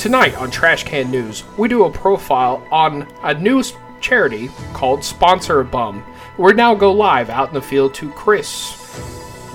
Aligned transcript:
Tonight 0.00 0.34
on 0.36 0.50
Trash 0.50 0.84
Can 0.84 1.10
News, 1.10 1.44
we 1.58 1.68
do 1.68 1.84
a 1.84 1.90
profile 1.90 2.66
on 2.72 3.06
a 3.22 3.34
new 3.34 3.62
charity 4.00 4.48
called 4.72 5.04
Sponsor 5.04 5.60
a 5.60 5.64
Bum. 5.66 6.02
We 6.38 6.54
now 6.54 6.74
go 6.74 6.90
live 6.90 7.28
out 7.28 7.48
in 7.48 7.54
the 7.54 7.60
field 7.60 7.92
to 7.96 8.10
Chris. 8.12 8.78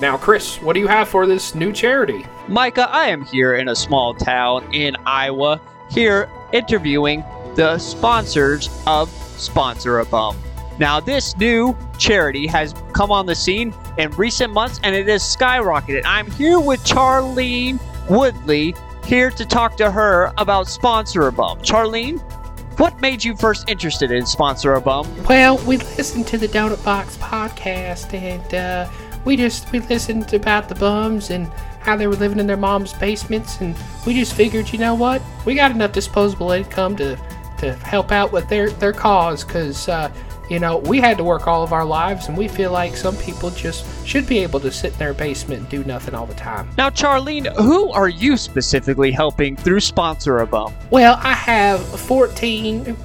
Now, 0.00 0.16
Chris, 0.16 0.62
what 0.62 0.74
do 0.74 0.78
you 0.78 0.86
have 0.86 1.08
for 1.08 1.26
this 1.26 1.56
new 1.56 1.72
charity? 1.72 2.24
Micah, 2.46 2.88
I 2.92 3.08
am 3.08 3.24
here 3.24 3.56
in 3.56 3.70
a 3.70 3.74
small 3.74 4.14
town 4.14 4.72
in 4.72 4.96
Iowa, 5.04 5.60
here 5.90 6.30
interviewing 6.52 7.24
the 7.56 7.76
sponsors 7.78 8.70
of 8.86 9.10
Sponsor 9.36 9.98
a 9.98 10.04
Bum. 10.04 10.38
Now, 10.78 11.00
this 11.00 11.36
new 11.36 11.76
charity 11.98 12.46
has 12.46 12.72
come 12.92 13.10
on 13.10 13.26
the 13.26 13.34
scene 13.34 13.74
in 13.98 14.12
recent 14.12 14.52
months 14.52 14.78
and 14.84 14.94
it 14.94 15.08
has 15.08 15.24
skyrocketed. 15.24 16.02
I'm 16.04 16.30
here 16.30 16.60
with 16.60 16.84
Charlene 16.84 17.80
Woodley, 18.08 18.76
here 19.06 19.30
to 19.30 19.46
talk 19.46 19.76
to 19.76 19.88
her 19.88 20.32
about 20.36 20.66
Sponsor 20.66 21.28
a 21.28 21.32
Bum. 21.32 21.60
Charlene, 21.60 22.18
what 22.78 23.00
made 23.00 23.22
you 23.22 23.36
first 23.36 23.68
interested 23.68 24.10
in 24.10 24.26
Sponsor 24.26 24.74
a 24.74 24.80
Bum? 24.80 25.06
Well, 25.24 25.58
we 25.58 25.76
listened 25.76 26.26
to 26.26 26.38
the 26.38 26.48
Donut 26.48 26.84
Box 26.84 27.16
podcast, 27.18 28.12
and 28.12 28.54
uh, 28.54 28.90
we 29.24 29.36
just 29.36 29.70
we 29.70 29.78
listened 29.78 30.34
about 30.34 30.68
the 30.68 30.74
bums 30.74 31.30
and 31.30 31.46
how 31.80 31.96
they 31.96 32.08
were 32.08 32.16
living 32.16 32.40
in 32.40 32.48
their 32.48 32.56
mom's 32.56 32.92
basements, 32.94 33.60
and 33.60 33.76
we 34.04 34.14
just 34.14 34.34
figured, 34.34 34.72
you 34.72 34.78
know 34.78 34.94
what, 34.94 35.22
we 35.44 35.54
got 35.54 35.70
enough 35.70 35.92
disposable 35.92 36.50
income 36.50 36.96
to 36.96 37.16
to 37.58 37.74
help 37.76 38.10
out 38.10 38.32
with 38.32 38.48
their 38.48 38.70
their 38.70 38.92
cause, 38.92 39.44
because 39.44 39.88
uh, 39.88 40.12
you 40.50 40.58
know 40.58 40.78
we 40.78 41.00
had 41.00 41.16
to 41.18 41.24
work 41.24 41.46
all 41.46 41.62
of 41.62 41.72
our 41.72 41.84
lives, 41.84 42.28
and 42.28 42.36
we 42.36 42.48
feel 42.48 42.72
like 42.72 42.96
some 42.96 43.16
people 43.16 43.50
just 43.50 43.84
should 44.06 44.26
be 44.26 44.38
able 44.38 44.60
to 44.60 44.70
sit 44.70 44.92
in 44.92 44.98
their 44.98 45.14
basement 45.14 45.60
and 45.62 45.68
do 45.68 45.84
nothing 45.84 46.14
all 46.14 46.26
the 46.26 46.34
time. 46.34 46.68
Now, 46.76 46.90
Charlene, 46.90 47.54
who 47.56 47.90
are 47.92 48.08
you 48.08 48.36
specifically 48.36 49.10
helping 49.10 49.56
through 49.56 49.80
Sponsor 49.80 50.38
a 50.38 50.46
Bum? 50.46 50.72
Well, 50.90 51.18
I 51.22 51.32
have 51.32 51.80
14. 52.00 52.96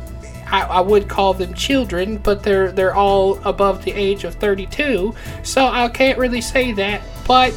I, 0.51 0.63
I 0.63 0.81
would 0.81 1.07
call 1.07 1.33
them 1.33 1.53
children, 1.53 2.17
but 2.17 2.43
they're 2.43 2.71
they're 2.71 2.93
all 2.93 3.39
above 3.45 3.83
the 3.83 3.91
age 3.91 4.23
of 4.25 4.35
32, 4.35 5.15
so 5.43 5.65
I 5.65 5.87
can't 5.87 6.19
really 6.19 6.41
say 6.41 6.73
that. 6.73 7.01
But 7.25 7.53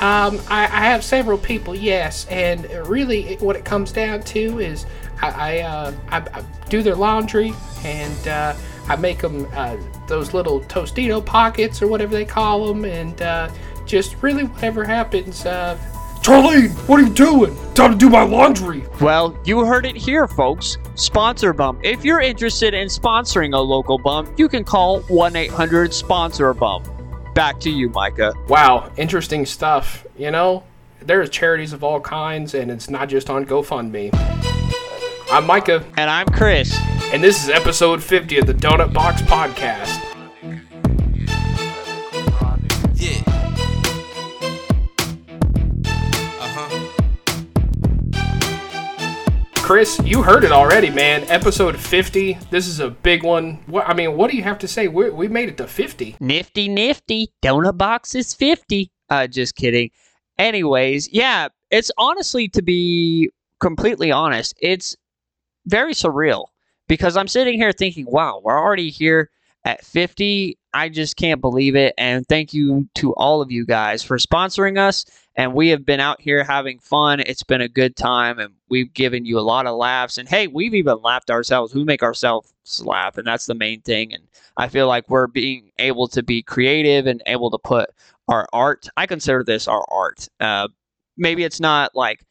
um, 0.00 0.40
I, 0.48 0.64
I 0.64 0.86
have 0.86 1.02
several 1.02 1.38
people, 1.38 1.74
yes, 1.74 2.26
and 2.30 2.64
really 2.86 3.36
what 3.36 3.56
it 3.56 3.64
comes 3.64 3.90
down 3.90 4.22
to 4.22 4.60
is 4.60 4.86
I 5.20 5.28
I, 5.30 5.58
uh, 5.60 5.92
I, 6.10 6.16
I 6.18 6.44
do 6.68 6.82
their 6.82 6.94
laundry 6.94 7.52
and 7.84 8.28
uh, 8.28 8.54
I 8.88 8.96
make 8.96 9.18
them 9.20 9.46
uh, 9.54 9.76
those 10.06 10.34
little 10.34 10.60
Tostito 10.62 11.24
pockets 11.24 11.82
or 11.82 11.88
whatever 11.88 12.14
they 12.14 12.24
call 12.24 12.66
them, 12.66 12.84
and 12.84 13.20
uh, 13.20 13.50
just 13.84 14.16
really 14.22 14.44
whatever 14.44 14.84
happens. 14.84 15.44
Uh, 15.44 15.78
Charlene, 16.22 16.70
what 16.88 17.00
are 17.00 17.04
you 17.04 17.10
doing? 17.14 17.56
Time 17.74 17.92
to 17.92 17.96
do 17.96 18.10
my 18.10 18.22
laundry. 18.22 18.84
Well, 19.00 19.38
you 19.44 19.64
heard 19.64 19.86
it 19.86 19.96
here, 19.96 20.26
folks. 20.26 20.76
Sponsor 20.94 21.52
Bump. 21.52 21.80
If 21.84 22.04
you're 22.04 22.20
interested 22.20 22.74
in 22.74 22.88
sponsoring 22.88 23.54
a 23.54 23.58
local 23.58 23.98
bump, 23.98 24.38
you 24.38 24.48
can 24.48 24.64
call 24.64 25.00
1 25.02 25.36
800 25.36 25.94
Sponsor 25.94 26.52
Bump. 26.52 26.86
Back 27.34 27.60
to 27.60 27.70
you, 27.70 27.88
Micah. 27.90 28.34
Wow, 28.48 28.90
interesting 28.96 29.46
stuff. 29.46 30.06
You 30.18 30.30
know, 30.30 30.64
there's 31.00 31.30
charities 31.30 31.72
of 31.72 31.84
all 31.84 32.00
kinds, 32.00 32.54
and 32.54 32.70
it's 32.70 32.90
not 32.90 33.08
just 33.08 33.30
on 33.30 33.46
GoFundMe. 33.46 34.57
I'm 35.30 35.46
Micah, 35.46 35.84
And 35.96 36.08
I'm 36.10 36.26
Chris. 36.28 36.76
and 37.12 37.22
this 37.22 37.42
is 37.42 37.50
episode 37.50 38.02
50 38.02 38.38
of 38.38 38.46
the 38.46 38.54
Donut 38.54 38.92
Box 38.92 39.20
Podcast. 39.22 40.04
Yeah. 42.94 43.22
Uh 46.40 46.48
huh. 46.54 46.68
Chris, 49.56 50.00
you 50.04 50.22
heard 50.22 50.44
it 50.44 50.52
already, 50.52 50.88
man. 50.90 51.24
Episode 51.28 51.78
50. 51.78 52.38
This 52.50 52.66
is 52.66 52.80
a 52.80 52.88
big 52.90 53.22
one. 53.22 53.62
What 53.66 53.86
I 53.88 53.92
mean, 53.94 54.16
what 54.16 54.30
do 54.30 54.36
you 54.36 54.42
have 54.44 54.58
to 54.60 54.68
say? 54.68 54.88
we 54.88 55.10
we 55.10 55.28
made 55.28 55.48
it 55.50 55.56
to 55.58 55.66
50. 55.66 56.16
Nifty, 56.20 56.68
nifty. 56.68 57.28
Donut 57.42 57.76
box 57.76 58.14
is 58.14 58.32
50. 58.34 58.90
Uh, 59.10 59.26
just 59.26 59.54
kidding. 59.56 59.90
Anyways, 60.38 61.08
yeah, 61.12 61.48
it's 61.70 61.90
honestly, 61.98 62.48
to 62.48 62.62
be 62.62 63.30
completely 63.60 64.10
honest, 64.12 64.54
it's 64.60 64.96
very 65.68 65.92
surreal 65.94 66.46
because 66.88 67.16
I'm 67.16 67.28
sitting 67.28 67.58
here 67.58 67.72
thinking, 67.72 68.06
wow, 68.08 68.40
we're 68.42 68.58
already 68.58 68.90
here 68.90 69.30
at 69.64 69.84
50. 69.84 70.58
I 70.72 70.88
just 70.88 71.16
can't 71.16 71.40
believe 71.40 71.76
it. 71.76 71.94
And 71.98 72.26
thank 72.26 72.52
you 72.54 72.88
to 72.96 73.12
all 73.14 73.42
of 73.42 73.50
you 73.50 73.66
guys 73.66 74.02
for 74.02 74.16
sponsoring 74.16 74.78
us. 74.78 75.04
And 75.36 75.54
we 75.54 75.68
have 75.68 75.86
been 75.86 76.00
out 76.00 76.20
here 76.20 76.42
having 76.42 76.78
fun. 76.78 77.20
It's 77.20 77.44
been 77.44 77.60
a 77.60 77.68
good 77.68 77.94
time, 77.94 78.40
and 78.40 78.54
we've 78.68 78.92
given 78.92 79.24
you 79.24 79.38
a 79.38 79.40
lot 79.40 79.66
of 79.66 79.76
laughs. 79.76 80.18
And 80.18 80.28
hey, 80.28 80.48
we've 80.48 80.74
even 80.74 81.00
laughed 81.00 81.30
ourselves. 81.30 81.74
We 81.74 81.84
make 81.84 82.02
ourselves 82.02 82.52
laugh, 82.80 83.18
and 83.18 83.26
that's 83.26 83.46
the 83.46 83.54
main 83.54 83.80
thing. 83.82 84.12
And 84.12 84.24
I 84.56 84.68
feel 84.68 84.88
like 84.88 85.08
we're 85.08 85.28
being 85.28 85.70
able 85.78 86.08
to 86.08 86.22
be 86.24 86.42
creative 86.42 87.06
and 87.06 87.22
able 87.26 87.50
to 87.52 87.58
put 87.58 87.90
our 88.26 88.48
art. 88.52 88.88
I 88.96 89.06
consider 89.06 89.44
this 89.44 89.68
our 89.68 89.84
art. 89.88 90.28
Uh, 90.40 90.68
maybe 91.16 91.44
it's 91.44 91.60
not 91.60 91.94
like 91.94 92.24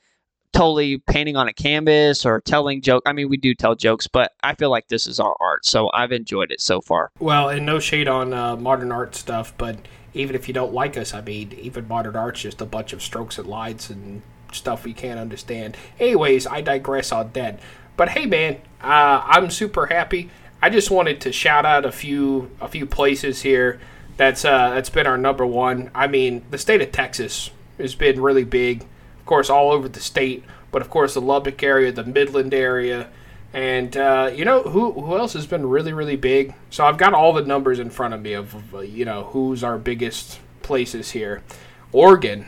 totally 0.58 0.98
painting 0.98 1.36
on 1.36 1.48
a 1.48 1.54
canvas 1.54 2.26
or 2.26 2.42
telling 2.42 2.82
joke. 2.82 3.04
I 3.06 3.14
mean, 3.14 3.30
we 3.30 3.38
do 3.38 3.54
tell 3.54 3.76
jokes, 3.76 4.08
but 4.08 4.34
I 4.42 4.56
feel 4.56 4.72
like 4.72 4.88
this 4.88 5.06
is 5.06 5.20
our 5.20 5.36
art. 5.40 5.66
So 5.66 5.92
I've 5.94 6.12
enjoyed 6.12 6.52
it 6.52 6.62
so 6.62 6.82
far. 6.82 7.12
Well, 7.20 7.50
and 7.50 7.66
no 7.66 7.80
shade 7.80 8.08
on 8.08 8.34
uh, 8.34 8.56
modern 8.56 8.92
art 8.92 9.16
stuff, 9.16 9.54
but 9.58 9.78
even 10.14 10.36
if 10.36 10.48
you 10.48 10.54
don't 10.54 10.74
like 10.74 10.98
us, 10.98 11.14
I 11.14 11.22
mean, 11.22 11.54
even 11.60 11.88
modern 11.88 12.16
art's 12.16 12.42
just 12.42 12.60
a 12.60 12.66
bunch 12.66 12.92
of 12.92 13.04
strokes 13.04 13.38
and 13.38 13.48
lines 13.48 13.90
and 13.92 14.24
stuff 14.52 14.84
we 14.84 14.94
can't 14.94 15.20
understand. 15.20 15.78
Anyways, 16.00 16.48
I 16.48 16.62
digress 16.62 17.12
on 17.12 17.32
that. 17.34 17.60
But 17.96 18.10
hey, 18.10 18.26
man, 18.26 18.56
uh, 18.82 19.22
I'm 19.26 19.52
super 19.52 19.86
happy. 19.88 20.32
I 20.62 20.72
just 20.72 20.90
wanted 20.90 21.22
to 21.22 21.32
shout 21.32 21.66
out 21.66 21.86
a 21.86 21.92
few 21.92 22.50
a 22.60 22.68
few 22.68 22.88
places 22.88 23.44
here. 23.44 23.80
That's 24.18 24.44
uh, 24.44 24.72
that's 24.72 24.90
been 24.90 25.06
our 25.06 25.18
number 25.18 25.46
one. 25.46 25.92
I 25.94 26.08
mean, 26.08 26.44
the 26.50 26.58
state 26.58 26.82
of 26.82 26.92
Texas 26.92 27.52
has 27.78 27.94
been 27.94 28.20
really 28.20 28.44
big. 28.44 28.86
Course, 29.28 29.50
all 29.50 29.72
over 29.72 29.90
the 29.90 30.00
state, 30.00 30.46
but 30.72 30.82
of 30.82 30.90
course 30.90 31.14
the 31.14 31.22
Lubbock 31.22 31.62
area, 31.62 31.92
the 31.92 32.06
Midland 32.06 32.54
area, 32.54 33.10
and 33.54 33.96
uh, 33.98 34.32
you 34.34 34.46
know 34.46 34.64
who 34.64 34.94
who 34.94 35.18
else 35.18 35.34
has 35.34 35.46
been 35.46 35.68
really 35.68 35.92
really 35.92 36.16
big? 36.16 36.56
So 36.70 36.86
I've 36.86 36.98
got 36.98 37.14
all 37.14 37.34
the 37.34 37.44
numbers 37.44 37.78
in 37.78 37.90
front 37.90 38.14
of 38.14 38.22
me 38.22 38.32
of 38.32 38.56
of, 38.56 38.74
uh, 38.74 38.80
you 38.80 39.04
know 39.04 39.26
who's 39.26 39.66
our 39.66 39.78
biggest 39.78 40.40
places 40.64 41.12
here. 41.12 41.44
Oregon, 41.92 42.48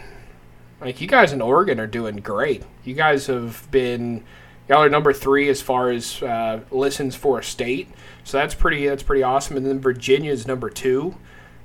like 0.79 1.01
you 1.01 1.07
guys 1.07 1.33
in 1.33 1.41
Oregon 1.41 1.81
are 1.81 1.87
doing 1.87 2.15
great. 2.15 2.63
You 2.85 2.93
guys 2.93 3.27
have 3.27 3.67
been 3.71 4.23
y'all 4.69 4.81
are 4.81 4.89
number 4.89 5.11
three 5.11 5.49
as 5.49 5.61
far 5.61 5.89
as 5.89 6.23
uh, 6.23 6.61
listens 6.71 7.13
for 7.13 7.39
a 7.39 7.43
state, 7.43 7.89
so 8.23 8.37
that's 8.37 8.55
pretty 8.55 8.87
that's 8.87 9.03
pretty 9.03 9.23
awesome. 9.23 9.57
And 9.57 9.65
then 9.65 9.81
Virginia 9.81 10.31
is 10.31 10.47
number 10.47 10.69
two. 10.69 11.15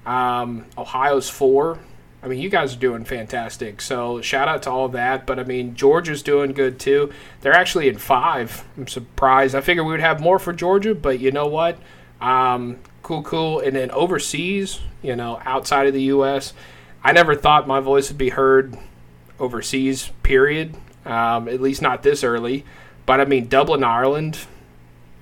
Um, 0.05 0.67
Ohio's 0.77 1.31
four. 1.31 1.79
I 2.25 2.27
mean, 2.27 2.41
you 2.41 2.49
guys 2.49 2.75
are 2.75 2.79
doing 2.79 3.05
fantastic. 3.05 3.83
So 3.83 4.23
shout 4.23 4.49
out 4.49 4.63
to 4.63 4.71
all 4.71 4.89
that. 4.89 5.27
But 5.27 5.39
I 5.39 5.45
mean, 5.45 5.75
Georgia's 5.75 6.23
doing 6.23 6.53
good 6.53 6.81
too. 6.81 7.13
They're 7.43 7.53
actually 7.53 7.87
in 7.87 7.99
five. 7.99 8.65
I'm 8.79 8.87
surprised. 8.87 9.55
I 9.55 9.61
figured 9.61 9.85
we 9.85 9.93
would 9.93 10.01
have 10.01 10.23
more 10.23 10.39
for 10.39 10.55
Georgia, 10.55 10.95
but 10.95 11.21
you 11.21 11.31
know 11.31 11.47
what? 11.47 11.79
Um, 12.23 12.79
cool, 13.03 13.23
cool. 13.23 13.61
And 13.61 13.77
then 13.77 13.91
overseas, 13.91 14.81
you 15.03 15.15
know, 15.15 15.39
outside 15.45 15.87
of 15.87 15.93
the 15.93 16.05
U.S., 16.05 16.55
I 17.05 17.13
never 17.13 17.35
thought 17.35 17.69
my 17.69 17.81
voice 17.81 18.09
would 18.09 18.17
be 18.17 18.31
heard 18.31 18.75
overseas. 19.39 20.11
Period. 20.23 20.75
Um, 21.05 21.47
at 21.49 21.61
least 21.61 21.83
not 21.83 22.03
this 22.03 22.25
early. 22.25 22.65
But 23.05 23.21
I 23.21 23.27
mean, 23.27 23.49
Dublin, 23.49 23.85
Ireland, 23.85 24.47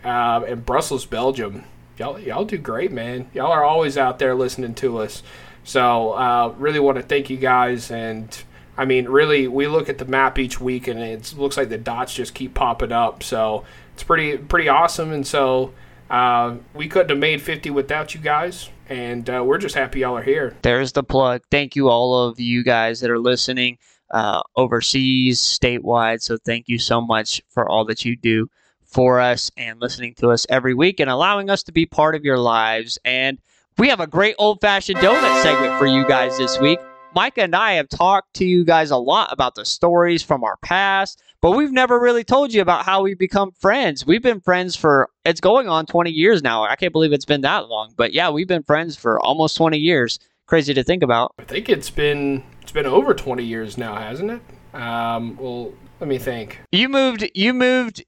uh, 0.05 0.45
and 0.47 0.65
Brussels, 0.65 1.05
Belgium. 1.05 1.65
Y'all, 1.99 2.19
y'all 2.21 2.45
do 2.45 2.59
great, 2.59 2.93
man. 2.93 3.29
Y'all 3.35 3.51
are 3.51 3.65
always 3.65 3.99
out 3.99 4.21
there 4.21 4.37
listening 4.37 4.75
to 4.77 4.99
us. 4.99 5.25
So, 5.65 6.13
uh, 6.13 6.55
really 6.59 6.81
want 6.81 6.97
to 6.97 7.03
thank 7.03 7.31
you 7.31 7.37
guys. 7.37 7.91
And 7.91 8.37
I 8.77 8.85
mean, 8.85 9.09
really, 9.09 9.49
we 9.49 9.67
look 9.67 9.89
at 9.89 9.99
the 9.99 10.05
map 10.05 10.39
each 10.39 10.61
week, 10.61 10.89
and 10.89 10.99
it 10.99 11.35
looks 11.37 11.57
like 11.57 11.69
the 11.69 11.79
dots 11.79 12.15
just 12.15 12.35
keep 12.35 12.55
popping 12.55 12.93
up. 12.93 13.23
So 13.23 13.65
it's 13.95 14.03
pretty, 14.03 14.39
pretty 14.39 14.69
awesome. 14.69 15.13
And 15.13 15.27
so 15.27 15.73
uh, 16.11 16.57
we 16.75 16.89
couldn't 16.89 17.11
have 17.11 17.19
made 17.19 17.41
50 17.43 17.71
without 17.71 18.15
you 18.15 18.21
guys. 18.21 18.69
And 18.89 19.29
uh, 19.31 19.43
we're 19.45 19.59
just 19.59 19.75
happy 19.75 20.01
y'all 20.01 20.17
are 20.17 20.23
here. 20.23 20.55
There's 20.63 20.93
the 20.93 21.03
plug. 21.03 21.43
Thank 21.51 21.77
you, 21.77 21.89
all 21.89 22.29
of 22.29 22.39
you 22.39 22.63
guys 22.63 23.01
that 23.01 23.11
are 23.11 23.19
listening 23.19 23.79
uh, 24.13 24.43
overseas, 24.57 25.41
statewide. 25.41 26.21
So 26.23 26.37
thank 26.37 26.69
you 26.69 26.79
so 26.79 27.01
much 27.01 27.41
for 27.49 27.69
all 27.69 27.85
that 27.87 28.05
you 28.05 28.17
do 28.17 28.49
for 28.85 29.21
us 29.21 29.51
and 29.57 29.81
listening 29.81 30.15
to 30.17 30.29
us 30.29 30.47
every 30.51 30.75
week 30.75 31.01
and 31.01 31.09
allowing 31.09 31.49
us 31.49 31.63
to 31.63 31.73
be 31.73 31.87
part 31.87 32.15
of 32.15 32.25
your 32.25 32.39
lives. 32.39 32.99
And 33.05 33.39
we 33.79 33.89
have 33.89 34.01
a 34.01 34.07
great 34.07 34.35
old 34.39 34.61
fashioned 34.61 34.99
donut 34.99 35.43
segment 35.43 35.79
for 35.79 35.87
you 35.87 36.07
guys 36.07 36.37
this 36.39 36.59
week. 36.59 36.79
Micah 37.15 37.43
and 37.43 37.55
I 37.55 37.73
have 37.73 37.89
talked 37.89 38.35
to 38.35 38.45
you 38.45 38.65
guys 38.65 38.91
a 38.91 38.97
lot 38.97 39.31
about 39.33 39.55
the 39.55 39.65
stories 39.65 40.23
from 40.23 40.45
our 40.45 40.57
past, 40.59 41.23
but 41.43 41.51
we've 41.51 41.73
never 41.73 42.01
really 42.01 42.25
told 42.25 42.55
you 42.55 42.63
about 42.63 42.85
how 42.87 43.03
we 43.03 43.15
become 43.15 43.53
friends. 43.53 44.07
We've 44.07 44.23
been 44.23 44.41
friends 44.41 44.77
for 44.77 45.11
it's 45.25 45.41
going 45.41 45.69
on 45.69 45.85
20 45.85 46.11
years 46.11 46.43
now. 46.43 46.65
I 46.65 46.77
can't 46.77 46.93
believe 46.93 47.13
it's 47.13 47.27
been 47.27 47.43
that 47.43 47.69
long, 47.69 47.93
but 47.97 48.13
yeah, 48.15 48.31
we've 48.31 48.49
been 48.49 48.63
friends 48.63 48.97
for 48.97 49.21
almost 49.21 49.57
20 49.57 49.77
years. 49.77 50.19
Crazy 50.47 50.73
to 50.75 50.83
think 50.83 51.03
about. 51.03 51.35
I 51.39 51.45
think 51.45 51.69
it's 51.69 51.91
been 51.91 52.43
it's 52.63 52.73
been 52.73 52.87
over 52.87 53.15
20 53.15 53.45
years 53.45 53.77
now, 53.77 53.95
hasn't 53.95 54.31
it? 54.31 54.41
Um, 54.75 55.37
well, 55.37 55.73
Let 56.01 56.09
me 56.09 56.19
think. 56.19 56.61
You 56.73 56.89
moved. 56.89 57.31
You 57.35 57.53
moved 57.53 58.05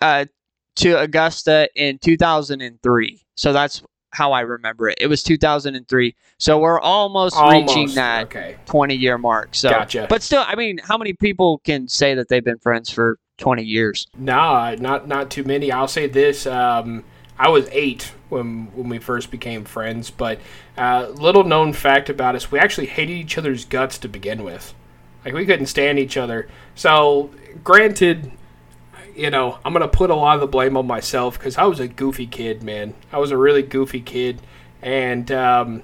uh, 0.00 0.26
to 0.76 1.00
Augusta 1.00 1.68
in 1.74 1.98
2003. 1.98 3.20
So 3.36 3.52
that's 3.52 3.82
how 4.14 4.32
I 4.32 4.40
remember 4.42 4.88
it. 4.88 4.98
It 5.00 5.08
was 5.08 5.22
2003. 5.22 6.14
So 6.38 6.58
we're 6.58 6.80
almost, 6.80 7.36
reaching 7.50 7.94
that 7.96 8.24
Okay. 8.24 8.56
20 8.66 8.94
year 8.94 9.18
mark. 9.18 9.54
So, 9.54 9.70
Gotcha. 9.70 10.06
but 10.08 10.22
still, 10.22 10.44
I 10.46 10.54
mean, 10.54 10.78
how 10.78 10.96
many 10.96 11.12
people 11.12 11.58
can 11.64 11.88
say 11.88 12.14
that 12.14 12.28
they've 12.28 12.44
been 12.44 12.58
friends 12.58 12.90
for 12.90 13.18
20 13.38 13.62
years? 13.64 14.06
Nah, 14.16 14.76
not 14.78 15.08
not 15.08 15.30
too 15.30 15.44
many. 15.44 15.72
I'll 15.72 15.88
say 15.88 16.06
this: 16.06 16.46
um, 16.46 17.04
I 17.38 17.48
was 17.48 17.68
eight 17.72 18.12
when 18.28 18.66
when 18.74 18.88
we 18.88 18.98
first 18.98 19.30
became 19.30 19.64
friends. 19.64 20.10
But 20.10 20.38
uh, 20.78 21.08
little 21.14 21.44
known 21.44 21.72
fact 21.72 22.08
about 22.08 22.36
us: 22.36 22.52
we 22.52 22.58
actually 22.60 22.86
hated 22.86 23.14
each 23.14 23.36
other's 23.36 23.64
guts 23.64 23.98
to 23.98 24.08
begin 24.08 24.44
with. 24.44 24.72
Like 25.24 25.34
we 25.34 25.46
couldn't 25.46 25.66
stand 25.66 25.98
each 25.98 26.16
other. 26.16 26.48
So, 26.74 27.30
granted, 27.64 28.30
you 29.16 29.30
know, 29.30 29.58
I'm 29.64 29.72
gonna 29.72 29.88
put 29.88 30.10
a 30.10 30.14
lot 30.14 30.34
of 30.34 30.40
the 30.40 30.46
blame 30.46 30.76
on 30.76 30.86
myself 30.86 31.38
because 31.38 31.56
I 31.56 31.64
was 31.64 31.80
a 31.80 31.88
goofy 31.88 32.26
kid, 32.26 32.62
man. 32.62 32.94
I 33.12 33.18
was 33.18 33.30
a 33.30 33.36
really 33.36 33.62
goofy 33.62 34.00
kid, 34.00 34.40
and 34.82 35.30
um, 35.30 35.82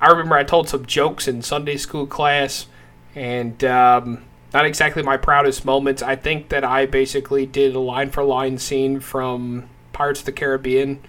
I 0.00 0.08
remember 0.08 0.36
I 0.36 0.44
told 0.44 0.68
some 0.68 0.86
jokes 0.86 1.28
in 1.28 1.42
Sunday 1.42 1.76
school 1.76 2.06
class, 2.06 2.66
and 3.14 3.62
um, 3.64 4.24
not 4.52 4.66
exactly 4.66 5.02
my 5.02 5.16
proudest 5.16 5.64
moments. 5.64 6.02
I 6.02 6.16
think 6.16 6.48
that 6.50 6.64
I 6.64 6.86
basically 6.86 7.46
did 7.46 7.74
a 7.74 7.80
line 7.80 8.10
for 8.10 8.24
line 8.24 8.58
scene 8.58 9.00
from 9.00 9.68
Pirates 9.92 10.20
of 10.20 10.26
the 10.26 10.32
Caribbean, 10.32 11.00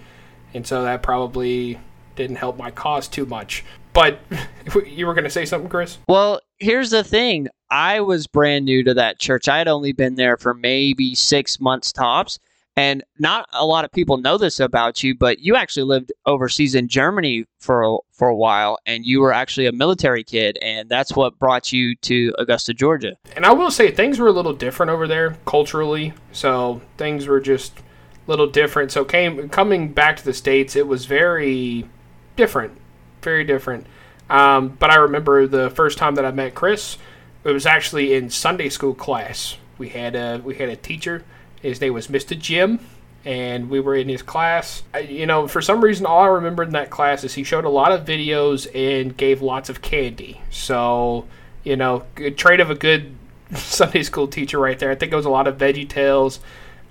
and 0.54 0.66
so 0.66 0.82
that 0.84 1.02
probably 1.02 1.78
didn't 2.14 2.36
help 2.36 2.56
my 2.56 2.70
cause 2.70 3.08
too 3.08 3.26
much. 3.26 3.64
But 3.92 4.20
you 4.86 5.06
were 5.06 5.14
gonna 5.14 5.30
say 5.30 5.44
something, 5.44 5.70
Chris? 5.70 5.98
Well, 6.08 6.40
here's 6.58 6.90
the 6.90 7.04
thing. 7.04 7.48
I 7.70 8.00
was 8.00 8.26
brand 8.26 8.64
new 8.64 8.82
to 8.84 8.94
that 8.94 9.18
church. 9.18 9.48
I 9.48 9.58
had 9.58 9.68
only 9.68 9.92
been 9.92 10.14
there 10.14 10.36
for 10.36 10.54
maybe 10.54 11.14
six 11.14 11.60
months 11.60 11.92
tops. 11.92 12.38
And 12.78 13.02
not 13.18 13.48
a 13.54 13.64
lot 13.64 13.86
of 13.86 13.92
people 13.92 14.18
know 14.18 14.36
this 14.36 14.60
about 14.60 15.02
you, 15.02 15.16
but 15.16 15.38
you 15.38 15.56
actually 15.56 15.84
lived 15.84 16.12
overseas 16.26 16.74
in 16.74 16.88
Germany 16.88 17.46
for 17.58 17.82
a, 17.82 17.96
for 18.12 18.28
a 18.28 18.36
while, 18.36 18.78
and 18.84 19.06
you 19.06 19.20
were 19.20 19.32
actually 19.32 19.64
a 19.64 19.72
military 19.72 20.22
kid, 20.22 20.58
and 20.60 20.86
that's 20.86 21.16
what 21.16 21.38
brought 21.38 21.72
you 21.72 21.96
to 21.96 22.34
Augusta, 22.38 22.74
Georgia. 22.74 23.16
And 23.34 23.46
I 23.46 23.52
will 23.52 23.70
say 23.70 23.90
things 23.90 24.18
were 24.18 24.28
a 24.28 24.32
little 24.32 24.52
different 24.52 24.90
over 24.90 25.08
there 25.08 25.38
culturally. 25.46 26.12
So 26.32 26.82
things 26.98 27.26
were 27.26 27.40
just 27.40 27.78
a 27.78 27.82
little 28.30 28.46
different. 28.46 28.92
So 28.92 29.06
came 29.06 29.48
coming 29.48 29.94
back 29.94 30.18
to 30.18 30.24
the 30.24 30.34
states, 30.34 30.76
it 30.76 30.86
was 30.86 31.06
very 31.06 31.88
different, 32.36 32.76
very 33.22 33.44
different. 33.44 33.86
Um, 34.28 34.68
but 34.78 34.90
I 34.90 34.96
remember 34.96 35.46
the 35.46 35.70
first 35.70 35.98
time 35.98 36.16
that 36.16 36.24
I 36.24 36.30
met 36.30 36.54
Chris, 36.54 36.98
it 37.44 37.50
was 37.52 37.66
actually 37.66 38.14
in 38.14 38.30
Sunday 38.30 38.68
school 38.68 38.94
class. 38.94 39.56
We 39.78 39.90
had 39.90 40.16
a 40.16 40.40
we 40.42 40.56
had 40.56 40.68
a 40.68 40.76
teacher. 40.76 41.24
His 41.62 41.80
name 41.80 41.94
was 41.94 42.08
Mr. 42.08 42.38
Jim, 42.38 42.80
and 43.24 43.70
we 43.70 43.80
were 43.80 43.94
in 43.94 44.08
his 44.08 44.22
class. 44.22 44.82
I, 44.94 45.00
you 45.00 45.26
know, 45.26 45.46
for 45.46 45.60
some 45.60 45.82
reason, 45.82 46.06
all 46.06 46.22
I 46.22 46.28
remember 46.28 46.62
in 46.62 46.70
that 46.70 46.90
class 46.90 47.24
is 47.24 47.34
he 47.34 47.44
showed 47.44 47.64
a 47.64 47.70
lot 47.70 47.92
of 47.92 48.04
videos 48.04 48.66
and 48.74 49.16
gave 49.16 49.42
lots 49.42 49.68
of 49.68 49.82
candy. 49.82 50.40
So, 50.50 51.26
you 51.62 51.76
know, 51.76 52.04
good 52.14 52.36
trait 52.36 52.60
of 52.60 52.70
a 52.70 52.74
good 52.74 53.14
Sunday 53.54 54.02
school 54.02 54.28
teacher 54.28 54.58
right 54.58 54.78
there. 54.78 54.90
I 54.90 54.94
think 54.94 55.12
it 55.12 55.16
was 55.16 55.26
a 55.26 55.30
lot 55.30 55.46
of 55.46 55.58
Veggie 55.58 55.88
Tales, 55.88 56.40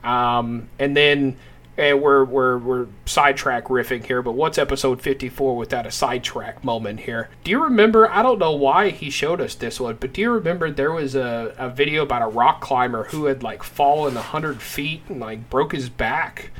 um, 0.04 0.70
and 0.80 0.96
then. 0.96 1.38
And 1.78 2.02
we're, 2.02 2.24
we're, 2.24 2.58
we're 2.58 2.88
sidetrack 3.06 3.66
riffing 3.66 4.06
here, 4.06 4.22
but 4.22 4.32
what's 4.32 4.58
episode 4.58 5.02
54 5.02 5.58
without 5.58 5.86
a 5.86 5.92
sidetrack 5.92 6.64
moment 6.64 7.02
here? 7.02 7.30
Do 7.44 7.52
you 7.52 7.62
remember? 7.62 8.10
I 8.10 8.24
don't 8.24 8.40
know 8.40 8.54
why 8.54 8.92
he 8.92 9.10
showed 9.10 9.42
us 9.42 9.56
this 9.56 9.80
one, 9.80 9.98
but 10.00 10.14
do 10.14 10.22
you 10.22 10.32
remember 10.32 10.72
there 10.72 10.94
was 10.94 11.16
a, 11.16 11.54
a 11.58 11.70
video 11.70 12.04
about 12.04 12.22
a 12.22 12.28
rock 12.28 12.62
climber 12.62 13.06
who 13.06 13.26
had 13.26 13.44
like 13.44 13.62
fallen 13.62 14.16
100 14.16 14.62
feet 14.62 15.02
and 15.10 15.20
like 15.20 15.50
broke 15.50 15.74
his 15.74 15.90
back? 15.90 16.52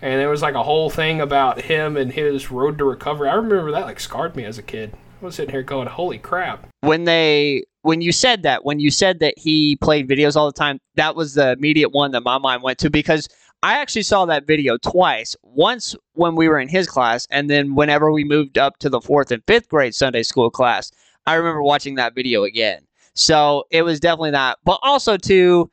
And 0.00 0.20
there 0.20 0.28
was 0.28 0.42
like 0.42 0.54
a 0.54 0.62
whole 0.62 0.90
thing 0.90 1.20
about 1.20 1.60
him 1.62 1.96
and 1.96 2.12
his 2.12 2.50
road 2.50 2.78
to 2.78 2.84
recovery. 2.84 3.28
I 3.28 3.34
remember 3.34 3.72
that 3.72 3.86
like 3.86 4.00
scarred 4.00 4.36
me 4.36 4.44
as 4.44 4.58
a 4.58 4.62
kid. 4.62 4.94
I 5.20 5.24
was 5.24 5.36
sitting 5.36 5.52
here 5.52 5.62
going, 5.62 5.86
holy 5.86 6.18
crap. 6.18 6.68
When 6.80 7.04
they 7.04 7.64
when 7.82 8.00
you 8.00 8.12
said 8.12 8.42
that, 8.44 8.64
when 8.64 8.80
you 8.80 8.90
said 8.90 9.20
that 9.20 9.34
he 9.36 9.76
played 9.76 10.08
videos 10.08 10.36
all 10.36 10.46
the 10.46 10.52
time, 10.52 10.80
that 10.96 11.14
was 11.14 11.34
the 11.34 11.52
immediate 11.52 11.90
one 11.90 12.12
that 12.12 12.22
my 12.22 12.38
mind 12.38 12.62
went 12.62 12.78
to 12.78 12.90
because 12.90 13.28
I 13.62 13.74
actually 13.74 14.02
saw 14.02 14.24
that 14.26 14.46
video 14.46 14.76
twice. 14.76 15.36
Once 15.42 15.94
when 16.14 16.34
we 16.34 16.48
were 16.48 16.58
in 16.58 16.68
his 16.68 16.88
class, 16.88 17.28
and 17.30 17.48
then 17.48 17.74
whenever 17.76 18.10
we 18.10 18.24
moved 18.24 18.58
up 18.58 18.78
to 18.78 18.88
the 18.88 19.00
fourth 19.00 19.30
and 19.30 19.42
fifth 19.46 19.68
grade 19.68 19.94
Sunday 19.94 20.24
school 20.24 20.50
class, 20.50 20.90
I 21.26 21.34
remember 21.34 21.62
watching 21.62 21.94
that 21.94 22.14
video 22.14 22.42
again. 22.42 22.80
So 23.14 23.64
it 23.70 23.82
was 23.82 24.00
definitely 24.00 24.32
that. 24.32 24.58
But 24.64 24.80
also, 24.82 25.16
too, 25.16 25.70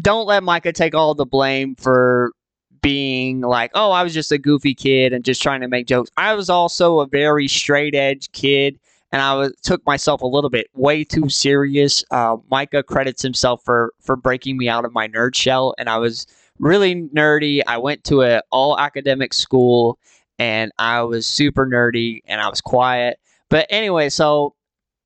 don't 0.00 0.26
let 0.26 0.42
Micah 0.42 0.72
take 0.72 0.94
all 0.94 1.14
the 1.14 1.26
blame 1.26 1.74
for 1.74 2.32
being 2.80 3.42
like, 3.42 3.72
oh, 3.74 3.90
I 3.90 4.02
was 4.04 4.14
just 4.14 4.32
a 4.32 4.38
goofy 4.38 4.74
kid 4.74 5.12
and 5.12 5.24
just 5.24 5.42
trying 5.42 5.60
to 5.60 5.68
make 5.68 5.86
jokes. 5.86 6.10
I 6.16 6.34
was 6.34 6.48
also 6.48 7.00
a 7.00 7.06
very 7.06 7.48
straight 7.48 7.94
edge 7.94 8.30
kid. 8.32 8.78
And 9.10 9.22
I 9.22 9.34
was, 9.34 9.54
took 9.62 9.84
myself 9.86 10.20
a 10.20 10.26
little 10.26 10.50
bit 10.50 10.68
way 10.74 11.02
too 11.02 11.30
serious. 11.30 12.04
Uh, 12.10 12.36
Micah 12.50 12.82
credits 12.82 13.22
himself 13.22 13.62
for 13.64 13.94
for 14.00 14.16
breaking 14.16 14.58
me 14.58 14.68
out 14.68 14.84
of 14.84 14.92
my 14.92 15.08
nerd 15.08 15.34
shell, 15.34 15.74
and 15.78 15.88
I 15.88 15.96
was 15.96 16.26
really 16.58 16.94
nerdy. 17.14 17.62
I 17.66 17.78
went 17.78 18.04
to 18.04 18.22
an 18.22 18.42
all 18.50 18.78
academic 18.78 19.32
school 19.32 19.98
and 20.38 20.72
I 20.78 21.02
was 21.02 21.26
super 21.26 21.66
nerdy 21.66 22.20
and 22.26 22.40
I 22.40 22.48
was 22.48 22.60
quiet. 22.60 23.18
But 23.50 23.66
anyway, 23.70 24.08
so 24.08 24.54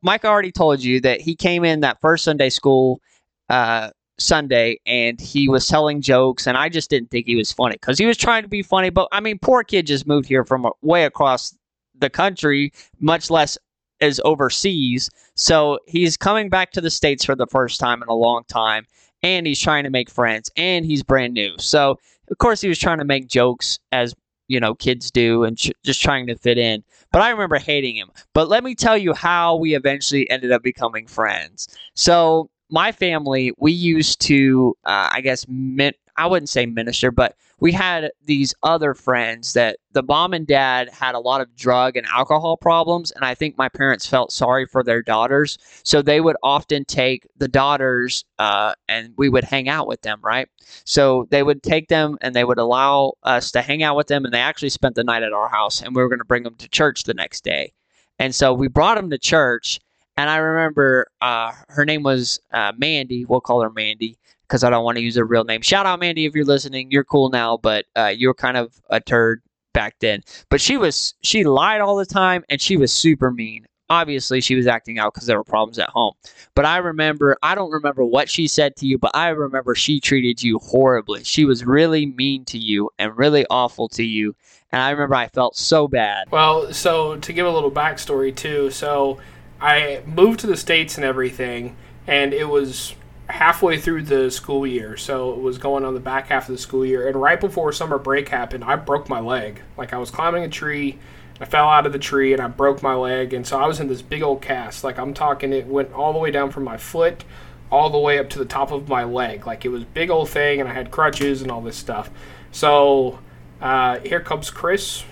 Mike 0.03 0.25
already 0.25 0.53
told 0.53 0.83
you 0.83 1.01
that 1.01 1.21
he 1.21 1.35
came 1.35 1.65
in 1.65 1.81
that 1.81 2.01
first 2.01 2.25
Sunday 2.25 2.51
school 2.51 3.01
uh, 3.49 3.91
Sunday 4.19 4.79
and 4.87 5.21
he 5.21 5.49
was 5.49 5.67
telling 5.67 6.01
jokes 6.01 6.47
and 6.47 6.57
I 6.57 6.69
just 6.69 6.91
didn't 6.91 7.11
think 7.11 7.27
he 7.27 7.37
was 7.37 7.53
funny 7.53 7.75
because 7.75 7.99
he 7.99 8.07
was 8.07 8.17
trying 8.17 8.43
to 8.43 8.49
be 8.49 8.63
funny. 8.63 8.91
But 8.91 9.09
I 9.13 9.21
mean, 9.21 9.39
poor 9.41 9.65
kid 9.65 9.87
just 9.87 10.07
moved 10.07 10.29
here 10.29 10.45
from 10.45 10.69
way 10.83 11.05
across 11.05 11.57
the 11.99 12.11
country, 12.11 12.73
much 13.01 13.31
less 13.31 13.57
is 14.01 14.21
overseas. 14.25 15.09
So 15.37 15.79
he's 15.87 16.17
coming 16.17 16.49
back 16.49 16.73
to 16.73 16.81
the 16.81 16.91
States 16.91 17.25
for 17.25 17.37
the 17.37 17.47
first 17.47 17.79
time 17.79 18.03
in 18.03 18.09
a 18.09 18.15
long 18.15 18.43
time 18.49 18.87
and 19.23 19.47
he's 19.47 19.61
trying 19.61 19.85
to 19.85 19.91
make 19.91 20.11
friends 20.11 20.51
and 20.57 20.85
he's 20.85 21.03
brand 21.03 21.35
new. 21.35 21.55
So, 21.59 21.99
of 22.31 22.39
course, 22.39 22.61
he 22.61 22.69
was 22.69 22.79
trying 22.79 22.99
to 22.99 23.05
make 23.05 23.29
jokes 23.29 23.79
as 23.93 24.15
you 24.49 24.61
know 24.61 24.75
kids 24.75 25.11
do 25.11 25.45
and 25.45 25.57
ch- 25.57 25.73
just 25.85 26.03
trying 26.03 26.27
to 26.27 26.37
fit 26.37 26.59
in. 26.59 26.83
But 27.13 27.23
I 27.23 27.31
remember 27.31 27.59
hating 27.59 27.97
him. 27.97 28.11
But 28.35 28.49
let 28.49 28.65
me 28.65 28.75
tell 28.75 28.97
you 28.97 29.13
how 29.13 29.57
we 29.57 29.75
eventually 29.75 30.29
ended 30.31 30.53
up 30.53 30.63
becoming 30.63 31.07
friends. 31.07 31.69
So, 31.95 32.51
my 32.71 32.91
family, 32.91 33.53
we 33.59 33.73
used 33.73 34.21
to, 34.23 34.75
uh, 34.85 35.11
I 35.13 35.21
guess, 35.21 35.47
min- 35.49 35.93
I 36.17 36.27
wouldn't 36.27 36.49
say 36.49 36.67
minister, 36.67 37.11
but 37.11 37.37
we 37.59 37.73
had 37.73 38.11
these 38.25 38.55
other 38.63 38.93
friends 38.93 39.53
that 39.53 39.79
the 39.93 40.03
mom 40.03 40.35
and 40.35 40.47
dad 40.47 40.89
had 40.91 41.15
a 41.15 41.21
lot 41.21 41.41
of 41.41 41.55
drug 41.57 41.97
and 41.97 42.07
alcohol 42.07 42.57
problems. 42.57 43.13
And 43.13 43.25
I 43.25 43.35
think 43.35 43.57
my 43.57 43.69
parents 43.69 44.07
felt 44.07 44.33
sorry 44.33 44.67
for 44.67 44.83
their 44.83 45.01
daughters. 45.01 45.59
So 45.85 46.03
they 46.03 46.21
would 46.21 46.37
often 46.43 46.85
take 46.85 47.27
the 47.37 47.49
daughters 47.49 48.25
uh, 48.39 48.75
and 48.89 49.15
we 49.17 49.29
would 49.29 49.45
hang 49.45 49.69
out 49.69 49.87
with 49.87 50.03
them, 50.03 50.19
right? 50.23 50.49
So 50.85 51.29
they 51.31 51.43
would 51.43 51.63
take 51.63 51.89
them 51.89 52.19
and 52.21 52.35
they 52.35 52.45
would 52.45 52.59
allow 52.59 53.13
us 53.23 53.53
to 53.53 53.63
hang 53.63 53.83
out 53.83 53.97
with 53.97 54.09
them. 54.09 54.25
And 54.25 54.35
they 54.35 54.41
actually 54.41 54.71
spent 54.71 54.97
the 54.97 55.05
night 55.05 55.23
at 55.23 55.33
our 55.33 55.49
house 55.49 55.81
and 55.81 55.95
we 55.95 56.03
were 56.03 56.09
going 56.09 56.19
to 56.19 56.25
bring 56.25 56.43
them 56.43 56.57
to 56.57 56.69
church 56.69 57.05
the 57.05 57.15
next 57.15 57.45
day. 57.45 57.73
And 58.19 58.35
so 58.35 58.53
we 58.53 58.69
brought 58.69 58.97
them 58.97 59.11
to 59.11 59.19
church. 59.19 59.81
And 60.17 60.29
I 60.29 60.37
remember 60.39 61.07
uh, 61.21 61.53
her 61.69 61.85
name 61.85 62.03
was 62.03 62.41
uh, 62.53 62.73
Mandy. 62.77 63.25
We'll 63.25 63.41
call 63.41 63.63
her 63.63 63.71
Mandy 63.71 64.19
because 64.53 64.65
I 64.65 64.69
don't 64.69 64.85
want 64.85 64.99
to 64.99 65.03
use 65.03 65.17
her 65.17 65.25
real 65.25 65.45
name. 65.45 65.63
Shout 65.63 65.87
out, 65.87 65.99
Mandy, 65.99 66.27
if 66.27 66.35
you're 66.35 66.45
listening. 66.45 66.91
You're 66.91 67.05
cool 67.05 67.31
now, 67.31 67.57
but 67.57 67.87
uh, 67.97 68.13
you 68.15 68.29
were 68.29 68.35
kind 68.35 68.59
of 68.59 68.79
a 68.91 69.01
turd 69.01 69.41
back 69.73 69.97
then. 70.01 70.21
But 70.51 70.61
she 70.61 70.77
was, 70.77 71.15
she 71.23 71.45
lied 71.45 71.81
all 71.81 71.97
the 71.97 72.05
time 72.05 72.45
and 72.51 72.61
she 72.61 72.77
was 72.77 72.93
super 72.93 73.31
mean. 73.31 73.65
Obviously, 73.89 74.43
she 74.43 74.55
was 74.55 74.67
acting 74.67 74.99
out 74.99 75.15
because 75.15 75.27
there 75.27 75.39
were 75.39 75.45
problems 75.45 75.79
at 75.79 75.89
home. 75.89 76.13
But 76.55 76.67
I 76.67 76.77
remember, 76.77 77.39
I 77.43 77.55
don't 77.55 77.71
remember 77.71 78.05
what 78.05 78.29
she 78.29 78.47
said 78.47 78.77
to 78.77 78.87
you, 78.87 78.99
but 78.99 79.13
I 79.15 79.29
remember 79.29 79.75
she 79.75 80.01
treated 80.01 80.43
you 80.43 80.59
horribly. 80.59 81.25
She 81.25 81.47
was 81.47 81.65
really 81.65 82.05
mean 82.05 82.45
to 82.47 82.59
you 82.59 82.91
and 82.99 83.17
really 83.17 83.47
awful 83.49 83.89
to 83.91 84.05
you. 84.05 84.37
And 84.71 84.83
I 84.83 84.91
remember 84.91 85.15
I 85.15 85.29
felt 85.29 85.57
so 85.57 85.89
bad. 85.89 86.31
Well, 86.31 86.75
so 86.75 87.17
to 87.17 87.33
give 87.33 87.47
a 87.47 87.51
little 87.51 87.71
backstory 87.71 88.37
too, 88.37 88.71
so 88.71 89.19
I 89.63 90.03
moved 90.05 90.41
to 90.41 90.47
the 90.47 90.59
states 90.59 90.97
and 90.97 91.07
everything, 91.07 91.75
and 92.07 92.35
it 92.35 92.51
was 92.51 92.95
halfway 93.33 93.79
through 93.79 94.03
the 94.03 94.31
school 94.31 94.67
year, 94.67 94.95
so 94.95 95.33
it 95.33 95.41
was 95.41 95.57
going 95.57 95.87
on 95.87 95.95
the 95.95 96.01
back 96.01 96.29
half 96.29 96.51
of 96.51 96.55
the 96.55 96.61
school 96.61 96.85
year. 96.85 97.09
And 97.09 97.17
right 97.17 97.41
before 97.41 97.73
summer 97.73 97.97
break 97.97 98.29
happened, 98.29 98.63
I 98.63 98.77
broke 98.77 99.09
my 99.09 99.21
leg. 99.21 99.63
Like 99.79 99.95
I 99.95 99.97
was 99.97 100.11
climbing 100.11 100.45
a 100.45 100.51
tree, 100.51 100.99
I 101.41 101.47
fell 101.47 101.67
out 101.67 101.87
of 101.87 101.95
the 101.95 101.99
tree, 101.99 102.35
and 102.35 102.43
I 102.43 102.49
broke 102.49 102.83
my 102.83 102.95
leg. 102.95 103.33
And 103.33 103.47
so 103.47 103.59
I 103.59 103.67
was 103.67 103.81
in 103.81 103.89
this 103.89 104.03
big 104.03 104.23
old 104.23 104.43
cast. 104.43 104.85
Like 104.85 104.99
I'm 104.99 105.15
talking, 105.15 105.55
it 105.55 105.67
went 105.67 105.95
all 105.95 106.13
the 106.13 106.19
way 106.19 106.31
down 106.31 106.51
from 106.51 106.65
my 106.65 106.77
foot, 106.77 107.25
all 107.71 107.89
the 107.89 107.99
way 107.99 108.19
up 108.19 108.29
to 108.31 108.39
the 108.39 108.45
top 108.45 108.71
of 108.71 108.87
my 108.87 109.05
leg. 109.05 109.47
Like 109.47 109.65
it 109.65 109.71
was 109.71 109.85
big 109.85 110.11
old 110.11 110.29
thing, 110.29 110.61
and 110.61 110.69
I 110.69 110.75
had 110.75 110.91
crutches 110.91 111.41
and 111.41 111.51
all 111.51 111.63
this 111.63 111.77
stuff. 111.77 112.11
So 112.51 113.19
uh, 113.63 114.01
here 114.01 114.21
comes 114.21 114.51
Chris 114.51 115.05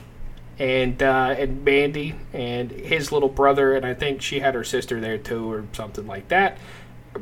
and 0.58 1.02
uh, 1.02 1.34
and 1.38 1.64
Mandy 1.64 2.16
and 2.34 2.70
his 2.70 3.12
little 3.12 3.30
brother, 3.30 3.74
and 3.74 3.86
I 3.86 3.94
think 3.94 4.20
she 4.20 4.40
had 4.40 4.54
her 4.54 4.62
sister 4.62 5.00
there 5.00 5.16
too, 5.16 5.50
or 5.50 5.64
something 5.72 6.06
like 6.06 6.28
that. 6.28 6.58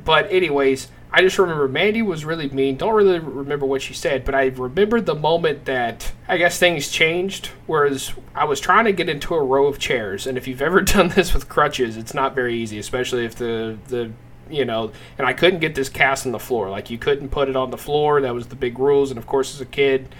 But 0.04 0.30
anyways, 0.30 0.88
I 1.10 1.22
just 1.22 1.38
remember 1.38 1.68
Mandy 1.68 2.02
was 2.02 2.24
really 2.24 2.48
mean. 2.50 2.76
Don't 2.76 2.94
really 2.94 3.18
remember 3.18 3.64
what 3.64 3.80
she 3.80 3.94
said, 3.94 4.24
but 4.24 4.34
I 4.34 4.46
remember 4.46 5.00
the 5.00 5.14
moment 5.14 5.64
that 5.64 6.12
I 6.26 6.36
guess 6.36 6.58
things 6.58 6.90
changed. 6.90 7.46
Whereas 7.66 8.12
I 8.34 8.44
was 8.44 8.60
trying 8.60 8.84
to 8.84 8.92
get 8.92 9.08
into 9.08 9.34
a 9.34 9.42
row 9.42 9.66
of 9.66 9.78
chairs, 9.78 10.26
and 10.26 10.36
if 10.36 10.46
you've 10.46 10.62
ever 10.62 10.80
done 10.82 11.08
this 11.08 11.32
with 11.32 11.48
crutches, 11.48 11.96
it's 11.96 12.14
not 12.14 12.34
very 12.34 12.54
easy, 12.54 12.78
especially 12.78 13.24
if 13.24 13.34
the 13.34 13.78
the 13.88 14.12
you 14.50 14.64
know, 14.64 14.92
and 15.18 15.26
I 15.26 15.32
couldn't 15.32 15.60
get 15.60 15.74
this 15.74 15.88
cast 15.88 16.26
on 16.26 16.32
the 16.32 16.38
floor. 16.38 16.70
Like 16.70 16.90
you 16.90 16.98
couldn't 16.98 17.30
put 17.30 17.48
it 17.48 17.56
on 17.56 17.70
the 17.70 17.76
floor. 17.78 18.20
That 18.20 18.34
was 18.34 18.48
the 18.48 18.56
big 18.56 18.78
rules. 18.78 19.10
And 19.10 19.18
of 19.18 19.26
course, 19.26 19.54
as 19.54 19.60
a 19.60 19.66
kid, 19.66 20.14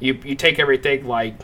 you 0.00 0.18
you 0.24 0.34
take 0.34 0.58
everything 0.58 1.06
like 1.06 1.34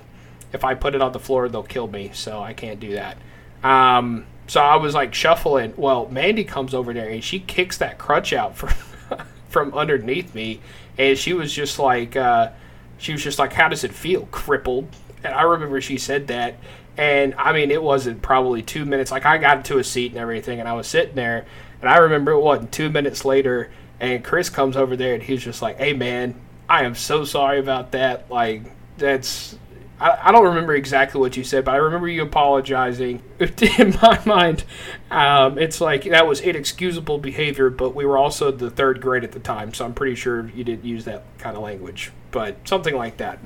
if 0.52 0.64
I 0.64 0.75
put 0.75 0.95
it 0.95 1.02
on 1.02 1.12
the 1.12 1.18
floor, 1.18 1.49
they'll 1.49 1.62
kill 1.62 1.87
me. 1.87 2.11
So 2.14 2.40
I 2.42 2.52
can't 2.52 2.80
do 2.80 2.95
that. 2.95 3.16
Um, 3.62 4.26
so 4.48 4.60
I 4.60 4.76
was 4.76 4.94
like 4.94 5.14
shuffling. 5.14 5.74
Well, 5.76 6.08
Mandy 6.08 6.42
comes 6.42 6.74
over 6.74 6.92
there 6.92 7.08
and 7.08 7.22
she 7.22 7.38
kicks 7.38 7.78
that 7.78 7.98
crutch 7.98 8.32
out 8.32 8.56
from 8.56 8.70
from 9.48 9.72
underneath 9.74 10.34
me, 10.34 10.60
and 10.96 11.16
she 11.16 11.32
was 11.32 11.52
just 11.52 11.78
like, 11.78 12.16
uh, 12.16 12.50
she 12.96 13.12
was 13.12 13.22
just 13.22 13.38
like, 13.38 13.52
"How 13.52 13.68
does 13.68 13.84
it 13.84 13.92
feel, 13.92 14.26
crippled?" 14.26 14.88
And 15.22 15.34
I 15.34 15.42
remember 15.42 15.80
she 15.80 15.98
said 15.98 16.26
that, 16.28 16.54
and 16.96 17.34
I 17.36 17.52
mean, 17.52 17.70
it 17.70 17.82
wasn't 17.82 18.22
probably 18.22 18.62
two 18.62 18.84
minutes. 18.84 19.10
Like 19.10 19.26
I 19.26 19.38
got 19.38 19.58
into 19.58 19.78
a 19.78 19.84
seat 19.84 20.12
and 20.12 20.20
everything, 20.20 20.58
and 20.60 20.68
I 20.68 20.72
was 20.72 20.86
sitting 20.86 21.14
there, 21.14 21.46
and 21.80 21.90
I 21.90 21.98
remember 21.98 22.32
it 22.32 22.40
wasn't 22.40 22.72
two 22.72 22.90
minutes 22.90 23.24
later, 23.24 23.70
and 24.00 24.24
Chris 24.24 24.50
comes 24.50 24.76
over 24.76 24.96
there, 24.96 25.14
and 25.14 25.22
he's 25.22 25.44
just 25.44 25.60
like, 25.62 25.76
"Hey, 25.76 25.92
man, 25.92 26.34
I 26.68 26.84
am 26.84 26.94
so 26.94 27.24
sorry 27.24 27.58
about 27.58 27.92
that. 27.92 28.30
Like, 28.30 28.62
that's 28.96 29.56
I, 30.00 30.28
I 30.28 30.32
don't 30.32 30.44
remember 30.44 30.74
exactly 30.74 31.20
what 31.20 31.36
you 31.36 31.44
said, 31.44 31.64
but 31.64 31.74
I 31.74 31.78
remember 31.78 32.08
you 32.08 32.22
apologizing. 32.22 33.22
In 33.78 33.96
my 34.02 34.20
mind, 34.24 34.64
um, 35.10 35.58
it's 35.58 35.80
like 35.80 36.04
that 36.04 36.26
was 36.26 36.40
inexcusable 36.40 37.18
behavior, 37.18 37.70
but 37.70 37.94
we 37.94 38.04
were 38.04 38.16
also 38.18 38.50
the 38.50 38.70
third 38.70 39.00
grade 39.00 39.24
at 39.24 39.32
the 39.32 39.40
time, 39.40 39.74
so 39.74 39.84
I'm 39.84 39.94
pretty 39.94 40.14
sure 40.14 40.48
you 40.50 40.64
didn't 40.64 40.84
use 40.84 41.04
that 41.04 41.24
kind 41.38 41.56
of 41.56 41.62
language, 41.62 42.12
but 42.30 42.56
something 42.66 42.94
like 42.94 43.16
that. 43.18 43.38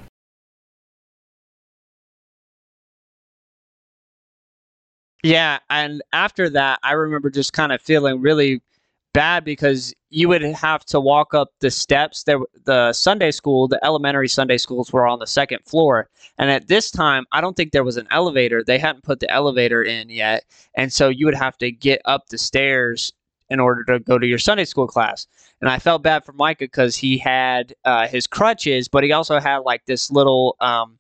Yeah, 5.23 5.61
and 5.71 6.03
after 6.13 6.51
that, 6.51 6.81
I 6.83 6.93
remember 6.93 7.31
just 7.31 7.53
kind 7.53 7.71
of 7.73 7.81
feeling 7.81 8.21
really 8.21 8.61
bad 9.13 9.45
because 9.45 9.95
you 10.11 10.29
would 10.29 10.43
have 10.43 10.85
to 10.87 11.01
walk 11.01 11.35
up 11.35 11.49
the 11.61 11.71
steps. 11.71 12.25
There, 12.25 12.39
the 12.65 12.93
Sunday 12.93 13.31
school, 13.31 13.69
the 13.69 13.83
elementary 13.85 14.29
Sunday 14.29 14.59
schools 14.59 14.93
were 14.93 15.07
on 15.07 15.19
the 15.19 15.27
second 15.27 15.61
floor, 15.67 16.09
and 16.39 16.51
at 16.51 16.69
this 16.69 16.91
time, 16.91 17.25
I 17.33 17.41
don't 17.41 17.57
think 17.57 17.73
there 17.73 17.85
was 17.85 17.97
an 17.97 18.09
elevator. 18.11 18.63
They 18.65 18.79
hadn't 18.79 19.05
put 19.05 19.21
the 19.21 19.31
elevator 19.31 19.83
in 19.83 20.11
yet, 20.11 20.45
and 20.75 20.93
so 20.93 21.09
you 21.09 21.27
would 21.27 21.35
have 21.35 21.59
to 21.59 21.71
get 21.71 22.01
up 22.05 22.29
the 22.29 22.39
stairs 22.39 23.13
in 23.53 23.61
order 23.61 23.85
to 23.85 23.99
go 23.99 24.19
to 24.19 24.27
your 24.27 24.39
Sunday 24.39 24.65
school 24.65 24.87
class. 24.87 25.27
And 25.61 25.69
I 25.69 25.79
felt 25.79 26.03
bad 26.03 26.25
for 26.25 26.33
Micah 26.33 26.65
because 26.65 26.97
he 26.97 27.19
had 27.19 27.75
uh, 27.85 28.09
his 28.09 28.27
crutches, 28.27 28.89
but 28.89 29.05
he 29.05 29.13
also 29.13 29.39
had 29.39 29.59
like 29.59 29.85
this 29.85 30.11
little, 30.11 30.57
um, 30.61 30.99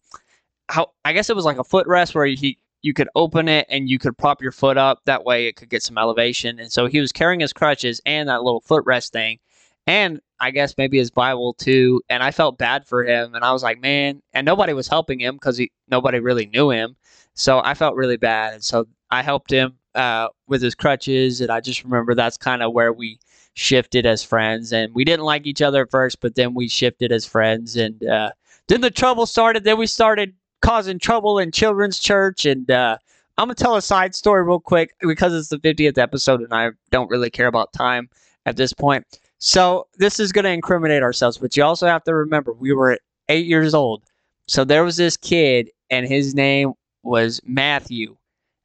how 0.68 0.90
I 1.04 1.14
guess 1.14 1.30
it 1.30 1.36
was 1.36 1.46
like 1.46 1.58
a 1.58 1.64
footrest 1.64 2.14
where 2.14 2.26
he 2.26 2.58
you 2.82 2.92
could 2.92 3.08
open 3.14 3.48
it 3.48 3.66
and 3.68 3.88
you 3.88 3.98
could 3.98 4.18
prop 4.18 4.42
your 4.42 4.52
foot 4.52 4.76
up. 4.76 5.00
That 5.06 5.24
way 5.24 5.46
it 5.46 5.56
could 5.56 5.70
get 5.70 5.82
some 5.82 5.96
elevation. 5.96 6.58
And 6.58 6.70
so 6.70 6.86
he 6.86 7.00
was 7.00 7.12
carrying 7.12 7.40
his 7.40 7.52
crutches 7.52 8.00
and 8.04 8.28
that 8.28 8.42
little 8.42 8.60
footrest 8.60 9.10
thing. 9.10 9.38
And 9.86 10.20
I 10.40 10.50
guess 10.50 10.76
maybe 10.76 10.98
his 10.98 11.10
Bible 11.10 11.54
too. 11.54 12.02
And 12.08 12.22
I 12.22 12.32
felt 12.32 12.58
bad 12.58 12.86
for 12.86 13.04
him. 13.04 13.34
And 13.34 13.44
I 13.44 13.52
was 13.52 13.62
like, 13.62 13.80
man, 13.80 14.20
and 14.32 14.44
nobody 14.44 14.72
was 14.72 14.88
helping 14.88 15.20
him 15.20 15.36
because 15.36 15.60
nobody 15.88 16.18
really 16.18 16.46
knew 16.46 16.70
him. 16.70 16.96
So 17.34 17.60
I 17.64 17.74
felt 17.74 17.94
really 17.94 18.16
bad. 18.16 18.54
And 18.54 18.64
so 18.64 18.86
I 19.10 19.22
helped 19.22 19.50
him 19.50 19.78
uh, 19.94 20.28
with 20.48 20.60
his 20.62 20.74
crutches. 20.74 21.40
And 21.40 21.50
I 21.50 21.60
just 21.60 21.84
remember 21.84 22.14
that's 22.14 22.36
kind 22.36 22.62
of 22.62 22.72
where 22.72 22.92
we 22.92 23.18
shifted 23.54 24.06
as 24.06 24.24
friends. 24.24 24.72
And 24.72 24.92
we 24.94 25.04
didn't 25.04 25.24
like 25.24 25.46
each 25.46 25.62
other 25.62 25.82
at 25.82 25.90
first, 25.90 26.20
but 26.20 26.34
then 26.34 26.54
we 26.54 26.68
shifted 26.68 27.12
as 27.12 27.24
friends. 27.24 27.76
And 27.76 28.04
uh, 28.04 28.32
then 28.66 28.80
the 28.80 28.90
trouble 28.90 29.26
started. 29.26 29.64
Then 29.64 29.78
we 29.78 29.86
started 29.86 30.34
causing 30.62 30.98
trouble 30.98 31.38
in 31.38 31.52
children's 31.52 31.98
church. 31.98 32.46
And 32.46 32.70
uh, 32.70 32.96
I'm 33.36 33.46
gonna 33.46 33.54
tell 33.54 33.76
a 33.76 33.82
side 33.82 34.14
story 34.14 34.42
real 34.42 34.60
quick 34.60 34.94
because 35.00 35.34
it's 35.34 35.48
the 35.48 35.58
50th 35.58 35.98
episode, 35.98 36.40
and 36.40 36.52
I 36.54 36.70
don't 36.90 37.10
really 37.10 37.30
care 37.30 37.48
about 37.48 37.72
time 37.72 38.08
at 38.46 38.56
this 38.56 38.72
point. 38.72 39.04
So 39.38 39.86
this 39.98 40.20
is 40.20 40.32
gonna 40.32 40.50
incriminate 40.50 41.02
ourselves, 41.02 41.38
but 41.38 41.56
you 41.56 41.64
also 41.64 41.86
have 41.86 42.04
to 42.04 42.14
remember 42.14 42.52
we 42.52 42.72
were 42.72 42.98
eight 43.28 43.46
years 43.46 43.74
old. 43.74 44.02
So 44.46 44.64
there 44.64 44.84
was 44.84 44.96
this 44.96 45.16
kid, 45.16 45.70
and 45.90 46.06
his 46.06 46.34
name 46.34 46.72
was 47.02 47.40
Matthew, 47.44 48.16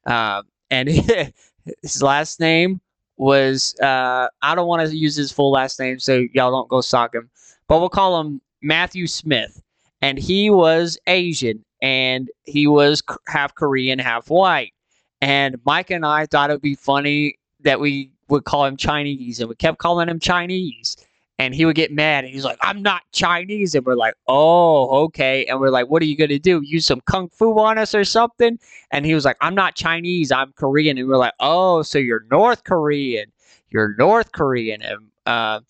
uh, 0.06 0.42
and 0.70 0.88
his 1.82 2.02
last 2.02 2.40
name 2.40 2.80
was 3.16 3.74
uh, 3.80 4.28
I 4.42 4.54
don't 4.54 4.68
want 4.68 4.88
to 4.88 4.96
use 4.96 5.16
his 5.16 5.32
full 5.32 5.50
last 5.50 5.80
name, 5.80 5.98
so 5.98 6.24
y'all 6.32 6.52
don't 6.52 6.68
go 6.68 6.80
sock 6.80 7.14
him, 7.14 7.30
but 7.68 7.80
we'll 7.80 7.88
call 7.88 8.20
him 8.20 8.40
Matthew 8.62 9.06
Smith, 9.06 9.62
and 10.00 10.18
he 10.18 10.50
was 10.50 10.98
Asian, 11.06 11.64
and 11.82 12.28
he 12.44 12.66
was 12.66 13.02
half 13.26 13.54
Korean, 13.54 13.98
half 13.98 14.30
white. 14.30 14.72
And 15.20 15.56
Mike 15.64 15.90
and 15.90 16.06
I 16.06 16.26
thought 16.26 16.50
it 16.50 16.54
would 16.54 16.62
be 16.62 16.74
funny 16.74 17.38
that 17.60 17.80
we 17.80 18.12
would 18.28 18.44
call 18.44 18.64
him 18.64 18.76
Chinese, 18.76 19.40
and 19.40 19.48
we 19.48 19.54
kept 19.56 19.78
calling 19.78 20.08
him 20.08 20.20
Chinese. 20.20 20.96
And 21.40 21.54
he 21.54 21.64
would 21.64 21.76
get 21.76 21.92
mad, 21.92 22.24
and 22.24 22.34
he's 22.34 22.44
like, 22.44 22.58
"I'm 22.62 22.82
not 22.82 23.02
Chinese," 23.12 23.76
and 23.76 23.86
we're 23.86 23.94
like, 23.94 24.14
"Oh, 24.26 25.04
okay." 25.04 25.46
And 25.46 25.60
we're 25.60 25.70
like, 25.70 25.88
"What 25.88 26.02
are 26.02 26.06
you 26.06 26.16
gonna 26.16 26.38
do? 26.38 26.60
Use 26.64 26.84
some 26.86 27.00
kung 27.02 27.28
fu 27.28 27.56
on 27.60 27.78
us 27.78 27.94
or 27.94 28.04
something?" 28.04 28.58
And 28.90 29.06
he 29.06 29.14
was 29.14 29.24
like, 29.24 29.36
"I'm 29.40 29.54
not 29.54 29.76
Chinese, 29.76 30.32
I'm 30.32 30.52
Korean." 30.54 30.98
And 30.98 31.08
we're 31.08 31.16
like, 31.16 31.34
"Oh, 31.38 31.82
so 31.82 31.98
you're 31.98 32.24
North 32.28 32.64
Korean? 32.64 33.30
You're 33.70 33.94
North 33.98 34.32
Korean?" 34.32 34.82
And 34.82 34.98
uh, 35.26 35.60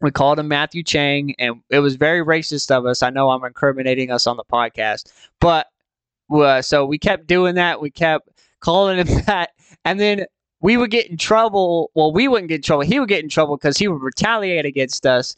we 0.00 0.10
called 0.10 0.38
him 0.38 0.48
Matthew 0.48 0.82
Chang, 0.82 1.34
and 1.38 1.62
it 1.70 1.80
was 1.80 1.96
very 1.96 2.24
racist 2.24 2.70
of 2.70 2.86
us. 2.86 3.02
I 3.02 3.10
know 3.10 3.30
I'm 3.30 3.44
incriminating 3.44 4.10
us 4.10 4.26
on 4.26 4.36
the 4.36 4.44
podcast, 4.44 5.12
but 5.40 5.66
uh, 6.30 6.62
so 6.62 6.84
we 6.84 6.98
kept 6.98 7.26
doing 7.26 7.54
that. 7.54 7.80
We 7.80 7.90
kept 7.90 8.28
calling 8.60 8.98
him 8.98 9.22
that, 9.26 9.50
and 9.84 9.98
then 9.98 10.26
we 10.60 10.76
would 10.76 10.90
get 10.90 11.10
in 11.10 11.16
trouble. 11.16 11.90
Well, 11.94 12.12
we 12.12 12.28
wouldn't 12.28 12.48
get 12.48 12.56
in 12.56 12.62
trouble. 12.62 12.82
He 12.82 13.00
would 13.00 13.08
get 13.08 13.22
in 13.22 13.28
trouble 13.28 13.56
because 13.56 13.78
he 13.78 13.88
would 13.88 14.02
retaliate 14.02 14.66
against 14.66 15.06
us, 15.06 15.34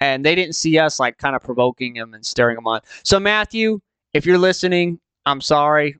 and 0.00 0.24
they 0.24 0.34
didn't 0.34 0.54
see 0.54 0.78
us 0.78 0.98
like 0.98 1.18
kind 1.18 1.36
of 1.36 1.42
provoking 1.42 1.96
him 1.96 2.14
and 2.14 2.24
stirring 2.24 2.56
him 2.56 2.66
on. 2.66 2.80
So 3.02 3.20
Matthew, 3.20 3.80
if 4.14 4.24
you're 4.24 4.38
listening, 4.38 4.98
I'm 5.26 5.40
sorry 5.40 5.96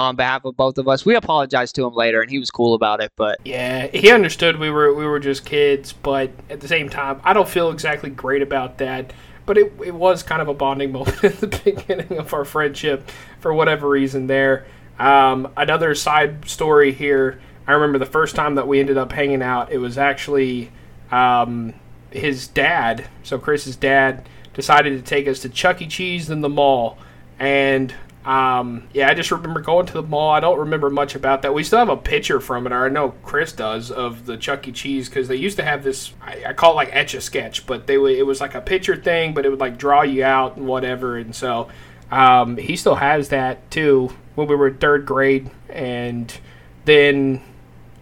on 0.00 0.16
behalf 0.16 0.46
of 0.46 0.56
both 0.56 0.78
of 0.78 0.88
us. 0.88 1.04
We 1.04 1.14
apologized 1.14 1.74
to 1.74 1.86
him 1.86 1.94
later, 1.94 2.22
and 2.22 2.30
he 2.30 2.38
was 2.38 2.50
cool 2.50 2.72
about 2.72 3.02
it. 3.02 3.12
But 3.16 3.38
yeah, 3.44 3.86
he 3.88 4.10
understood 4.10 4.58
we 4.58 4.70
were 4.70 4.94
we 4.94 5.04
were 5.04 5.20
just 5.20 5.44
kids. 5.44 5.92
But 5.92 6.30
at 6.48 6.60
the 6.60 6.68
same 6.68 6.88
time, 6.88 7.20
I 7.22 7.34
don't 7.34 7.48
feel 7.48 7.70
exactly 7.70 8.08
great 8.08 8.40
about 8.40 8.78
that. 8.78 9.12
But 9.44 9.58
it, 9.58 9.72
it 9.84 9.94
was 9.94 10.22
kind 10.22 10.40
of 10.40 10.48
a 10.48 10.54
bonding 10.54 10.90
moment 10.92 11.22
at 11.22 11.38
the 11.38 11.46
beginning 11.46 12.18
of 12.18 12.32
our 12.32 12.46
friendship 12.46 13.08
for 13.40 13.52
whatever 13.52 13.88
reason 13.88 14.26
there. 14.26 14.66
Um, 14.98 15.52
another 15.56 15.94
side 15.94 16.48
story 16.48 16.92
here. 16.92 17.40
I 17.66 17.72
remember 17.72 17.98
the 17.98 18.06
first 18.06 18.34
time 18.34 18.54
that 18.56 18.66
we 18.66 18.80
ended 18.80 18.96
up 18.96 19.12
hanging 19.12 19.42
out. 19.42 19.70
It 19.70 19.78
was 19.78 19.98
actually 19.98 20.72
um, 21.10 21.74
his 22.10 22.48
dad. 22.48 23.06
So 23.22 23.38
Chris's 23.38 23.76
dad 23.76 24.26
decided 24.54 24.96
to 24.96 25.08
take 25.08 25.28
us 25.28 25.40
to 25.40 25.50
Chuck 25.50 25.82
E. 25.82 25.86
Cheese 25.86 26.30
in 26.30 26.40
the 26.40 26.48
mall, 26.48 26.98
and 27.38 27.94
um, 28.24 28.86
yeah, 28.92 29.08
I 29.08 29.14
just 29.14 29.30
remember 29.30 29.60
going 29.60 29.86
to 29.86 29.92
the 29.94 30.02
mall. 30.02 30.30
I 30.30 30.40
don't 30.40 30.58
remember 30.58 30.90
much 30.90 31.14
about 31.14 31.40
that. 31.42 31.54
We 31.54 31.64
still 31.64 31.78
have 31.78 31.88
a 31.88 31.96
picture 31.96 32.38
from 32.38 32.66
it, 32.66 32.72
or 32.72 32.84
I 32.84 32.88
know 32.90 33.14
Chris 33.22 33.52
does, 33.52 33.90
of 33.90 34.26
the 34.26 34.36
Chuck 34.36 34.68
E. 34.68 34.72
Cheese 34.72 35.08
because 35.08 35.26
they 35.26 35.36
used 35.36 35.56
to 35.56 35.64
have 35.64 35.82
this. 35.82 36.12
I, 36.20 36.44
I 36.48 36.52
call 36.52 36.72
it 36.72 36.76
like 36.76 36.90
etch 36.92 37.14
a 37.14 37.20
sketch, 37.22 37.66
but 37.66 37.86
they 37.86 37.94
it 37.94 38.26
was 38.26 38.40
like 38.40 38.54
a 38.54 38.60
picture 38.60 38.96
thing, 38.96 39.32
but 39.32 39.46
it 39.46 39.48
would 39.48 39.60
like 39.60 39.78
draw 39.78 40.02
you 40.02 40.22
out 40.22 40.56
and 40.58 40.66
whatever. 40.66 41.16
And 41.16 41.34
so 41.34 41.68
um, 42.10 42.58
he 42.58 42.76
still 42.76 42.96
has 42.96 43.30
that 43.30 43.70
too 43.70 44.14
when 44.34 44.46
we 44.48 44.54
were 44.54 44.68
in 44.68 44.76
third 44.76 45.06
grade, 45.06 45.50
and 45.70 46.36
then, 46.84 47.42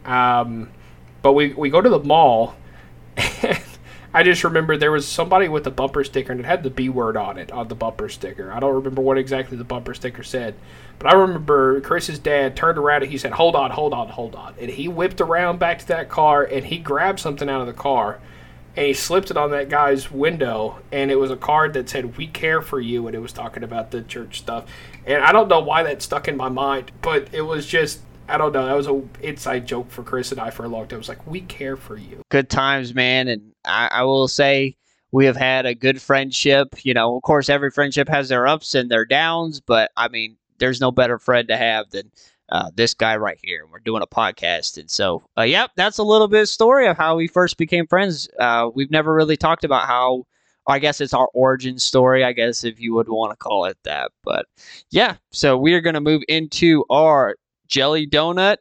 um, 0.05 0.69
but 1.23 1.35
we 1.35 1.55
we 1.55 1.71
go 1.71 1.81
to 1.81 1.89
the 1.89 2.01
mall. 2.01 2.57
I 4.13 4.23
just 4.23 4.43
remember 4.43 4.77
there 4.77 4.91
was 4.91 5.07
somebody 5.07 5.49
with 5.49 5.67
a 5.67 5.71
bumper 5.71 6.03
sticker 6.03 6.33
and 6.33 6.41
it 6.41 6.47
had 6.47 6.63
the 6.63 6.71
B 6.71 6.89
word 6.89 7.17
on 7.17 7.37
it 7.37 7.53
on 7.53 7.69
the 7.69 7.75
bumper 7.75 8.09
sticker. 8.09 8.51
I 8.51 8.59
don't 8.59 8.75
remember 8.75 9.03
what 9.03 9.19
exactly 9.19 9.59
the 9.59 9.65
bumper 9.65 9.93
sticker 9.93 10.23
said, 10.23 10.55
but 10.99 11.13
I 11.13 11.17
remember 11.17 11.81
Chris's 11.83 12.19
dad 12.19 12.57
turned 12.57 12.79
around 12.79 13.03
and 13.03 13.13
he 13.13 13.19
said, 13.19 13.33
"Hold 13.33 13.55
on, 13.55 13.71
hold 13.71 13.93
on, 13.93 14.09
hold 14.09 14.35
on," 14.35 14.55
and 14.59 14.71
he 14.71 14.89
whipped 14.89 15.21
around 15.21 15.59
back 15.59 15.79
to 15.81 15.89
that 15.89 16.09
car 16.09 16.43
and 16.43 16.67
he 16.67 16.79
grabbed 16.79 17.21
something 17.21 17.51
out 17.51 17.61
of 17.61 17.67
the 17.67 17.75
car 17.75 18.19
and 18.77 18.87
he 18.87 18.95
slipped 18.95 19.31
it 19.31 19.37
on 19.37 19.51
that 19.51 19.69
guy's 19.69 20.11
window 20.11 20.79
and 20.91 21.11
it 21.11 21.17
was 21.17 21.31
a 21.31 21.37
card 21.37 21.75
that 21.75 21.91
said 21.91 22.17
"We 22.17 22.27
care 22.29 22.63
for 22.63 22.81
you" 22.81 23.07
and 23.07 23.15
it 23.15 23.21
was 23.21 23.33
talking 23.35 23.63
about 23.63 23.91
the 23.91 24.01
church 24.01 24.39
stuff. 24.39 24.65
And 25.05 25.23
I 25.23 25.33
don't 25.33 25.49
know 25.49 25.61
why 25.61 25.83
that 25.83 26.01
stuck 26.01 26.29
in 26.29 26.37
my 26.37 26.49
mind, 26.49 26.93
but 27.03 27.29
it 27.33 27.43
was 27.43 27.67
just 27.67 28.01
I 28.29 28.37
don't 28.37 28.53
know. 28.53 28.67
That 28.67 28.77
was 28.77 28.87
a 28.87 29.03
inside 29.27 29.67
joke 29.67 29.91
for 29.91 30.03
Chris 30.03 30.33
and 30.33 30.41
I 30.41 30.51
for 30.51 30.65
a 30.65 30.69
long 30.69 30.87
time. 30.87 30.97
It 30.97 30.99
was 30.99 31.09
like, 31.09 31.27
we 31.27 31.41
care 31.43 31.77
for 31.77 31.97
you. 31.97 32.23
Good 32.31 32.51
times, 32.51 32.95
man. 32.95 33.29
And 33.29 33.53
I, 33.65 33.89
I, 33.91 34.03
will 34.03 34.29
say 34.29 34.77
we 35.13 35.25
have 35.25 35.37
had 35.37 35.65
a 35.65 35.75
good 35.75 36.01
friendship. 36.01 36.69
You 36.85 36.95
know, 36.95 37.17
of 37.17 37.23
course, 37.23 37.49
every 37.49 37.71
friendship 37.71 38.09
has 38.09 38.29
their 38.29 38.47
ups 38.47 38.75
and 38.75 38.91
their 38.91 39.07
downs, 39.07 39.61
but 39.61 39.91
I 39.97 40.09
mean, 40.09 40.37
there's 40.59 40.81
no 40.81 40.91
better 40.91 41.19
friend 41.19 41.49
to 41.49 41.57
have 41.57 41.89
than 41.91 42.11
uh, 42.51 42.71
this 42.75 42.95
guy 42.95 43.17
right 43.17 43.39
here. 43.43 43.67
We're 43.71 43.79
doing 43.79 44.03
a 44.03 44.07
podcast, 44.07 44.79
and 44.79 44.91
so 44.91 45.23
uh, 45.39 45.43
yep, 45.43 45.71
that's 45.77 45.99
a 45.99 46.03
little 46.03 46.29
bit 46.29 46.43
of 46.43 46.49
story 46.49 46.87
of 46.87 46.97
how 46.97 47.17
we 47.17 47.29
first 47.29 47.57
became 47.57 47.87
friends. 47.87 48.29
Uh, 48.39 48.71
we've 48.75 48.91
never 48.91 49.15
really 49.15 49.37
talked 49.37 49.65
about 49.65 49.87
how. 49.87 50.27
I 50.71 50.81
guess 50.81 51.01
it's 51.01 51.15
our 51.15 51.31
origin 51.33 51.79
story. 51.79 52.23
I 52.23 52.33
guess 52.33 52.63
if 52.63 52.79
you 52.79 52.93
would 52.93 53.09
want 53.09 53.33
to 53.33 53.39
call 53.39 53.65
it 53.65 53.79
that, 53.85 54.11
but 54.23 54.45
yeah. 54.91 55.17
So 55.33 55.57
we 55.57 55.73
are 55.73 55.81
going 55.81 55.95
to 55.95 56.01
move 56.01 56.21
into 56.29 56.85
our 56.91 57.37
jelly 57.69 58.07
donut, 58.07 58.57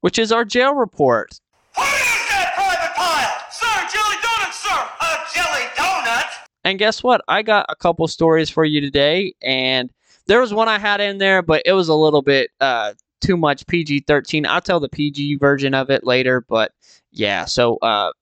which 0.00 0.18
is 0.18 0.32
our 0.32 0.44
jail 0.44 0.74
report. 0.74 1.30
What 1.74 1.86
is 1.86 2.28
that, 2.28 2.52
Private 2.54 2.94
Pyle? 2.94 3.38
Sir, 3.50 3.66
jelly 3.92 4.16
donut, 4.22 4.52
sir! 4.52 4.88
A 5.00 5.34
jelly 5.34 5.66
donut? 5.76 6.48
And 6.64 6.78
guess 6.78 7.02
what? 7.02 7.22
I 7.28 7.42
got 7.42 7.66
a 7.68 7.76
couple 7.76 8.06
stories 8.08 8.50
for 8.50 8.64
you 8.64 8.80
today, 8.80 9.34
and 9.42 9.90
there 10.26 10.40
was 10.40 10.52
one 10.52 10.68
I 10.68 10.78
had 10.78 11.00
in 11.00 11.18
there, 11.18 11.42
but 11.42 11.62
it 11.64 11.72
was 11.72 11.88
a 11.88 11.94
little 11.94 12.22
bit 12.22 12.50
uh, 12.60 12.92
too 13.20 13.36
much 13.36 13.66
PG 13.66 14.04
13. 14.06 14.46
I'll 14.46 14.60
tell 14.60 14.80
the 14.80 14.88
PG 14.88 15.36
version 15.36 15.74
of 15.74 15.90
it 15.90 16.04
later, 16.04 16.44
but 16.48 16.72
yeah, 17.10 17.44
so 17.44 17.78
uh, 17.78 18.12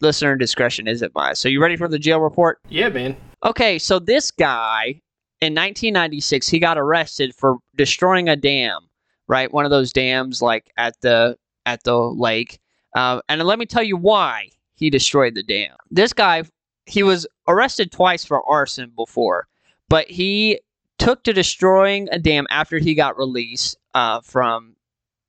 listener 0.00 0.36
discretion 0.36 0.86
is 0.86 1.02
advised. 1.02 1.40
So, 1.40 1.48
you 1.48 1.60
ready 1.60 1.76
for 1.76 1.88
the 1.88 1.98
jail 1.98 2.20
report? 2.20 2.58
Yeah, 2.68 2.88
man. 2.88 3.16
Okay, 3.44 3.78
so 3.78 3.98
this 3.98 4.30
guy 4.30 5.00
in 5.40 5.54
1996, 5.54 6.48
he 6.48 6.58
got 6.58 6.78
arrested 6.78 7.34
for 7.34 7.58
destroying 7.76 8.28
a 8.28 8.36
dam, 8.36 8.87
right? 9.28 9.52
One 9.52 9.64
of 9.64 9.70
those 9.70 9.92
dams 9.92 10.42
like 10.42 10.70
at 10.76 11.00
the 11.02 11.38
at 11.66 11.84
the 11.84 11.96
lake. 11.96 12.58
Uh, 12.94 13.20
and 13.28 13.42
let 13.42 13.58
me 13.58 13.66
tell 13.66 13.82
you 13.82 13.96
why 13.96 14.48
he 14.74 14.90
destroyed 14.90 15.34
the 15.34 15.42
dam. 15.42 15.76
This 15.90 16.12
guy, 16.12 16.44
he 16.86 17.02
was 17.02 17.26
arrested 17.46 17.92
twice 17.92 18.24
for 18.24 18.42
arson 18.48 18.92
before, 18.96 19.46
but 19.88 20.08
he 20.10 20.60
took 20.98 21.22
to 21.24 21.32
destroying 21.32 22.08
a 22.10 22.18
dam 22.18 22.46
after 22.50 22.78
he 22.78 22.94
got 22.94 23.18
released 23.18 23.76
uh, 23.94 24.20
from 24.22 24.74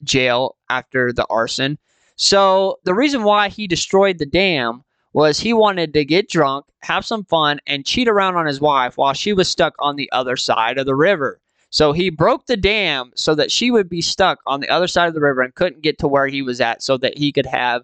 jail 0.04 0.56
after 0.70 1.12
the 1.12 1.26
arson. 1.30 1.78
So 2.16 2.80
the 2.86 2.94
reason 2.94 3.24
why 3.24 3.50
he 3.50 3.68
destroyed 3.68 4.18
the 4.18 4.26
dam 4.26 4.84
was 5.14 5.40
he 5.40 5.54
wanted 5.54 5.94
to 5.94 6.06
get 6.06 6.30
drunk, 6.30 6.66
have 6.82 7.06
some 7.06 7.26
fun, 7.26 7.60
and 7.66 7.86
cheat 7.86 8.08
around 8.08 8.36
on 8.36 8.46
his 8.46 8.62
wife 8.62 8.98
while 8.98 9.14
she 9.14 9.34
was 9.34 9.50
stuck 9.50 9.74
on 9.80 9.96
the 9.96 10.12
other 10.12 10.38
side 10.38 10.78
of 10.78 10.86
the 10.86 10.96
river. 10.96 11.40
So 11.70 11.92
he 11.92 12.10
broke 12.10 12.48
the 12.48 12.58
dam 12.58 13.12
so 13.16 13.36
that 13.36 13.52
she 13.52 13.70
would 13.70 13.90
be 13.90 14.02
stuck 14.02 14.40
on 14.48 14.60
the 14.60 14.70
other 14.70 14.88
side 14.88 15.08
of 15.08 15.14
the 15.14 15.22
river 15.22 15.42
and 15.42 15.54
couldn't 15.54 15.84
get 15.84 16.00
to 16.00 16.08
where 16.08 16.28
he 16.28 16.42
was 16.42 16.60
at 16.60 16.82
so 16.82 16.98
that 16.98 17.18
he 17.18 17.32
could 17.32 17.46
have 17.46 17.84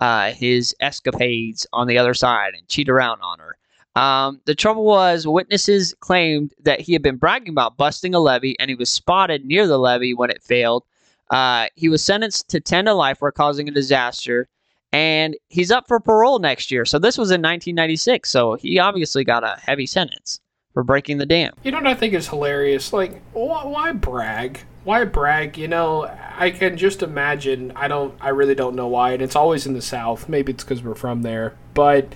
uh, 0.00 0.32
his 0.32 0.74
escapades 0.80 1.66
on 1.72 1.86
the 1.86 1.98
other 1.98 2.14
side 2.14 2.54
and 2.56 2.66
cheat 2.68 2.88
around 2.88 3.20
on 3.22 3.38
her. 3.38 3.56
Um, 4.00 4.40
the 4.44 4.54
trouble 4.54 4.84
was, 4.84 5.26
witnesses 5.26 5.94
claimed 6.00 6.52
that 6.62 6.80
he 6.80 6.92
had 6.92 7.02
been 7.02 7.16
bragging 7.16 7.48
about 7.48 7.78
busting 7.78 8.14
a 8.14 8.20
levee 8.20 8.56
and 8.58 8.68
he 8.68 8.74
was 8.74 8.90
spotted 8.90 9.44
near 9.44 9.66
the 9.66 9.78
levee 9.78 10.14
when 10.14 10.30
it 10.30 10.42
failed. 10.42 10.84
Uh, 11.30 11.68
he 11.76 11.88
was 11.88 12.04
sentenced 12.04 12.48
to 12.50 12.60
10 12.60 12.84
to 12.86 12.94
life 12.94 13.18
for 13.18 13.32
causing 13.32 13.68
a 13.68 13.72
disaster 13.72 14.48
and 14.92 15.36
he's 15.48 15.70
up 15.70 15.88
for 15.88 15.98
parole 15.98 16.38
next 16.38 16.70
year. 16.70 16.84
So 16.84 16.98
this 16.98 17.18
was 17.18 17.30
in 17.30 17.40
1996. 17.40 18.30
So 18.30 18.54
he 18.54 18.78
obviously 18.78 19.24
got 19.24 19.44
a 19.44 19.60
heavy 19.60 19.86
sentence 19.86 20.40
for 20.76 20.82
breaking 20.82 21.16
the 21.16 21.24
dam. 21.24 21.54
You 21.62 21.70
know 21.70 21.78
what 21.78 21.86
I 21.86 21.94
think 21.94 22.12
is 22.12 22.28
hilarious? 22.28 22.92
Like, 22.92 23.22
why, 23.32 23.92
brag? 23.92 24.60
Why 24.84 25.06
brag? 25.06 25.56
You 25.56 25.68
know, 25.68 26.04
I 26.36 26.50
can 26.50 26.76
just 26.76 27.02
imagine. 27.02 27.72
I 27.74 27.88
don't. 27.88 28.14
I 28.20 28.28
really 28.28 28.54
don't 28.54 28.76
know 28.76 28.86
why. 28.86 29.12
And 29.12 29.22
it's 29.22 29.34
always 29.34 29.64
in 29.64 29.72
the 29.72 29.80
South. 29.80 30.28
Maybe 30.28 30.52
it's 30.52 30.64
because 30.64 30.82
we're 30.82 30.94
from 30.94 31.22
there. 31.22 31.54
But 31.72 32.14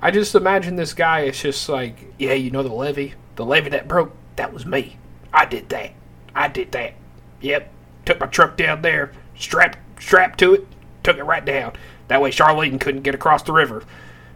I 0.00 0.10
just 0.10 0.34
imagine 0.34 0.74
this 0.74 0.94
guy 0.94 1.20
is 1.20 1.40
just 1.40 1.68
like, 1.68 2.12
yeah, 2.18 2.32
you 2.32 2.50
know 2.50 2.64
the 2.64 2.72
levee, 2.72 3.14
the 3.36 3.44
levee 3.44 3.70
that 3.70 3.86
broke. 3.86 4.10
That 4.34 4.52
was 4.52 4.66
me. 4.66 4.96
I 5.32 5.44
did 5.44 5.68
that. 5.68 5.92
I 6.34 6.48
did 6.48 6.72
that. 6.72 6.94
Yep. 7.40 7.70
Took 8.04 8.18
my 8.18 8.26
truck 8.26 8.56
down 8.56 8.82
there, 8.82 9.12
strapped 9.36 9.78
strapped 10.02 10.40
to 10.40 10.54
it, 10.54 10.66
took 11.04 11.18
it 11.18 11.22
right 11.22 11.44
down. 11.44 11.74
That 12.08 12.20
way 12.20 12.32
Charlene 12.32 12.80
couldn't 12.80 13.02
get 13.02 13.14
across 13.14 13.44
the 13.44 13.52
river. 13.52 13.84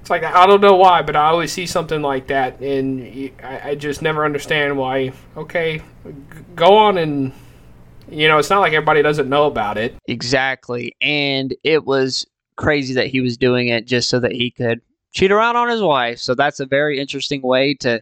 It's 0.06 0.10
like 0.12 0.22
I 0.22 0.46
don't 0.46 0.60
know 0.60 0.76
why, 0.76 1.02
but 1.02 1.16
I 1.16 1.26
always 1.26 1.50
see 1.50 1.66
something 1.66 2.00
like 2.00 2.28
that, 2.28 2.60
and 2.60 3.32
I 3.42 3.74
just 3.74 4.02
never 4.02 4.24
understand 4.24 4.78
why. 4.78 5.10
Okay, 5.36 5.82
go 6.54 6.76
on 6.76 6.96
and 6.98 7.32
you 8.08 8.28
know, 8.28 8.38
it's 8.38 8.48
not 8.48 8.60
like 8.60 8.72
everybody 8.72 9.02
doesn't 9.02 9.28
know 9.28 9.48
about 9.48 9.78
it. 9.78 9.96
Exactly. 10.06 10.94
And 11.00 11.56
it 11.64 11.86
was 11.86 12.24
crazy 12.54 12.94
that 12.94 13.08
he 13.08 13.20
was 13.20 13.36
doing 13.36 13.66
it 13.66 13.88
just 13.88 14.08
so 14.08 14.20
that 14.20 14.30
he 14.30 14.48
could 14.48 14.80
cheat 15.10 15.32
around 15.32 15.56
on 15.56 15.68
his 15.68 15.82
wife. 15.82 16.20
So 16.20 16.36
that's 16.36 16.60
a 16.60 16.66
very 16.66 17.00
interesting 17.00 17.42
way 17.42 17.74
to 17.80 18.00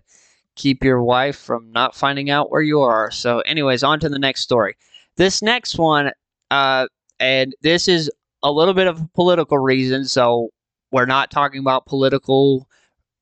keep 0.56 0.84
your 0.84 1.02
wife 1.02 1.38
from 1.38 1.72
not 1.72 1.96
finding 1.96 2.28
out 2.28 2.50
where 2.50 2.60
you 2.60 2.82
are. 2.82 3.10
So, 3.10 3.40
anyways, 3.40 3.82
on 3.82 3.98
to 4.00 4.10
the 4.10 4.18
next 4.18 4.42
story. 4.42 4.76
This 5.16 5.40
next 5.40 5.78
one, 5.78 6.10
uh, 6.50 6.86
and 7.18 7.54
this 7.62 7.88
is 7.88 8.10
a 8.42 8.52
little 8.52 8.74
bit 8.74 8.88
of 8.88 9.00
a 9.00 9.08
political 9.14 9.58
reason. 9.58 10.04
So, 10.04 10.50
we're 10.94 11.06
not 11.06 11.28
talking 11.28 11.58
about 11.58 11.86
political 11.86 12.68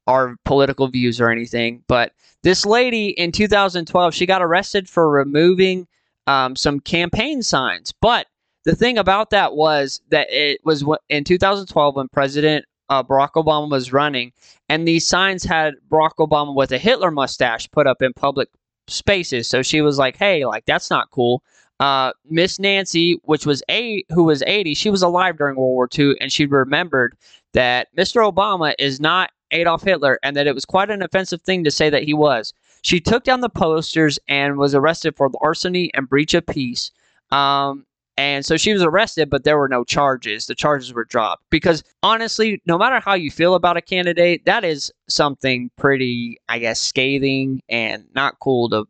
our 0.07 0.37
political 0.45 0.89
views 0.89 1.21
or 1.21 1.31
anything. 1.31 1.83
But 1.87 2.13
this 2.43 2.67
lady 2.67 3.11
in 3.11 3.33
2012, 3.33 4.15
she 4.15 4.27
got 4.27 4.43
arrested 4.43 4.89
for 4.89 5.09
removing 5.09 5.87
um, 6.27 6.55
some 6.55 6.81
campaign 6.81 7.43
signs. 7.43 7.93
But 8.01 8.27
the 8.65 8.77
thing 8.77 8.99
about 8.99 9.31
that 9.31 9.55
was 9.55 10.03
that 10.11 10.29
it 10.31 10.61
was 10.65 10.85
in 11.09 11.25
2012 11.25 11.97
when 11.97 12.09
President 12.09 12.67
uh, 12.91 13.03
Barack 13.03 13.33
Obama 13.37 13.71
was 13.71 13.93
running, 13.93 14.33
and 14.69 14.87
these 14.87 15.07
signs 15.07 15.43
had 15.43 15.75
Barack 15.89 16.17
Obama 16.19 16.55
with 16.55 16.73
a 16.73 16.79
Hitler 16.79 17.11
mustache 17.11 17.71
put 17.71 17.87
up 17.87 18.03
in 18.03 18.13
public 18.13 18.51
spaces. 18.87 19.49
So 19.49 19.63
she 19.63 19.81
was 19.81 19.99
like, 19.99 20.17
"Hey, 20.17 20.45
like 20.45 20.67
that's 20.67 20.91
not 20.91 21.11
cool." 21.11 21.43
Uh, 21.81 22.13
Miss 22.29 22.59
Nancy, 22.59 23.19
which 23.25 23.47
was 23.47 23.63
a 23.71 24.05
who 24.11 24.25
was 24.25 24.43
80, 24.47 24.75
she 24.75 24.91
was 24.91 25.03
alive 25.03 25.39
during 25.39 25.57
World 25.57 25.73
War 25.73 25.89
II, 25.97 26.15
and 26.21 26.31
she 26.31 26.47
remembered 26.47 27.17
that 27.55 27.88
Mr. 27.97 28.31
Obama 28.31 28.75
is 28.79 29.01
not 29.01 29.31
Adolf 29.51 29.83
Hitler, 29.83 30.19
and 30.23 30.37
that 30.37 30.47
it 30.47 30.55
was 30.55 30.65
quite 30.65 30.91
an 30.91 31.03
offensive 31.03 31.43
thing 31.43 31.65
to 31.65 31.71
say 31.71 31.91
that 31.91 32.05
he 32.05 32.15
was. 32.15 32.53
She 32.83 33.01
took 33.01 33.25
down 33.25 33.41
the 33.41 33.49
posters 33.49 34.19
and 34.29 34.57
was 34.57 34.75
arrested 34.75 35.17
for 35.17 35.31
larceny 35.43 35.91
and 35.95 36.09
breach 36.09 36.35
of 36.35 36.47
peace. 36.47 36.91
Um, 37.31 37.87
and 38.17 38.45
so 38.45 38.57
she 38.57 38.73
was 38.73 38.83
arrested, 38.83 39.31
but 39.31 39.45
there 39.45 39.57
were 39.57 39.69
no 39.69 39.85
charges. 39.85 40.47
The 40.47 40.55
charges 40.55 40.93
were 40.93 41.05
dropped 41.05 41.45
because 41.49 41.83
honestly, 42.03 42.61
no 42.67 42.77
matter 42.77 43.01
how 43.01 43.15
you 43.15 43.31
feel 43.31 43.55
about 43.55 43.77
a 43.77 43.83
candidate, 43.83 44.45
that 44.45 44.65
is 44.65 44.93
something 45.09 45.71
pretty, 45.79 46.38
I 46.49 46.59
guess, 46.59 46.79
scathing 46.79 47.62
and 47.69 48.05
not 48.15 48.38
cool 48.41 48.69
to 48.71 48.85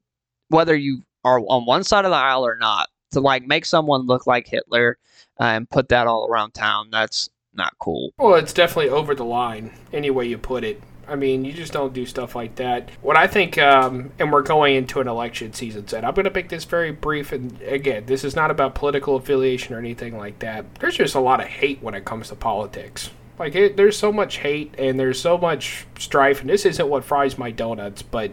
whether 0.49 0.75
you 0.75 1.03
are 1.25 1.39
on 1.41 1.67
one 1.67 1.85
side 1.85 2.05
of 2.05 2.11
the 2.11 2.17
aisle 2.17 2.47
or 2.47 2.57
not. 2.57 2.89
To 3.13 3.21
like 3.21 3.47
make 3.47 3.67
someone 3.67 4.07
look 4.07 4.27
like 4.27 4.49
Hitler 4.49 4.97
uh, 5.39 5.45
and 5.45 5.69
put 5.69 5.91
that 5.91 6.07
all 6.07 6.27
around 6.31 6.53
town, 6.53 6.89
that's 6.91 7.29
not 7.55 7.75
cool. 7.79 8.13
Well, 8.19 8.35
it's 8.37 8.53
definitely 8.53 8.91
over 8.91 9.15
the 9.15 9.25
line, 9.25 9.73
any 9.93 10.11
way 10.11 10.27
you 10.27 10.39
put 10.39 10.65
it. 10.65 10.83
I 11.09 11.17
mean, 11.17 11.45
you 11.45 11.53
just 11.53 11.73
don't 11.73 11.93
do 11.93 12.07
stuff 12.07 12.35
like 12.37 12.55
that. 12.57 12.89
What 13.03 13.17
I 13.17 13.27
think, 13.27 13.59
um, 13.59 14.13
and 14.19 14.33
we're 14.33 14.43
going 14.43 14.77
into 14.77 15.01
an 15.01 15.09
election 15.09 15.53
season, 15.53 15.87
said 15.89 16.05
I'm 16.05 16.15
going 16.15 16.25
to 16.25 16.31
make 16.31 16.49
this 16.49 16.65
very 16.65 16.93
brief. 16.93 17.33
And 17.33 17.61
again, 17.63 18.07
this 18.07 18.25
is 18.25 18.37
not 18.37 18.51
about 18.51 18.75
political 18.75 19.17
affiliation 19.17 19.75
or 19.75 19.79
anything 19.79 20.17
like 20.17 20.39
that. 20.39 20.75
There's 20.77 20.97
just 20.97 21.15
a 21.15 21.21
lot 21.21 21.41
of 21.41 21.47
hate 21.47 21.83
when 21.83 21.95
it 21.95 22.05
comes 22.05 22.29
to 22.29 22.37
politics. 22.37 23.11
Like, 23.39 23.57
it, 23.57 23.77
there's 23.77 23.99
so 23.99 24.13
much 24.13 24.39
hate 24.39 24.75
and 24.79 24.99
there's 24.99 25.21
so 25.21 25.37
much 25.37 25.87
strife. 25.99 26.41
And 26.41 26.49
this 26.49 26.65
isn't 26.65 26.89
what 26.89 27.05
fries 27.05 27.37
my 27.37 27.51
donuts, 27.51 28.03
but 28.03 28.31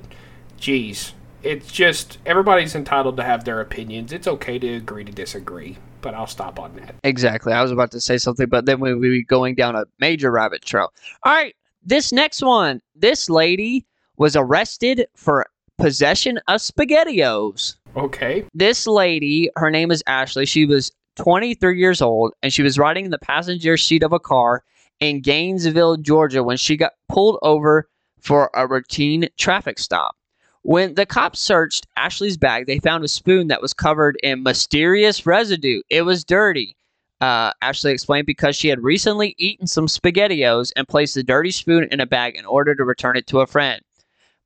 geez, 0.58 1.14
it's 1.42 1.72
just 1.72 2.20
everybody's 2.26 2.76
entitled 2.76 3.18
to 3.18 3.24
have 3.24 3.46
their 3.46 3.62
opinions. 3.62 4.14
It's 4.14 4.28
okay 4.28 4.60
to 4.60 4.76
agree 4.76 5.06
to 5.06 5.12
disagree, 5.12 5.78
but 6.02 6.14
I'll 6.14 6.28
stop 6.28 6.60
on 6.60 6.76
that. 6.76 6.96
Exactly. 7.04 7.54
I 7.54 7.62
was 7.62 7.72
about 7.72 7.92
to 7.92 8.02
say 8.02 8.18
something, 8.18 8.48
but 8.48 8.66
then 8.66 8.80
we 8.80 8.94
be 8.96 9.24
going 9.24 9.56
down 9.56 9.76
a 9.76 9.86
major 10.00 10.32
rabbit 10.32 10.64
trail. 10.64 10.94
All 11.24 11.34
right. 11.34 11.56
This 11.84 12.12
next 12.12 12.42
one. 12.42 12.82
This 12.96 13.30
lady 13.30 13.86
was 14.18 14.36
arrested 14.36 15.08
for 15.16 15.46
possession 15.78 16.40
of 16.48 16.60
SpaghettiOs. 16.60 17.76
Okay. 17.96 18.46
This 18.54 18.86
lady, 18.86 19.50
her 19.56 19.72
name 19.72 19.92
is 19.92 20.04
Ashley. 20.08 20.46
She 20.46 20.66
was 20.66 20.92
23 21.16 21.80
years 21.80 22.02
old 22.02 22.34
and 22.44 22.54
she 22.54 22.64
was 22.64 22.78
riding 22.78 23.06
in 23.06 23.12
the 23.12 23.20
passenger 23.20 23.78
seat 23.78 24.04
of 24.04 24.14
a 24.14 24.20
car 24.20 24.64
in 25.00 25.22
Gainesville, 25.22 25.98
Georgia 25.98 26.44
when 26.44 26.58
she 26.58 26.78
got 26.78 26.94
pulled 27.08 27.40
over 27.42 27.90
for 28.22 28.50
a 28.54 28.68
routine 28.68 29.30
traffic 29.38 29.80
stop. 29.80 30.16
When 30.64 30.96
the 30.96 31.06
cops 31.06 31.40
searched 31.40 31.88
Ashley's 31.96 32.38
bag, 32.38 32.68
they 32.68 32.80
found 32.80 33.04
a 33.04 33.08
spoon 33.08 33.48
that 33.48 33.62
was 33.62 33.74
covered 33.74 34.18
in 34.22 34.44
mysterious 34.44 35.26
residue. 35.26 35.82
It 35.90 36.02
was 36.02 36.26
dirty. 36.26 36.76
Uh, 37.22 37.52
Ashley 37.62 37.92
explained 37.92 38.28
because 38.28 38.56
she 38.56 38.70
had 38.70 38.82
recently 38.82 39.36
eaten 39.38 39.68
some 39.68 39.88
SpaghettiOs 39.88 40.72
and 40.76 40.88
placed 40.88 41.16
the 41.16 41.24
dirty 41.24 41.52
spoon 41.52 41.88
in 41.92 42.00
a 42.00 42.06
bag 42.06 42.36
in 42.36 42.46
order 42.46 42.76
to 42.76 42.84
return 42.86 43.18
it 43.18 43.28
to 43.28 43.42
a 43.42 43.48
friend. 43.48 43.82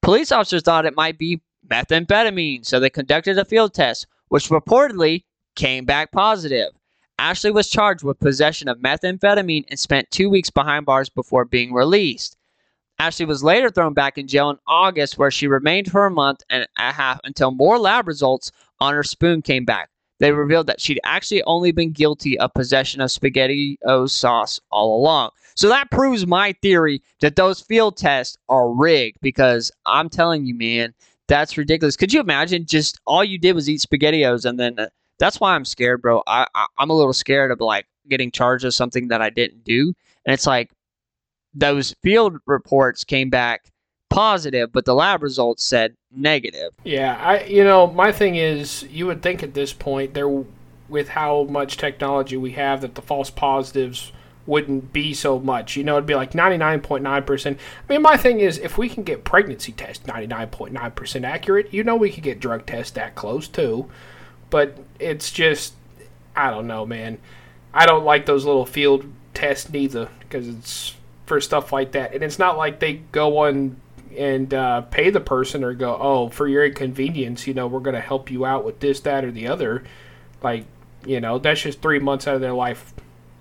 Police 0.02 0.32
officers 0.32 0.63
thought 0.63 0.86
it 0.86 0.95
might 0.95 1.17
be 1.17 1.41
methamphetamine, 1.67 2.65
so 2.65 2.80
they 2.80 2.89
conducted 2.89 3.38
a 3.38 3.45
field 3.45 3.73
test, 3.73 4.08
which 4.30 4.49
reportedly 4.49 5.23
came 5.56 5.86
back 5.86 6.12
positive. 6.12 6.69
Ashley 7.19 7.52
was 7.52 7.69
charged 7.69 8.04
with 8.04 8.19
possession 8.19 8.67
of 8.67 8.80
methamphetamine 8.80 9.65
and 9.67 9.80
spent 9.80 10.10
two 10.10 10.30
weeks 10.30 10.49
behind 10.49 10.86
bars 10.86 11.10
before 11.10 11.45
being 11.45 11.73
released. 11.73 12.36
Ashley 12.99 13.25
was 13.25 13.43
later 13.43 13.69
thrown 13.69 13.93
back 13.93 14.17
in 14.17 14.27
jail 14.27 14.49
in 14.49 14.58
August, 14.67 15.17
where 15.17 15.32
she 15.32 15.47
remained 15.47 15.91
for 15.91 16.06
a 16.06 16.12
month 16.12 16.41
and 16.49 16.67
a 16.77 16.93
half 16.93 17.19
until 17.23 17.51
more 17.51 17.77
lab 17.77 18.08
results 18.08 18.51
on 18.79 18.93
her 18.93 19.03
spoon 19.03 19.41
came 19.41 19.65
back. 19.65 19.89
they 20.19 20.32
revealed 20.32 20.67
that 20.67 20.79
she'd 20.79 21.01
actually 21.03 21.43
only 21.43 21.71
been 21.71 21.91
guilty 21.91 22.39
of 22.39 22.53
possession 22.53 23.01
of 23.01 23.12
spaghetti 23.12 23.77
sauce 24.06 24.60
all 24.71 24.97
along. 24.97 25.32
So 25.56 25.67
that 25.69 25.91
proves 25.91 26.25
my 26.25 26.53
theory 26.62 27.01
that 27.19 27.36
those 27.36 27.60
field 27.60 27.97
tests 27.97 28.38
are 28.47 28.71
rigged 28.71 29.17
because 29.21 29.71
I'm 29.86 30.10
telling 30.10 30.45
you, 30.45 30.56
man, 30.56 30.93
that's 31.27 31.58
ridiculous. 31.58 31.97
Could 31.97 32.13
you 32.13 32.19
imagine 32.19 32.65
just 32.65 32.99
all 33.06 33.23
you 33.23 33.38
did 33.38 33.53
was 33.53 33.69
eat 33.69 33.82
spaghettios 33.82 34.45
and 34.45 34.60
then 34.60 34.79
uh, 34.79 34.88
that's 35.19 35.39
why 35.39 35.56
I'm 35.56 35.65
scared, 35.65 36.01
bro. 36.01 36.23
I, 36.27 36.47
I 36.56 36.65
I'm 36.77 36.89
a 36.89 36.95
little 36.95 37.13
scared 37.13 37.51
of 37.51 37.60
like 37.62 37.86
getting 38.10 38.32
charged 38.32 38.65
of 38.65 38.73
something 38.73 39.08
that 39.10 39.21
I 39.21 39.29
didn't 39.29 39.63
do, 39.63 39.93
and 40.25 40.34
it's 40.34 40.47
like 40.47 40.71
those 41.54 41.96
field 42.02 42.38
reports 42.46 43.04
came 43.04 43.30
back 43.30 43.72
positive, 44.10 44.72
but 44.72 44.86
the 44.86 44.94
lab 44.94 45.24
results 45.24 45.63
said 45.63 45.96
negative. 46.12 46.72
Yeah, 46.84 47.18
I 47.20 47.44
you 47.46 47.63
know 47.63 47.88
my 47.88 48.12
thing 48.12 48.36
is 48.36 48.84
you 48.84 49.08
would 49.08 49.22
think 49.22 49.44
at 49.44 49.54
this 49.54 49.74
point 49.74 50.13
there 50.13 50.30
with 50.89 51.10
how 51.10 51.44
much 51.46 51.78
technology 51.78 52.38
we 52.38 52.52
have 52.52 52.82
that 52.82 52.96
the 52.96 53.02
false 53.02 53.30
positives 53.30 54.12
wouldn't 54.46 54.92
be 54.92 55.13
so 55.13 55.39
much. 55.39 55.76
You 55.78 55.84
know, 55.84 55.96
it'd 55.96 56.06
be 56.06 56.16
like 56.16 56.32
99.9%. 56.32 57.56
I 57.56 57.58
mean, 57.92 58.02
my 58.02 58.18
thing 58.18 58.42
is 58.42 58.58
if 58.58 58.78
we 58.78 58.89
can 58.89 59.04
get 59.04 59.24
pregnancy 59.24 59.72
tests 59.72 60.06
99.9% 60.06 61.24
accurate, 61.24 61.74
you 61.74 61.84
know 61.84 61.96
we 61.96 62.12
could 62.12 62.24
get 62.24 62.42
drug 62.42 62.66
tests 62.66 62.92
that 62.92 63.16
close 63.16 63.48
too. 63.48 63.89
But 64.50 64.78
it's 65.00 65.32
just 65.32 65.74
I 66.36 66.50
don't 66.50 66.68
know, 66.68 66.86
man. 66.86 67.20
I 67.74 67.86
don't 67.86 68.04
like 68.04 68.26
those 68.26 68.46
little 68.46 68.66
field 68.66 69.06
tests 69.34 69.70
neither 69.72 70.10
because 70.20 70.48
it's 70.48 70.96
for 71.34 71.41
stuff 71.41 71.74
like 71.74 71.93
that. 71.93 72.13
And 72.13 72.24
it's 72.24 72.38
not 72.38 72.60
like 72.60 72.80
they 72.80 72.93
go 73.12 73.39
on 73.39 73.76
and 74.15 74.54
uh, 74.54 74.82
pay 74.82 75.10
the 75.10 75.19
person 75.19 75.63
or 75.63 75.74
go, 75.74 75.98
oh, 76.00 76.30
for 76.30 76.48
your 76.48 76.63
inconvenience, 76.63 77.48
you 77.48 77.56
know, 77.56 77.65
we're 77.65 77.80
going 77.80 77.96
to 77.96 78.02
help 78.02 78.30
you 78.30 78.46
out 78.46 78.63
with 78.63 78.80
this, 78.80 79.00
that, 79.00 79.26
or 79.26 79.32
the 79.32 79.48
other. 79.48 79.84
Like, 80.43 80.65
you 81.08 81.19
know, 81.19 81.39
that's 81.39 81.62
just 81.62 81.82
three 81.82 81.98
months 81.98 82.28
out 82.28 82.36
of 82.36 82.41
their 82.41 82.54
life 82.54 82.93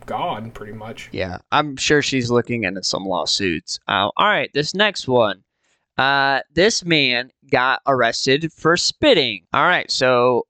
gone, 0.06 0.52
pretty 0.52 0.72
much. 0.72 1.10
Yeah, 1.12 1.36
I'm 1.52 1.76
sure 1.76 2.00
she's 2.00 2.30
looking 2.30 2.64
into 2.64 2.82
some 2.82 3.04
lawsuits. 3.04 3.78
Uh, 3.86 4.08
all 4.16 4.26
right, 4.26 4.50
this 4.54 4.74
next 4.74 5.06
one. 5.06 5.44
Uh, 5.98 6.40
this 6.54 6.82
man 6.82 7.30
got 7.50 7.82
arrested 7.86 8.50
for 8.54 8.78
spitting. 8.78 9.44
All 9.52 9.64
right, 9.64 9.90
so 9.90 10.46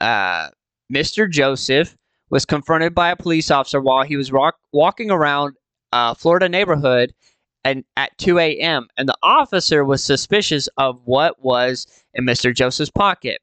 uh, 0.00 0.50
Mr. 0.92 1.28
Joseph 1.28 1.96
was 2.30 2.44
confronted 2.44 2.94
by 2.94 3.10
a 3.10 3.16
police 3.16 3.50
officer 3.50 3.80
while 3.80 4.04
he 4.04 4.16
was 4.16 4.30
rock- 4.30 4.60
walking 4.72 5.10
around 5.10 5.56
a 5.92 6.14
Florida 6.14 6.48
neighborhood 6.48 7.14
and 7.64 7.84
at 7.96 8.16
2 8.18 8.38
a.m. 8.38 8.86
and 8.96 9.08
the 9.08 9.16
officer 9.22 9.84
was 9.84 10.02
suspicious 10.02 10.68
of 10.76 11.00
what 11.04 11.42
was 11.42 11.86
in 12.14 12.24
Mr. 12.24 12.54
Joseph's 12.54 12.90
pocket. 12.90 13.40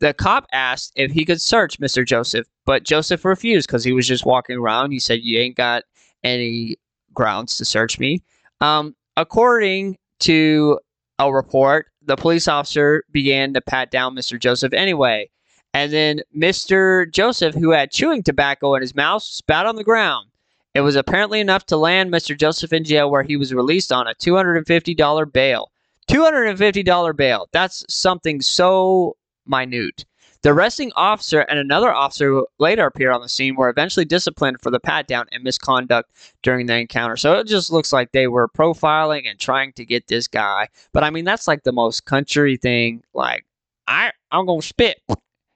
The 0.00 0.12
cop 0.12 0.46
asked 0.52 0.92
if 0.96 1.12
he 1.12 1.24
could 1.24 1.40
search 1.40 1.78
Mr. 1.78 2.04
Joseph, 2.04 2.48
but 2.66 2.82
Joseph 2.82 3.24
refused 3.24 3.68
because 3.68 3.84
he 3.84 3.92
was 3.92 4.08
just 4.08 4.26
walking 4.26 4.56
around. 4.56 4.90
He 4.90 4.98
said, 4.98 5.20
"You 5.22 5.38
ain't 5.38 5.56
got 5.56 5.84
any 6.24 6.76
grounds 7.14 7.56
to 7.58 7.64
search 7.64 8.00
me." 8.00 8.20
Um, 8.60 8.96
according 9.16 9.96
to 10.20 10.80
a 11.20 11.32
report, 11.32 11.86
the 12.04 12.16
police 12.16 12.48
officer 12.48 13.04
began 13.12 13.54
to 13.54 13.60
pat 13.60 13.92
down 13.92 14.16
Mr. 14.16 14.40
Joseph 14.40 14.72
anyway. 14.72 15.30
And 15.72 15.92
then 15.92 16.20
Mr. 16.36 17.10
Joseph, 17.10 17.54
who 17.54 17.70
had 17.70 17.92
chewing 17.92 18.24
tobacco 18.24 18.74
in 18.74 18.82
his 18.82 18.94
mouth, 18.96 19.22
spat 19.22 19.66
on 19.66 19.76
the 19.76 19.84
ground. 19.84 20.28
It 20.74 20.80
was 20.80 20.96
apparently 20.96 21.40
enough 21.40 21.66
to 21.66 21.76
land 21.76 22.12
Mr. 22.12 22.38
Joseph 22.38 22.72
in 22.72 22.84
jail 22.84 23.10
where 23.10 23.22
he 23.22 23.36
was 23.36 23.52
released 23.52 23.92
on 23.92 24.06
a 24.06 24.14
$250 24.14 25.32
bail. 25.32 25.70
$250 26.08 27.16
bail. 27.16 27.48
That's 27.52 27.84
something 27.88 28.40
so 28.40 29.16
minute. 29.46 30.04
The 30.42 30.50
arresting 30.50 30.90
officer 30.96 31.40
and 31.40 31.58
another 31.58 31.92
officer 31.92 32.28
who 32.28 32.46
later 32.58 32.84
appeared 32.84 33.12
on 33.12 33.20
the 33.20 33.28
scene 33.28 33.54
were 33.54 33.68
eventually 33.68 34.04
disciplined 34.04 34.60
for 34.60 34.70
the 34.70 34.80
pat 34.80 35.06
down 35.06 35.26
and 35.30 35.44
misconduct 35.44 36.10
during 36.42 36.66
the 36.66 36.76
encounter. 36.76 37.16
So 37.16 37.34
it 37.34 37.46
just 37.46 37.70
looks 37.70 37.92
like 37.92 38.10
they 38.10 38.26
were 38.26 38.48
profiling 38.48 39.30
and 39.30 39.38
trying 39.38 39.72
to 39.74 39.84
get 39.84 40.08
this 40.08 40.26
guy. 40.26 40.66
But 40.92 41.04
I 41.04 41.10
mean, 41.10 41.24
that's 41.24 41.46
like 41.46 41.62
the 41.62 41.70
most 41.70 42.06
country 42.06 42.56
thing. 42.56 43.02
Like, 43.14 43.46
I, 43.86 44.10
I'm 44.32 44.46
going 44.46 44.62
to 44.62 44.66
spit. 44.66 45.00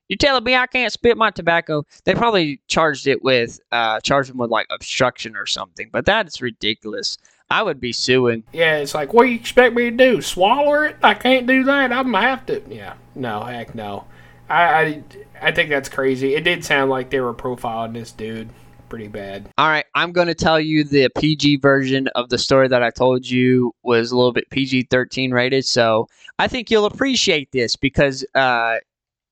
You 0.09 0.17
telling 0.17 0.45
me 0.45 0.55
I 0.55 0.67
can't 0.67 0.93
spit 0.93 1.17
my 1.17 1.31
tobacco? 1.31 1.85
They 2.05 2.15
probably 2.15 2.61
charged 2.69 3.07
it 3.07 3.23
with, 3.23 3.59
uh, 3.73 4.01
charged 4.01 4.31
him 4.31 4.39
with 4.39 4.51
like 4.51 4.67
obstruction 4.71 5.37
or 5.37 5.47
something. 5.47 5.89
But 5.93 6.07
that 6.07 6.27
is 6.27 6.41
ridiculous. 6.41 7.19
I 7.51 7.63
would 7.63 7.81
be 7.81 7.93
suing. 7.93 8.43
Yeah, 8.53 8.79
it's 8.79 8.95
like, 8.95 9.13
what 9.13 9.25
do 9.25 9.31
you 9.31 9.37
expect 9.37 9.75
me 9.75 9.91
to 9.91 9.97
do? 9.97 10.21
Swallow 10.21 10.83
it? 10.83 10.97
I 11.03 11.15
can't 11.15 11.47
do 11.47 11.65
that. 11.65 11.93
I'm 11.93 12.13
gonna 12.13 12.21
have 12.21 12.47
to. 12.47 12.63
Yeah, 12.69 12.95
no, 13.15 13.43
heck 13.43 13.75
no. 13.75 14.05
I, 14.49 14.63
I, 14.63 15.03
I 15.43 15.53
think 15.53 15.71
that's 15.71 15.89
crazy. 15.89 16.35
It 16.35 16.45
did 16.45 16.65
sound 16.65 16.91
like 16.91 17.11
they 17.11 17.21
were 17.21 17.35
profiling 17.35 17.95
this 17.95 18.13
dude 18.13 18.49
pretty 18.89 19.09
bad. 19.09 19.49
All 19.59 19.69
right, 19.69 19.85
I'm 19.95 20.13
going 20.13 20.29
to 20.29 20.35
tell 20.35 20.61
you 20.61 20.85
the 20.85 21.09
PG 21.19 21.57
version 21.57 22.09
of 22.15 22.29
the 22.29 22.39
story 22.39 22.69
that 22.69 22.83
I 22.83 22.91
told 22.91 23.29
you 23.29 23.75
was 23.83 24.11
a 24.13 24.17
little 24.17 24.33
bit 24.33 24.49
PG 24.51 24.85
13 24.91 25.33
rated. 25.33 25.65
So 25.65 26.09
I 26.39 26.49
think 26.49 26.71
you'll 26.71 26.87
appreciate 26.87 27.51
this 27.53 27.77
because 27.77 28.25
uh, 28.35 28.77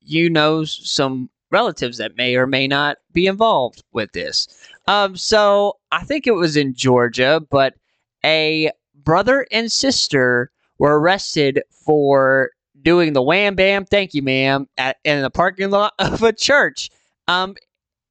you 0.04 0.30
know 0.30 0.64
some 0.64 1.30
relatives 1.50 1.98
that 1.98 2.16
may 2.16 2.34
or 2.36 2.46
may 2.46 2.66
not 2.66 2.98
be 3.12 3.26
involved 3.26 3.82
with 3.92 4.12
this. 4.12 4.48
Um, 4.88 5.16
so 5.16 5.78
I 5.92 6.04
think 6.04 6.26
it 6.26 6.32
was 6.32 6.56
in 6.56 6.74
Georgia, 6.74 7.40
but 7.50 7.74
a 8.24 8.70
brother 9.04 9.46
and 9.52 9.70
sister 9.70 10.50
were 10.78 10.98
arrested 10.98 11.62
for 11.70 12.50
doing 12.82 13.12
the 13.12 13.22
wham 13.22 13.54
bam, 13.54 13.84
thank 13.84 14.14
you, 14.14 14.22
ma'am, 14.22 14.66
at 14.78 14.98
in 15.04 15.22
the 15.22 15.30
parking 15.30 15.70
lot 15.70 15.94
of 15.98 16.22
a 16.22 16.32
church. 16.32 16.90
Um, 17.28 17.56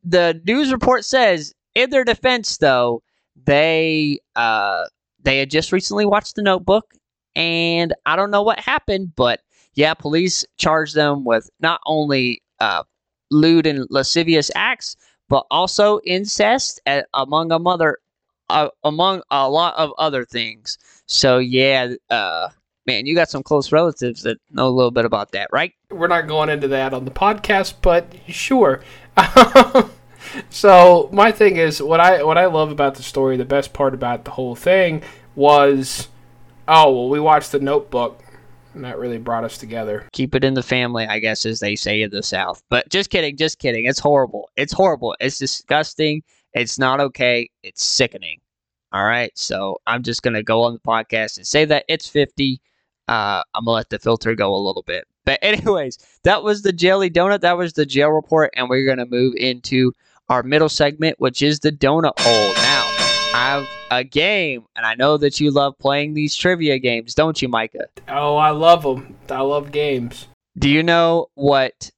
the 0.03 0.41
news 0.45 0.71
report 0.71 1.06
says, 1.06 1.53
in 1.75 1.89
their 1.89 2.03
defense, 2.03 2.58
though, 2.58 3.01
they 3.45 4.19
uh 4.36 4.86
they 5.21 5.39
had 5.39 5.49
just 5.49 5.71
recently 5.71 6.06
watched 6.06 6.36
The 6.36 6.41
Notebook, 6.41 6.93
and 7.36 7.93
I 8.06 8.15
don't 8.15 8.32
know 8.32 8.43
what 8.43 8.60
happened, 8.60 9.13
but 9.15 9.41
yeah, 9.75 9.93
police 9.93 10.45
charged 10.57 10.95
them 10.95 11.25
with 11.25 11.49
not 11.59 11.81
only 11.86 12.41
uh, 12.59 12.83
lewd 13.31 13.65
and 13.65 13.86
lascivious 13.89 14.51
acts, 14.55 14.95
but 15.29 15.45
also 15.49 15.99
incest, 16.05 16.79
uh, 16.86 17.01
among 17.13 17.51
a 17.51 17.59
mother, 17.59 17.97
uh, 18.49 18.69
among 18.83 19.21
a 19.31 19.49
lot 19.49 19.75
of 19.75 19.91
other 19.97 20.25
things. 20.25 20.77
So 21.07 21.39
yeah, 21.39 21.93
uh, 22.09 22.49
man, 22.86 23.05
you 23.05 23.15
got 23.15 23.29
some 23.29 23.43
close 23.43 23.71
relatives 23.71 24.23
that 24.23 24.38
know 24.51 24.67
a 24.67 24.69
little 24.69 24.91
bit 24.91 25.05
about 25.05 25.31
that, 25.31 25.49
right? 25.51 25.73
We're 25.89 26.07
not 26.07 26.27
going 26.27 26.49
into 26.49 26.67
that 26.69 26.93
on 26.93 27.05
the 27.05 27.12
podcast, 27.12 27.75
but 27.81 28.05
sure. 28.27 28.81
so 30.49 31.09
my 31.12 31.31
thing 31.31 31.57
is 31.57 31.81
what 31.81 31.99
I 31.99 32.23
what 32.23 32.38
I 32.38 32.45
love 32.45 32.71
about 32.71 32.95
the 32.95 33.03
story, 33.03 33.38
the 33.38 33.45
best 33.45 33.73
part 33.73 33.93
about 33.93 34.25
the 34.25 34.31
whole 34.31 34.55
thing 34.55 35.01
was, 35.36 36.07
oh 36.67 36.91
well, 36.93 37.09
we 37.09 37.19
watched 37.19 37.51
the 37.51 37.59
Notebook. 37.59 38.22
And 38.73 38.83
that 38.83 38.97
really 38.97 39.17
brought 39.17 39.43
us 39.43 39.57
together. 39.57 40.07
Keep 40.13 40.36
it 40.36 40.43
in 40.43 40.53
the 40.53 40.63
family, 40.63 41.05
I 41.05 41.19
guess, 41.19 41.45
as 41.45 41.59
they 41.59 41.75
say 41.75 42.01
in 42.01 42.09
the 42.09 42.23
South. 42.23 42.63
But 42.69 42.89
just 42.89 43.09
kidding, 43.09 43.38
just 43.38 43.59
kidding. 43.59 43.86
It's 43.86 43.99
horrible. 43.99 44.49
It's 44.55 44.73
horrible. 44.73 45.15
It's 45.19 45.38
disgusting. 45.38 46.23
It's 46.53 46.79
not 46.79 46.99
okay. 46.99 47.49
It's 47.62 47.86
sickening. 47.86 48.39
All 48.91 49.05
right. 49.05 49.31
So 49.36 49.77
I'm 49.88 50.03
just 50.03 50.21
to 50.36 50.43
go 50.43 50.63
on 50.63 50.73
the 50.73 50.79
podcast 50.79 51.38
and 51.38 51.47
say 51.47 51.65
that 51.65 51.86
it's 51.88 52.07
50. 52.07 52.62
Uh, 53.07 53.43
I'm 53.53 53.65
to 53.65 53.71
let 53.71 53.89
the 53.89 53.99
filter 53.99 54.33
go 54.36 54.55
a 54.55 54.57
little 54.57 54.83
bit. 54.83 55.07
But, 55.25 55.39
anyways, 55.43 55.97
that 56.23 56.43
was 56.43 56.62
the 56.62 56.73
Jelly 56.73 57.09
Donut. 57.09 57.41
That 57.41 57.57
was 57.57 57.73
the 57.73 57.86
jail 57.86 58.09
report. 58.09 58.51
And 58.55 58.69
we're 58.69 58.86
to 58.97 59.05
move 59.05 59.36
into 59.36 59.93
our 60.29 60.43
middle 60.43 60.69
segment, 60.69 61.19
which 61.19 61.41
is 61.41 61.59
the 61.59 61.71
donut 61.71 62.19
hole. 62.19 62.53
Now, 62.55 62.92
have 63.34 63.67
a 63.89 64.04
game, 64.04 64.63
and 64.76 64.86
I 64.86 64.93
know 64.93 65.17
that 65.17 65.39
you 65.39 65.50
love 65.50 65.78
playing 65.80 66.13
these 66.13 66.36
trivia 66.36 66.78
games, 66.78 67.15
don't 67.15 67.41
you, 67.41 67.48
Micah? 67.50 67.88
Oh, 68.08 68.36
I 68.36 68.52
love 68.52 68.84
them. 68.84 69.15
I 69.30 69.41
love 69.41 69.72
games. 69.72 70.28
Do 70.60 70.69
you 70.69 70.84
know 70.84 71.28
what 71.34 71.89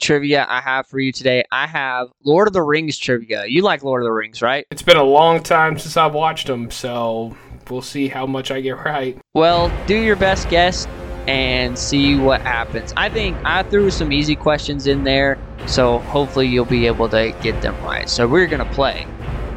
trivia 0.00 0.46
I 0.48 0.60
have 0.60 0.86
for 0.86 1.00
you 1.00 1.10
today? 1.10 1.42
I 1.50 1.66
have 1.66 2.08
Lord 2.24 2.46
of 2.46 2.54
the 2.54 2.62
Rings 2.62 2.98
trivia. 2.98 3.46
You 3.46 3.62
like 3.62 3.82
Lord 3.82 4.02
of 4.02 4.06
the 4.06 4.12
Rings, 4.12 4.42
right? 4.42 4.64
It's 4.70 4.82
been 4.82 4.96
a 4.96 5.02
long 5.02 5.42
time 5.42 5.76
since 5.76 5.96
I've 5.96 6.14
watched 6.14 6.46
them, 6.46 6.70
so 6.70 7.36
we'll 7.68 7.82
see 7.82 8.06
how 8.06 8.24
much 8.24 8.52
I 8.52 8.60
get 8.60 8.84
right. 8.84 9.18
Well, 9.34 9.72
do 9.86 9.96
your 9.96 10.16
best 10.16 10.48
guess 10.50 10.86
and 11.26 11.76
see 11.76 12.16
what 12.16 12.40
happens. 12.42 12.94
I 12.96 13.08
think 13.08 13.36
I 13.44 13.64
threw 13.64 13.90
some 13.90 14.12
easy 14.12 14.36
questions 14.36 14.86
in 14.86 15.02
there, 15.02 15.36
so 15.66 15.98
hopefully 15.98 16.46
you'll 16.46 16.64
be 16.64 16.86
able 16.86 17.08
to 17.08 17.34
get 17.42 17.60
them 17.60 17.74
right. 17.82 18.08
So 18.08 18.28
we're 18.28 18.46
going 18.46 18.64
to 18.64 18.72
play 18.72 19.04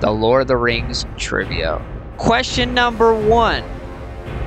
the 0.02 0.12
Lord 0.12 0.44
of 0.44 0.48
the 0.48 0.58
Rings 0.58 1.06
trivia. 1.18 1.82
Question 2.18 2.74
number 2.74 3.14
one 3.14 3.64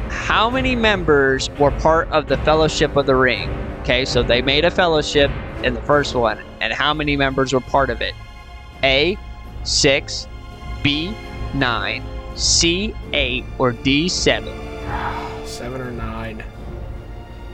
How 0.09 0.51
many 0.51 0.77
members 0.77 1.51
were 1.59 1.71
part 1.73 2.09
of 2.11 2.27
the 2.29 2.37
Fellowship 2.38 2.97
of 2.97 3.07
the 3.07 3.17
Ring? 3.17 3.51
Okay, 3.81 4.05
so 4.05 4.23
they 4.23 4.43
made 4.43 4.65
a 4.65 4.71
fellowship 4.71 5.31
in 5.65 5.75
the 5.75 5.83
first 5.83 6.15
one, 6.15 6.38
and 6.61 6.73
how 6.73 6.95
many 6.95 7.17
members 7.17 7.53
were 7.53 7.61
part 7.61 7.91
of 7.91 8.01
it? 8.01 8.15
A, 8.83 9.19
6, 9.65 10.29
B, 10.83 11.15
9, 11.55 12.03
C, 12.35 12.95
8, 13.12 13.45
or 13.59 13.73
D, 13.73 14.09
7? 14.09 14.45
Seven 15.47 15.81
or 15.81 15.91
nine. 15.91 16.43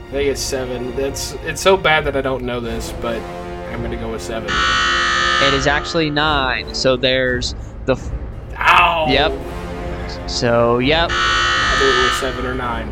I 0.07 0.11
think 0.11 0.29
it's 0.29 0.41
seven. 0.41 0.95
That's 0.95 1.33
it's 1.43 1.61
so 1.61 1.77
bad 1.77 2.03
that 2.05 2.15
I 2.15 2.21
don't 2.21 2.43
know 2.43 2.59
this, 2.59 2.91
but 3.01 3.21
I'm 3.71 3.83
gonna 3.83 3.95
go 3.95 4.11
with 4.11 4.23
seven. 4.23 4.49
It 5.43 5.53
is 5.53 5.67
actually 5.67 6.09
nine. 6.09 6.73
So 6.73 6.97
there's 6.97 7.53
the. 7.85 7.93
f- 7.93 8.11
Ow! 8.57 9.05
Yep. 9.09 10.29
So 10.29 10.79
yep, 10.79 11.09
I 11.11 11.77
knew 11.79 11.87
it 11.89 12.03
was 12.03 12.19
seven 12.19 12.45
or 12.45 12.53
nine. 12.55 12.91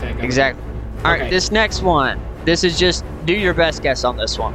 Thank 0.00 0.22
exactly. 0.22 0.62
All 1.04 1.10
right, 1.12 1.22
Okay. 1.22 1.30
this 1.30 1.50
next 1.50 1.82
one. 1.82 2.20
This 2.44 2.64
is 2.64 2.78
just 2.78 3.04
do 3.24 3.34
your 3.34 3.54
best 3.54 3.82
guess 3.82 4.04
on 4.04 4.16
this 4.16 4.38
one. 4.38 4.52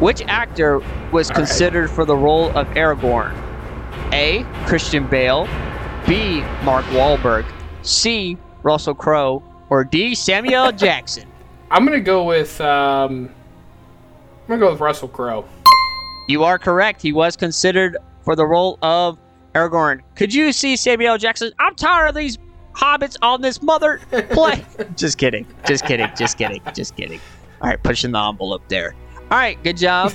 Which 0.00 0.22
actor 0.26 0.78
was 1.12 1.30
All 1.30 1.34
right. 1.34 1.46
considered 1.46 1.90
for 1.90 2.04
the 2.04 2.16
role 2.16 2.48
of 2.56 2.66
Aragorn? 2.68 3.34
A. 4.12 4.44
Christian 4.66 5.06
Bale, 5.06 5.46
B. 6.06 6.40
Mark 6.64 6.84
Wahlberg, 6.86 7.44
C. 7.82 8.36
Russell 8.62 8.94
Crowe, 8.94 9.42
or 9.68 9.84
D. 9.84 10.14
Samuel 10.14 10.72
Jackson. 10.76 11.28
I'm 11.70 11.84
gonna 11.84 12.00
go 12.00 12.24
with 12.24 12.60
um. 12.60 13.28
I'm 14.48 14.58
gonna 14.58 14.60
go 14.60 14.70
with 14.72 14.80
Russell 14.80 15.08
Crowe. 15.08 15.44
You 16.28 16.42
are 16.44 16.58
correct. 16.58 17.00
He 17.02 17.12
was 17.12 17.36
considered 17.36 17.96
for 18.24 18.36
the 18.36 18.46
role 18.46 18.78
of 18.82 19.18
Aragorn. 19.54 20.00
Could 20.14 20.32
you 20.32 20.52
see 20.52 20.76
Samuel 20.76 21.18
Jackson? 21.18 21.52
I'm 21.58 21.74
tired 21.74 22.08
of 22.08 22.14
these 22.14 22.38
hobbits 22.74 23.16
on 23.22 23.40
this 23.42 23.62
mother 23.62 24.00
play. 24.30 24.64
just 24.96 25.18
kidding. 25.18 25.46
Just 25.66 25.84
kidding. 25.84 26.08
Just 26.16 26.38
kidding. 26.38 26.62
Just 26.74 26.96
kidding. 26.96 27.20
All 27.60 27.68
right, 27.68 27.82
pushing 27.82 28.12
the 28.12 28.18
envelope 28.20 28.62
there. 28.68 28.94
All 29.30 29.38
right, 29.38 29.62
good 29.62 29.76
job. 29.76 30.12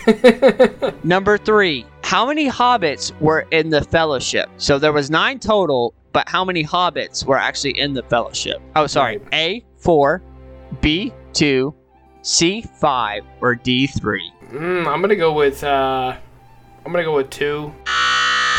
Number 1.04 1.38
three. 1.38 1.86
How 2.04 2.26
many 2.28 2.50
hobbits 2.50 3.18
were 3.20 3.48
in 3.52 3.70
the 3.70 3.82
Fellowship? 3.82 4.50
So 4.58 4.78
there 4.78 4.94
was 4.94 5.10
nine 5.10 5.40
total, 5.40 5.94
but 6.14 6.28
how 6.30 6.44
many 6.46 6.64
hobbits 6.64 7.26
were 7.26 7.38
actually 7.38 7.80
in 7.80 7.94
the 7.94 8.04
Fellowship? 8.04 8.62
Oh, 8.76 8.88
sorry. 8.88 9.20
A 9.34 9.64
four, 9.78 10.22
B 10.82 11.12
two, 11.34 11.74
C 12.22 12.62
five, 12.80 13.24
or 13.42 13.56
D 13.56 13.88
three. 13.88 14.32
Mm, 14.52 14.86
I'm 14.88 15.02
gonna 15.02 15.16
go 15.16 15.34
with 15.34 15.64
uh. 15.64 16.16
I'm 16.86 16.92
gonna 16.92 17.04
go 17.04 17.16
with 17.16 17.30
two. 17.32 17.74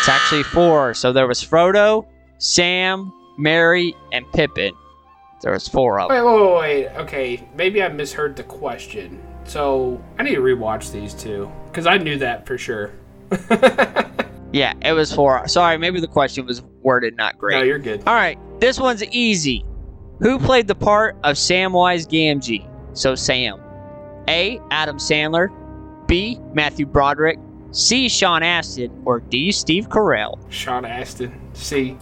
It's 0.06 0.12
actually 0.12 0.44
four. 0.44 0.94
So 0.94 1.12
there 1.12 1.26
was 1.26 1.42
Frodo, 1.42 2.06
Sam, 2.38 3.12
Merry, 3.38 3.92
and 4.12 4.24
Pippin. 4.30 4.72
There 5.42 5.50
was 5.50 5.66
four 5.66 5.98
of 5.98 6.08
them. 6.08 6.24
Wait, 6.24 6.32
wait, 6.32 6.42
wait, 6.42 6.58
wait. 6.60 6.96
Okay, 7.00 7.48
maybe 7.56 7.82
I 7.82 7.88
misheard 7.88 8.36
the 8.36 8.44
question. 8.44 9.20
So 9.46 10.00
I 10.16 10.22
need 10.22 10.36
to 10.36 10.40
rewatch 10.40 10.92
these 10.92 11.12
two 11.12 11.50
because 11.66 11.88
I 11.88 11.98
knew 11.98 12.18
that 12.18 12.46
for 12.46 12.56
sure. 12.56 12.92
Yeah, 14.52 14.74
it 14.80 14.92
was 14.92 15.12
four. 15.12 15.46
Sorry, 15.48 15.76
maybe 15.76 16.00
the 16.00 16.06
question 16.06 16.46
was 16.46 16.62
worded 16.82 17.16
not 17.16 17.36
great. 17.36 17.58
No, 17.58 17.62
you're 17.64 17.80
good. 17.80 18.02
All 18.06 18.14
right, 18.14 18.38
this 18.60 18.78
one's 18.78 19.02
easy. 19.04 19.66
Who 20.20 20.38
played 20.38 20.68
the 20.68 20.74
part 20.74 21.16
of 21.24 21.34
Samwise 21.34 22.06
Gamgee? 22.08 22.66
So 22.96 23.16
Sam. 23.16 23.60
A. 24.28 24.60
Adam 24.70 24.98
Sandler. 24.98 25.48
B. 26.06 26.38
Matthew 26.54 26.86
Broderick. 26.86 27.38
C. 27.72 28.08
Sean 28.08 28.42
Astin. 28.42 29.02
Or 29.04 29.20
D. 29.20 29.52
Steve 29.52 29.88
Carell. 29.88 30.38
Sean 30.50 30.84
Astin. 30.84 31.38
See, 31.54 31.96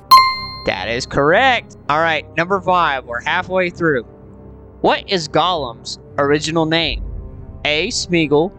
That 0.66 0.88
is 0.88 1.04
correct. 1.06 1.76
All 1.88 1.98
right, 2.00 2.24
number 2.36 2.60
five. 2.60 3.04
We're 3.04 3.20
halfway 3.22 3.70
through. 3.70 4.04
What 4.80 5.10
is 5.10 5.28
Gollum's 5.28 5.98
original 6.18 6.66
name? 6.66 7.02
A. 7.64 7.88
Smeagol. 7.88 8.52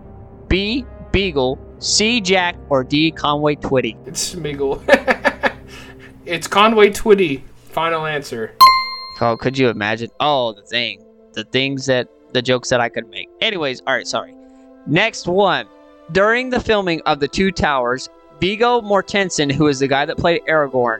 B. 0.47 0.85
Beagle. 1.11 1.59
C. 1.79 2.19
Jack. 2.21 2.55
Or 2.69 2.83
D. 2.83 3.11
Conway 3.11 3.55
Twitty. 3.55 3.95
it's 4.07 4.35
Smeagol. 4.35 4.81
it's 6.25 6.47
Conway 6.47 6.89
Twitty. 6.89 7.41
Final 7.69 8.05
answer. 8.05 8.55
Oh, 9.21 9.37
could 9.37 9.57
you 9.57 9.69
imagine? 9.69 10.09
Oh, 10.19 10.53
the 10.53 10.61
thing. 10.63 11.03
The 11.33 11.43
things 11.45 11.85
that, 11.85 12.07
the 12.33 12.41
jokes 12.41 12.69
that 12.69 12.81
I 12.81 12.89
could 12.89 13.07
make. 13.09 13.29
Anyways, 13.41 13.81
all 13.87 13.93
right, 13.95 14.07
sorry. 14.07 14.33
Next 14.87 15.27
one. 15.27 15.67
During 16.11 16.49
the 16.51 16.59
filming 16.59 17.01
of 17.01 17.19
The 17.19 17.27
Two 17.27 17.51
Towers, 17.51 18.09
Viggo 18.39 18.81
Mortensen, 18.81 19.51
who 19.51 19.67
is 19.67 19.79
the 19.79 19.87
guy 19.87 20.05
that 20.05 20.17
played 20.17 20.41
Aragorn, 20.47 20.99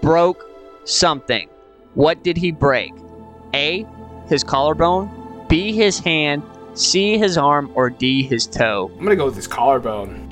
broke 0.00 0.44
something. 0.84 1.48
What 1.94 2.22
did 2.22 2.36
he 2.36 2.52
break? 2.52 2.92
A. 3.54 3.86
His 4.28 4.44
collarbone. 4.44 5.10
B. 5.48 5.72
His 5.72 5.98
hand. 5.98 6.42
C. 6.74 7.18
His 7.18 7.36
arm. 7.36 7.70
Or 7.74 7.90
D. 7.90 8.22
His 8.22 8.46
toe. 8.46 8.90
I'm 8.96 9.02
gonna 9.04 9.16
go 9.16 9.26
with 9.26 9.36
his 9.36 9.46
collarbone. 9.46 10.28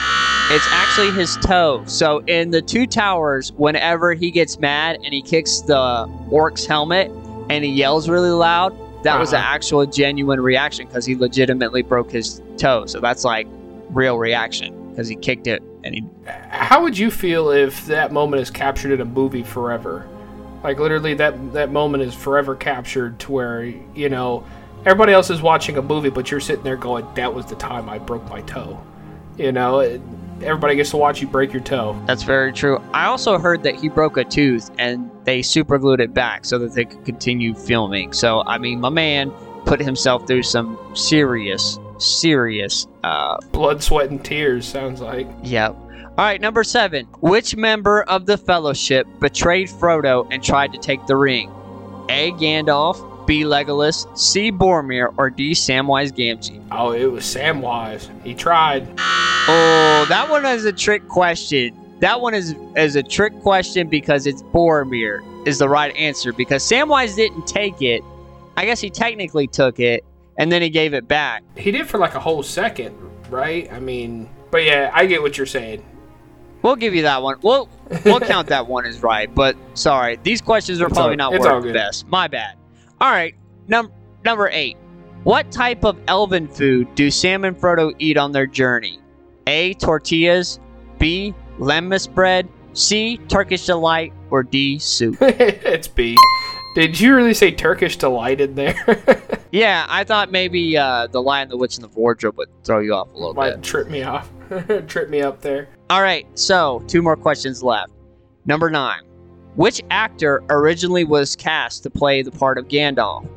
It's 0.50 0.66
actually 0.70 1.10
his 1.12 1.36
toe. 1.36 1.82
So 1.86 2.18
in 2.26 2.50
the 2.50 2.60
two 2.62 2.86
towers, 2.86 3.52
whenever 3.52 4.12
he 4.12 4.30
gets 4.30 4.58
mad 4.58 4.96
and 5.04 5.12
he 5.14 5.22
kicks 5.22 5.60
the 5.62 6.04
orc's 6.30 6.66
helmet 6.66 7.10
and 7.48 7.64
he 7.64 7.70
yells 7.70 8.08
really 8.08 8.30
loud, 8.30 8.72
that 9.04 9.18
was 9.18 9.32
an 9.32 9.38
Uh-huh. 9.40 9.48
actual 9.54 9.86
genuine 9.86 10.40
reaction 10.40 10.86
because 10.86 11.06
he 11.06 11.14
legitimately 11.16 11.82
broke 11.82 12.10
his 12.10 12.40
toe. 12.56 12.86
So 12.86 13.00
that's 13.00 13.24
like 13.24 13.46
real 13.92 14.18
reaction 14.18 14.90
because 14.90 15.08
he 15.08 15.16
kicked 15.16 15.46
it 15.46 15.62
and 15.84 15.94
he. 15.94 16.04
How 16.26 16.82
would 16.82 16.96
you 16.98 17.10
feel 17.10 17.50
if 17.50 17.86
that 17.86 18.12
moment 18.12 18.42
is 18.42 18.50
captured 18.50 18.92
in 18.92 19.00
a 19.00 19.04
movie 19.04 19.42
forever? 19.42 20.08
Like 20.62 20.78
literally, 20.78 21.14
that 21.14 21.52
that 21.52 21.70
moment 21.72 22.02
is 22.02 22.14
forever 22.14 22.54
captured 22.54 23.18
to 23.20 23.32
where 23.32 23.64
you 23.64 24.08
know 24.08 24.44
everybody 24.84 25.12
else 25.12 25.30
is 25.30 25.42
watching 25.42 25.76
a 25.76 25.82
movie, 25.82 26.10
but 26.10 26.30
you're 26.30 26.40
sitting 26.40 26.64
there 26.64 26.76
going, 26.76 27.06
"That 27.14 27.34
was 27.34 27.46
the 27.46 27.56
time 27.56 27.88
I 27.88 27.98
broke 27.98 28.28
my 28.28 28.42
toe." 28.42 28.80
You 29.36 29.50
know, 29.50 29.80
it, 29.80 30.00
everybody 30.42 30.76
gets 30.76 30.90
to 30.90 30.96
watch 30.96 31.20
you 31.20 31.26
break 31.26 31.52
your 31.52 31.62
toe. 31.62 32.00
That's 32.06 32.22
very 32.22 32.52
true. 32.52 32.80
I 32.92 33.06
also 33.06 33.38
heard 33.38 33.62
that 33.62 33.76
he 33.76 33.88
broke 33.88 34.16
a 34.16 34.24
tooth 34.24 34.70
and 34.78 35.10
they 35.24 35.42
super 35.42 35.78
glued 35.78 36.00
it 36.00 36.12
back 36.12 36.44
so 36.44 36.58
that 36.58 36.74
they 36.74 36.84
could 36.84 37.04
continue 37.04 37.54
filming. 37.54 38.12
So 38.12 38.42
I 38.46 38.58
mean, 38.58 38.80
my 38.80 38.90
man 38.90 39.32
put 39.64 39.80
himself 39.80 40.26
through 40.26 40.42
some 40.42 40.78
serious, 40.94 41.78
serious 42.02 42.86
uh, 43.04 43.38
Blood, 43.52 43.82
sweat, 43.82 44.10
and 44.10 44.24
tears. 44.24 44.66
Sounds 44.66 45.00
like. 45.00 45.26
Yep. 45.42 45.74
All 45.74 46.16
right, 46.18 46.40
number 46.40 46.62
seven. 46.62 47.06
Which 47.20 47.56
member 47.56 48.02
of 48.02 48.26
the 48.26 48.36
Fellowship 48.36 49.06
betrayed 49.18 49.68
Frodo 49.68 50.28
and 50.30 50.42
tried 50.42 50.72
to 50.72 50.78
take 50.78 51.04
the 51.06 51.16
ring? 51.16 51.50
A. 52.10 52.32
Gandalf, 52.32 53.26
B. 53.26 53.44
Legolas, 53.44 54.06
C. 54.18 54.52
Boromir, 54.52 55.14
or 55.16 55.30
D. 55.30 55.52
Samwise 55.52 56.12
Gamgee? 56.12 56.62
Oh, 56.70 56.92
it 56.92 57.06
was 57.06 57.24
Samwise. 57.24 58.08
He 58.22 58.34
tried. 58.34 58.86
Oh, 58.98 60.06
that 60.08 60.28
one 60.28 60.44
is 60.44 60.64
a 60.64 60.72
trick 60.72 61.08
question. 61.08 61.76
That 62.00 62.20
one 62.20 62.34
is 62.34 62.54
is 62.76 62.96
a 62.96 63.02
trick 63.02 63.32
question 63.40 63.88
because 63.88 64.26
it's 64.26 64.42
Boromir 64.42 65.22
is 65.46 65.58
the 65.58 65.68
right 65.68 65.94
answer 65.96 66.32
because 66.32 66.62
Samwise 66.62 67.16
didn't 67.16 67.46
take 67.46 67.80
it. 67.80 68.02
I 68.56 68.66
guess 68.66 68.80
he 68.80 68.90
technically 68.90 69.46
took 69.46 69.80
it 69.80 70.04
and 70.38 70.50
then 70.50 70.62
he 70.62 70.70
gave 70.70 70.94
it 70.94 71.06
back. 71.08 71.42
He 71.56 71.70
did 71.70 71.88
for 71.88 71.98
like 71.98 72.14
a 72.14 72.20
whole 72.20 72.42
second, 72.42 72.96
right? 73.30 73.70
I 73.72 73.80
mean, 73.80 74.28
but 74.50 74.64
yeah, 74.64 74.90
I 74.94 75.06
get 75.06 75.22
what 75.22 75.36
you're 75.36 75.46
saying. 75.46 75.84
We'll 76.62 76.76
give 76.76 76.94
you 76.94 77.02
that 77.02 77.22
one. 77.22 77.36
We'll 77.42 77.68
we'll 78.04 78.20
count 78.34 78.48
that 78.48 78.66
one 78.66 78.86
as 78.86 79.02
right. 79.02 79.32
But 79.34 79.56
sorry, 79.74 80.18
these 80.22 80.40
questions 80.40 80.80
are 80.80 80.86
It's 80.86 80.94
probably 80.94 81.18
all- 81.18 81.32
not 81.32 81.40
worth 81.40 81.64
the 81.64 81.72
best. 81.72 82.06
My 82.06 82.28
bad. 82.28 82.56
All 83.00 83.10
right, 83.10 83.34
num- 83.68 83.90
number 84.24 84.48
eight. 84.52 84.76
What 85.24 85.50
type 85.52 85.84
of 85.84 85.98
elven 86.08 86.48
food 86.48 86.94
do 86.96 87.10
Sam 87.10 87.44
and 87.44 87.56
Frodo 87.56 87.94
eat 87.98 88.16
on 88.16 88.32
their 88.32 88.46
journey? 88.46 88.98
A. 89.46 89.74
Tortillas. 89.74 90.58
B. 90.98 91.34
Lembas 91.58 92.12
bread. 92.12 92.48
C. 92.74 93.18
Turkish 93.28 93.66
delight. 93.66 94.12
Or 94.30 94.42
D. 94.42 94.78
Soup. 94.78 95.16
it's 95.20 95.86
B. 95.88 96.16
Did 96.74 96.98
you 96.98 97.14
really 97.14 97.34
say 97.34 97.50
Turkish 97.50 97.96
delight 97.96 98.40
in 98.40 98.54
there? 98.54 98.74
yeah, 99.52 99.84
I 99.90 100.04
thought 100.04 100.32
maybe 100.32 100.76
uh, 100.76 101.06
the 101.08 101.22
Lion, 101.22 101.50
the 101.50 101.56
Witch, 101.58 101.76
and 101.76 101.84
the 101.84 101.88
Wardrobe 101.88 102.38
would 102.38 102.48
throw 102.64 102.78
you 102.78 102.94
off 102.94 103.10
a 103.10 103.14
little 103.14 103.34
bit. 103.34 103.40
Might 103.40 103.62
trip 103.62 103.88
me 103.88 104.02
off. 104.02 104.30
trip 104.86 105.10
me 105.10 105.20
up 105.20 105.42
there. 105.42 105.68
All 105.90 106.00
right, 106.00 106.26
so 106.38 106.82
two 106.86 107.02
more 107.02 107.16
questions 107.16 107.62
left. 107.62 107.92
Number 108.46 108.70
nine. 108.70 109.02
Which 109.54 109.82
actor 109.90 110.42
originally 110.48 111.04
was 111.04 111.36
cast 111.36 111.82
to 111.82 111.90
play 111.90 112.22
the 112.22 112.30
part 112.30 112.56
of 112.56 112.68
Gandalf? 112.68 113.28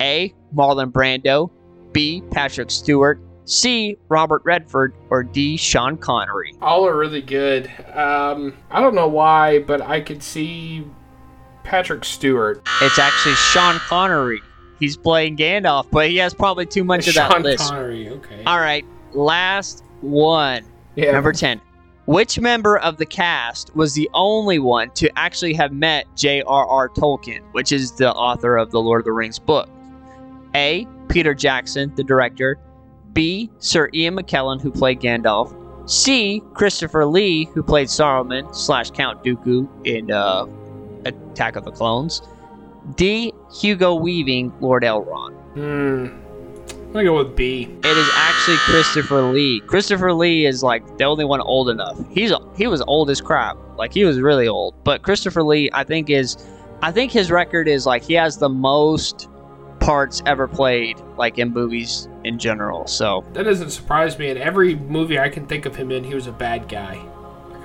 A. 0.00 0.32
Marlon 0.54 0.92
Brando. 0.92 1.50
B. 1.90 2.22
Patrick 2.30 2.70
Stewart. 2.70 3.20
C. 3.46 3.96
Robert 4.08 4.42
Redford. 4.44 4.94
Or 5.10 5.24
D. 5.24 5.56
Sean 5.56 5.96
Connery. 5.96 6.54
All 6.62 6.86
are 6.86 6.96
really 6.96 7.20
good. 7.20 7.68
Um, 7.92 8.56
I 8.70 8.80
don't 8.80 8.94
know 8.94 9.08
why, 9.08 9.58
but 9.58 9.80
I 9.80 10.00
could 10.00 10.22
see 10.22 10.84
Patrick 11.66 12.04
Stewart. 12.04 12.62
It's 12.80 12.98
actually 12.98 13.34
Sean 13.34 13.76
Connery. 13.80 14.40
He's 14.78 14.96
playing 14.96 15.36
Gandalf, 15.36 15.90
but 15.90 16.08
he 16.08 16.16
has 16.18 16.32
probably 16.32 16.64
too 16.66 16.84
much 16.84 17.08
of 17.08 17.14
that 17.14 17.32
Sean 17.32 17.42
list. 17.42 17.68
Connery. 17.68 18.08
Okay. 18.08 18.44
All 18.44 18.58
right, 18.60 18.84
last 19.12 19.82
one. 20.00 20.64
yeah. 20.94 21.10
Number 21.12 21.32
10. 21.32 21.60
Which 22.06 22.38
member 22.38 22.78
of 22.78 22.98
the 22.98 23.06
cast 23.06 23.74
was 23.74 23.94
the 23.94 24.08
only 24.14 24.60
one 24.60 24.90
to 24.92 25.10
actually 25.18 25.54
have 25.54 25.72
met 25.72 26.06
J.R.R. 26.14 26.88
Tolkien, 26.90 27.40
which 27.50 27.72
is 27.72 27.92
the 27.92 28.12
author 28.12 28.56
of 28.56 28.70
the 28.70 28.80
Lord 28.80 29.00
of 29.00 29.04
the 29.06 29.12
Rings 29.12 29.40
book? 29.40 29.68
A. 30.54 30.86
Peter 31.08 31.34
Jackson, 31.34 31.92
the 31.96 32.04
director. 32.04 32.58
B. 33.12 33.50
Sir 33.58 33.90
Ian 33.92 34.14
McKellen, 34.16 34.60
who 34.60 34.70
played 34.70 35.00
Gandalf. 35.00 35.52
C. 35.90 36.42
Christopher 36.54 37.06
Lee, 37.06 37.46
who 37.46 37.62
played 37.62 37.88
Saruman 37.88 38.54
slash 38.54 38.90
Count 38.90 39.24
Dooku 39.24 39.68
in 39.84 40.12
uh, 40.12 40.46
Attack 41.06 41.56
of 41.56 41.64
the 41.64 41.72
Clones. 41.72 42.22
D. 42.94 43.32
Hugo 43.60 43.94
Weaving, 43.94 44.52
Lord 44.60 44.82
Elrond. 44.82 45.34
Hmm. 45.54 46.26
I'm 46.90 46.96
I 47.00 47.04
go 47.04 47.16
with 47.16 47.36
B. 47.36 47.68
It 47.84 47.86
is 47.86 48.08
actually 48.14 48.56
Christopher 48.58 49.20
Lee. 49.22 49.60
Christopher 49.66 50.14
Lee 50.14 50.46
is 50.46 50.62
like 50.62 50.96
the 50.96 51.04
only 51.04 51.24
one 51.24 51.40
old 51.42 51.68
enough. 51.68 51.98
He's 52.10 52.32
he 52.56 52.66
was 52.66 52.80
old 52.82 53.10
as 53.10 53.20
crap. 53.20 53.58
Like 53.76 53.92
he 53.92 54.04
was 54.04 54.18
really 54.18 54.48
old. 54.48 54.74
But 54.82 55.02
Christopher 55.02 55.42
Lee, 55.42 55.68
I 55.74 55.84
think 55.84 56.08
is, 56.08 56.36
I 56.80 56.92
think 56.92 57.12
his 57.12 57.30
record 57.30 57.68
is 57.68 57.84
like 57.84 58.02
he 58.02 58.14
has 58.14 58.38
the 58.38 58.48
most 58.48 59.28
parts 59.80 60.22
ever 60.24 60.48
played 60.48 60.98
like 61.18 61.38
in 61.38 61.52
movies 61.52 62.08
in 62.24 62.38
general. 62.38 62.86
So 62.86 63.24
That 63.34 63.42
doesn't 63.42 63.70
surprise 63.70 64.18
me. 64.18 64.30
In 64.30 64.38
every 64.38 64.74
movie 64.76 65.18
I 65.18 65.28
can 65.28 65.46
think 65.46 65.66
of 65.66 65.76
him 65.76 65.90
in, 65.90 66.02
he 66.02 66.14
was 66.14 66.28
a 66.28 66.32
bad 66.32 66.66
guy. 66.68 67.04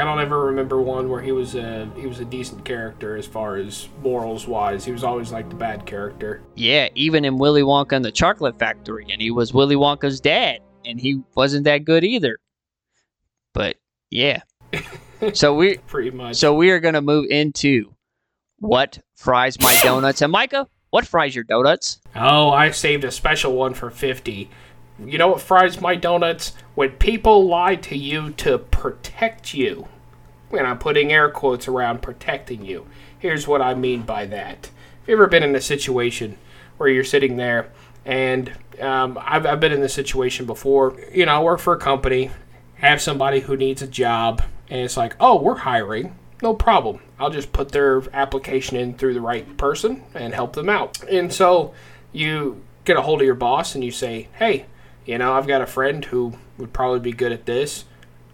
I 0.01 0.03
don't 0.03 0.19
ever 0.19 0.45
remember 0.45 0.81
one 0.81 1.09
where 1.09 1.21
he 1.21 1.31
was 1.31 1.53
a 1.53 1.87
he 1.95 2.07
was 2.07 2.19
a 2.19 2.25
decent 2.25 2.65
character 2.65 3.17
as 3.17 3.27
far 3.27 3.57
as 3.57 3.87
morals 4.01 4.47
wise. 4.47 4.83
He 4.83 4.91
was 4.91 5.03
always 5.03 5.31
like 5.31 5.47
the 5.47 5.55
bad 5.55 5.85
character. 5.85 6.41
yeah, 6.55 6.89
even 6.95 7.23
in 7.23 7.37
Willy 7.37 7.61
Wonka 7.61 7.91
and 7.91 8.03
the 8.03 8.11
Chocolate 8.11 8.57
Factory, 8.57 9.05
and 9.11 9.21
he 9.21 9.29
was 9.29 9.53
Willy 9.53 9.75
Wonka's 9.75 10.19
dad, 10.19 10.61
and 10.85 10.99
he 10.99 11.21
wasn't 11.35 11.65
that 11.65 11.85
good 11.85 12.03
either. 12.03 12.39
But 13.53 13.75
yeah, 14.09 14.41
so 15.33 15.53
we 15.53 15.77
Pretty 15.77 16.09
much. 16.09 16.37
So 16.37 16.55
we 16.55 16.71
are 16.71 16.79
going 16.79 16.95
to 16.95 17.01
move 17.01 17.27
into 17.29 17.93
what 18.57 18.97
fries 19.15 19.59
my 19.61 19.79
donuts. 19.83 20.23
And 20.23 20.31
Micah, 20.31 20.67
what 20.89 21.05
fries 21.05 21.35
your 21.35 21.43
donuts? 21.43 21.99
Oh, 22.15 22.49
I 22.49 22.71
saved 22.71 23.03
a 23.03 23.11
special 23.11 23.53
one 23.53 23.75
for 23.75 23.91
50. 23.91 24.49
You 24.99 25.17
know 25.17 25.29
what 25.29 25.41
fries 25.41 25.81
my 25.81 25.95
donuts? 25.95 26.53
When 26.75 26.91
people 26.91 27.47
lie 27.47 27.75
to 27.75 27.97
you 27.97 28.31
to 28.31 28.57
protect 28.57 29.53
you. 29.53 29.87
And 30.51 30.67
I'm 30.67 30.79
putting 30.79 31.11
air 31.11 31.29
quotes 31.29 31.67
around 31.67 32.01
protecting 32.01 32.65
you. 32.65 32.85
Here's 33.17 33.47
what 33.47 33.61
I 33.61 33.73
mean 33.73 34.01
by 34.01 34.25
that. 34.25 34.65
Have 34.99 35.07
you 35.07 35.13
ever 35.15 35.27
been 35.27 35.43
in 35.43 35.55
a 35.55 35.61
situation 35.61 36.37
where 36.77 36.89
you're 36.89 37.03
sitting 37.03 37.37
there 37.37 37.71
and 38.05 38.51
um, 38.79 39.17
I've, 39.21 39.45
I've 39.45 39.59
been 39.59 39.71
in 39.71 39.81
this 39.81 39.93
situation 39.93 40.45
before? 40.45 40.99
You 41.13 41.25
know, 41.25 41.35
I 41.35 41.43
work 41.43 41.59
for 41.59 41.73
a 41.73 41.79
company, 41.79 42.31
have 42.75 43.01
somebody 43.01 43.39
who 43.39 43.55
needs 43.55 43.81
a 43.81 43.87
job, 43.87 44.43
and 44.69 44.81
it's 44.81 44.97
like, 44.97 45.15
oh, 45.19 45.41
we're 45.41 45.57
hiring. 45.57 46.15
No 46.41 46.53
problem. 46.53 46.99
I'll 47.19 47.29
just 47.29 47.53
put 47.53 47.69
their 47.71 48.03
application 48.13 48.75
in 48.77 48.95
through 48.95 49.13
the 49.13 49.21
right 49.21 49.57
person 49.57 50.03
and 50.15 50.33
help 50.33 50.53
them 50.53 50.69
out. 50.69 51.01
And 51.03 51.31
so 51.31 51.73
you 52.11 52.63
get 52.83 52.97
a 52.97 53.01
hold 53.01 53.21
of 53.21 53.25
your 53.25 53.35
boss 53.35 53.75
and 53.75 53.83
you 53.83 53.91
say, 53.91 54.27
hey, 54.39 54.65
you 55.11 55.17
know, 55.17 55.33
I've 55.33 55.45
got 55.45 55.61
a 55.61 55.65
friend 55.65 56.05
who 56.05 56.31
would 56.57 56.71
probably 56.71 57.01
be 57.01 57.11
good 57.11 57.33
at 57.33 57.45
this. 57.45 57.83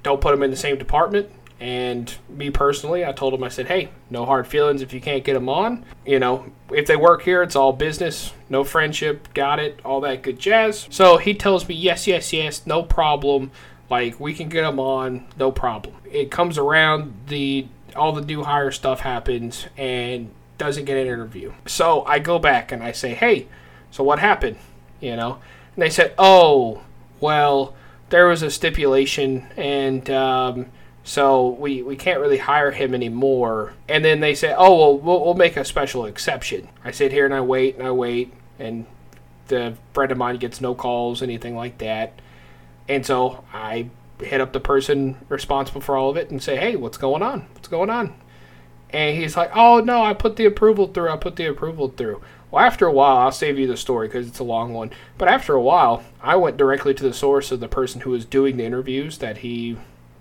Don't 0.03 0.21
put 0.21 0.29
them 0.29 0.43
in 0.43 0.51
the 0.51 0.57
same 0.57 0.77
department. 0.77 1.27
And 1.59 2.13
me 2.29 2.51
personally, 2.51 3.03
I 3.03 3.13
told 3.13 3.33
him, 3.33 3.43
I 3.43 3.47
said, 3.47 3.65
hey, 3.65 3.89
no 4.11 4.25
hard 4.25 4.45
feelings 4.45 4.83
if 4.83 4.93
you 4.93 5.01
can't 5.01 5.23
get 5.23 5.33
them 5.33 5.49
on. 5.49 5.83
You 6.05 6.19
know, 6.19 6.53
if 6.69 6.85
they 6.85 6.95
work 6.95 7.23
here, 7.23 7.41
it's 7.41 7.55
all 7.55 7.73
business, 7.73 8.31
no 8.47 8.63
friendship, 8.63 9.33
got 9.33 9.57
it, 9.57 9.79
all 9.83 10.01
that 10.01 10.21
good 10.21 10.37
jazz. 10.37 10.87
So 10.91 11.17
he 11.17 11.33
tells 11.33 11.67
me, 11.67 11.73
yes, 11.73 12.05
yes, 12.05 12.31
yes, 12.31 12.67
no 12.67 12.83
problem. 12.83 13.49
Like, 13.89 14.19
we 14.19 14.35
can 14.35 14.47
get 14.47 14.61
them 14.61 14.79
on, 14.79 15.25
no 15.35 15.51
problem. 15.51 15.95
It 16.05 16.29
comes 16.29 16.59
around, 16.59 17.11
the 17.25 17.65
all 17.95 18.11
the 18.11 18.21
new 18.21 18.43
hire 18.43 18.69
stuff 18.69 18.99
happens, 18.99 19.65
and 19.77 20.29
doesn't 20.59 20.85
get 20.85 20.95
an 20.95 21.07
interview. 21.07 21.53
So 21.65 22.05
I 22.05 22.19
go 22.19 22.37
back 22.37 22.71
and 22.71 22.83
I 22.83 22.91
say, 22.91 23.15
hey, 23.15 23.47
so 23.89 24.03
what 24.03 24.19
happened? 24.19 24.57
You 24.99 25.15
know? 25.15 25.39
And 25.77 25.83
they 25.83 25.91
said, 25.91 26.15
oh, 26.17 26.81
well, 27.19 27.75
there 28.09 28.25
was 28.25 28.41
a 28.41 28.49
stipulation, 28.49 29.45
and 29.55 30.09
um, 30.09 30.65
so 31.03 31.49
we, 31.49 31.83
we 31.83 31.95
can't 31.95 32.19
really 32.19 32.39
hire 32.39 32.71
him 32.71 32.95
anymore. 32.95 33.75
And 33.87 34.03
then 34.03 34.19
they 34.19 34.33
say, 34.33 34.55
oh, 34.57 34.75
well, 34.75 34.97
well, 34.97 35.23
we'll 35.23 35.33
make 35.35 35.55
a 35.55 35.63
special 35.63 36.05
exception. 36.05 36.67
I 36.83 36.89
sit 36.89 37.11
here 37.11 37.25
and 37.25 37.33
I 37.33 37.41
wait 37.41 37.77
and 37.77 37.85
I 37.85 37.91
wait, 37.91 38.33
and 38.57 38.87
the 39.49 39.75
friend 39.93 40.11
of 40.11 40.17
mine 40.17 40.37
gets 40.37 40.59
no 40.61 40.73
calls, 40.73 41.21
anything 41.21 41.55
like 41.55 41.77
that. 41.77 42.19
And 42.89 43.05
so 43.05 43.43
I 43.53 43.91
hit 44.19 44.41
up 44.41 44.53
the 44.53 44.59
person 44.59 45.17
responsible 45.29 45.81
for 45.81 45.95
all 45.95 46.09
of 46.09 46.17
it 46.17 46.31
and 46.31 46.41
say, 46.41 46.55
hey, 46.55 46.75
what's 46.75 46.97
going 46.97 47.21
on? 47.21 47.41
What's 47.53 47.67
going 47.67 47.91
on? 47.91 48.15
And 48.91 49.17
he's 49.17 49.35
like, 49.35 49.51
oh, 49.53 49.79
no, 49.79 50.01
I 50.01 50.13
put 50.13 50.35
the 50.37 50.45
approval 50.45 50.87
through. 50.87 51.09
I 51.09 51.17
put 51.17 51.35
the 51.35 51.45
approval 51.45 51.89
through. 51.89 52.21
Well, 52.49 52.63
after 52.63 52.85
a 52.85 52.91
while, 52.91 53.17
I'll 53.17 53.31
save 53.31 53.59
you 53.59 53.67
the 53.67 53.75
story 53.75 54.07
because 54.07 54.27
it's 54.27 54.39
a 54.39 54.43
long 54.43 54.73
one. 54.73 54.91
But 55.17 55.27
after 55.27 55.53
a 55.53 55.61
while, 55.61 56.03
I 56.21 56.37
went 56.37 56.55
directly 56.55 56.93
to 56.93 57.03
the 57.03 57.13
source 57.13 57.51
of 57.51 57.59
the 57.59 57.67
person 57.67 58.01
who 58.01 58.11
was 58.11 58.23
doing 58.23 58.55
the 58.55 58.65
interviews 58.65 59.17
that 59.17 59.39
he 59.39 59.77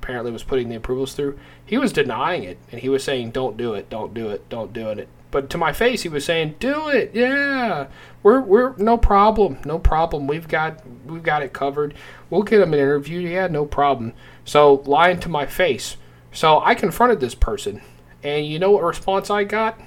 apparently 0.07 0.33
was 0.33 0.43
putting 0.43 0.69
the 0.69 0.77
approvals 0.77 1.15
through. 1.15 1.39
He 1.65 1.79
was 1.79 1.93
denying 1.93 2.45
it, 2.45 2.59
and 2.71 2.81
he 2.81 2.89
was 2.89 3.05
saying, 3.05 3.31
"Don't 3.31 3.57
do 3.57 3.75
it, 3.75 3.89
don't 3.91 4.15
do 4.15 4.29
it, 4.31 4.49
don't 4.49 4.73
do 4.73 4.91
it." 4.91 5.09
But 5.31 5.51
to 5.51 5.59
my 5.59 5.73
face, 5.73 6.03
he 6.03 6.09
was 6.09 6.25
saying, 6.25 6.57
"Do 6.61 6.89
it, 6.89 7.11
yeah, 7.13 7.89
we're 8.23 8.41
we're 8.41 8.77
no 8.77 8.97
problem, 8.99 9.59
no 9.65 9.79
problem. 9.79 10.27
We've 10.27 10.49
got 10.49 10.81
we've 11.07 11.23
got 11.23 11.43
it 11.43 11.53
covered. 11.53 11.95
We'll 12.31 12.43
get 12.43 12.61
him 12.61 12.73
an 12.73 12.81
interview, 12.81 13.21
yeah, 13.21 13.49
no 13.49 13.67
problem." 13.67 14.13
So 14.45 14.83
lying 14.87 15.19
to 15.21 15.29
my 15.29 15.47
face. 15.47 15.97
So 16.33 16.61
I 16.61 16.75
confronted 16.75 17.21
this 17.21 17.35
person, 17.35 17.83
and 18.27 18.45
you 18.45 18.59
know 18.59 18.73
what 18.73 18.83
response 18.83 19.31
I 19.31 19.45
got? 19.45 19.81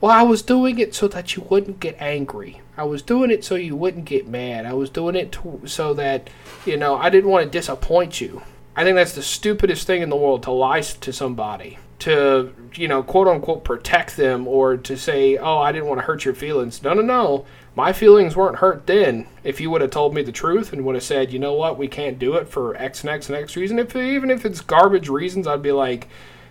Well, 0.00 0.12
I 0.12 0.22
was 0.22 0.42
doing 0.42 0.78
it 0.78 0.94
so 0.94 1.08
that 1.08 1.36
you 1.36 1.46
wouldn't 1.48 1.80
get 1.80 1.96
angry. 1.98 2.60
I 2.76 2.84
was 2.84 3.02
doing 3.02 3.30
it 3.30 3.44
so 3.44 3.54
you 3.54 3.76
wouldn't 3.76 4.04
get 4.04 4.26
mad. 4.26 4.66
I 4.66 4.74
was 4.74 4.90
doing 4.90 5.16
it 5.16 5.32
to, 5.32 5.62
so 5.64 5.94
that, 5.94 6.28
you 6.66 6.76
know, 6.76 6.96
I 6.96 7.08
didn't 7.08 7.30
want 7.30 7.44
to 7.44 7.50
disappoint 7.50 8.20
you. 8.20 8.42
I 8.76 8.84
think 8.84 8.96
that's 8.96 9.14
the 9.14 9.22
stupidest 9.22 9.86
thing 9.86 10.02
in 10.02 10.10
the 10.10 10.16
world 10.16 10.42
to 10.42 10.50
lie 10.50 10.80
to 10.80 11.12
somebody, 11.12 11.78
to, 12.00 12.52
you 12.74 12.88
know, 12.88 13.02
quote 13.02 13.28
unquote 13.28 13.64
protect 13.64 14.16
them 14.16 14.48
or 14.48 14.76
to 14.76 14.96
say, 14.96 15.38
oh, 15.38 15.58
I 15.58 15.72
didn't 15.72 15.88
want 15.88 16.00
to 16.00 16.06
hurt 16.06 16.24
your 16.24 16.34
feelings. 16.34 16.82
No, 16.82 16.92
no, 16.92 17.02
no. 17.02 17.46
My 17.74 17.92
feelings 17.94 18.36
weren't 18.36 18.58
hurt 18.58 18.86
then. 18.86 19.28
If 19.44 19.60
you 19.60 19.70
would 19.70 19.80
have 19.80 19.90
told 19.92 20.14
me 20.14 20.22
the 20.22 20.32
truth 20.32 20.74
and 20.74 20.84
would 20.84 20.94
have 20.94 21.04
said, 21.04 21.32
you 21.32 21.38
know 21.38 21.54
what, 21.54 21.78
we 21.78 21.88
can't 21.88 22.18
do 22.18 22.34
it 22.34 22.48
for 22.48 22.76
X 22.76 23.02
and 23.02 23.08
X 23.10 23.28
and 23.28 23.38
X 23.38 23.56
reason, 23.56 23.78
if 23.78 23.96
even 23.96 24.30
if 24.30 24.44
it's 24.44 24.60
garbage 24.60 25.08
reasons, 25.08 25.46
I'd 25.46 25.62
be 25.62 25.72
like, 25.72 26.08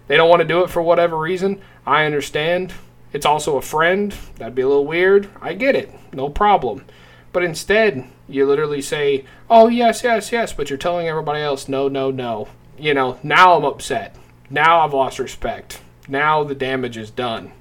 they 0.08 0.18
don't 0.18 0.30
want 0.30 0.42
to 0.42 0.48
do 0.48 0.64
it 0.64 0.70
for 0.70 0.82
whatever 0.82 1.18
reason. 1.18 1.62
I 1.86 2.06
understand. 2.06 2.74
It's 3.14 3.26
also 3.26 3.58
a 3.58 3.62
friend. 3.62 4.16
That'd 4.38 4.56
be 4.56 4.62
a 4.62 4.68
little 4.68 4.86
weird. 4.86 5.30
I 5.42 5.54
get 5.54 5.76
it. 5.76 5.92
No 6.14 6.30
problem. 6.30 6.86
But 7.34 7.44
instead, 7.44 8.10
you 8.28 8.46
literally 8.46 8.82
say, 8.82 9.26
oh, 9.50 9.68
yes, 9.68 10.04
yes, 10.04 10.32
yes, 10.32 10.54
but 10.54 10.70
you're 10.70 10.78
telling 10.78 11.08
everybody 11.08 11.42
else, 11.42 11.68
no, 11.68 11.88
no, 11.88 12.12
no. 12.12 12.48
You 12.78 12.94
know, 12.94 13.20
now 13.24 13.56
I'm 13.56 13.64
upset. 13.64 14.16
Now 14.50 14.82
I've 14.82 14.94
lost 14.94 15.20
respect. 15.20 15.82
Now 16.08 16.44
the 16.44 16.56
damage 16.56 16.98
is 16.98 17.10
done. 17.10 17.54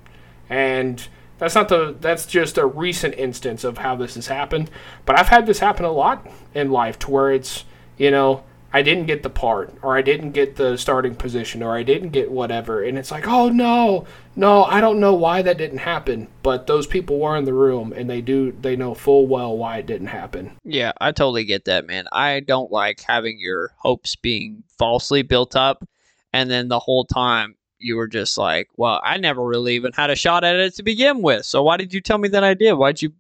And 0.49 1.07
that's 1.39 1.55
not 1.55 1.69
the 1.69 1.97
that's 2.01 2.27
just 2.27 2.59
a 2.59 2.67
recent 2.67 3.15
instance 3.15 3.65
of 3.65 3.79
how 3.79 3.97
this 3.97 4.17
has 4.17 4.27
happened. 4.27 4.71
But 5.07 5.19
I've 5.19 5.29
had 5.29 5.47
this 5.47 5.61
happen 5.61 5.85
a 5.85 5.93
lot 5.93 6.27
in 6.55 6.71
life 6.71 6.99
to 7.01 7.11
where 7.11 7.31
it's, 7.31 7.65
you 7.97 8.11
know, 8.11 8.43
I 8.73 8.83
didn't 8.83 9.07
get 9.07 9.23
the 9.23 9.31
part, 9.31 9.75
or 9.83 9.97
I 9.97 10.03
didn't 10.03 10.31
get 10.31 10.57
the 10.57 10.77
starting 10.77 11.15
position, 11.15 11.63
or 11.63 11.77
I 11.77 11.83
didn't 11.83 12.11
get 12.11 12.31
whatever. 12.31 12.83
And 12.85 12.97
it's 12.97 13.11
like, 13.11 13.27
oh 13.27 13.49
no, 13.49 14.07
no, 14.37 14.65
I 14.65 14.81
don't 14.81 15.01
know 15.01 15.15
why 15.15 15.43
that 15.43 15.59
didn't 15.59 15.79
happen. 15.79 16.29
But 16.43 16.67
those 16.67 16.87
people 16.87 17.19
were 17.19 17.37
in 17.37 17.45
the 17.45 17.53
room 17.53 17.93
and 17.93 18.09
they 18.09 18.21
do, 18.21 18.53
they 18.53 18.77
know 18.77 18.95
full 18.95 19.27
well 19.27 19.57
why 19.57 19.79
it 19.79 19.87
didn't 19.87 20.07
happen. 20.09 20.53
Yeah, 20.65 20.93
I 21.01 21.13
totally 21.13 21.45
get 21.45 21.65
that, 21.65 21.87
man. 21.87 22.07
I 22.13 22.41
don't 22.41 22.71
like 22.71 23.01
having 23.01 23.39
your 23.41 23.73
hopes 23.77 24.15
being 24.15 24.63
falsely 24.79 25.23
built 25.23 25.57
up, 25.57 25.87
and 26.33 26.51
then 26.51 26.69
the 26.69 26.79
whole 26.79 27.05
time 27.05 27.57
you 27.81 27.97
were 27.97 28.09
just 28.09 28.39
like, 28.39 28.69
well, 28.77 29.01
I 29.03 29.17
never 29.17 29.43
really 29.45 29.75
even 29.75 29.93
had 29.93 30.11
a 30.11 30.17
shot 30.17 30.45
at 30.45 30.57
it 30.57 30.75
to 30.77 30.83
begin 30.83 31.23
with. 31.23 31.45
So 31.45 31.63
why 31.63 31.77
did 31.77 31.93
you 31.93 32.01
tell 32.01 32.19
me 32.19 32.29
that 32.29 32.45
I 32.45 32.55
did? 32.55 32.75
Why'd 32.75 33.03
you 33.03 33.13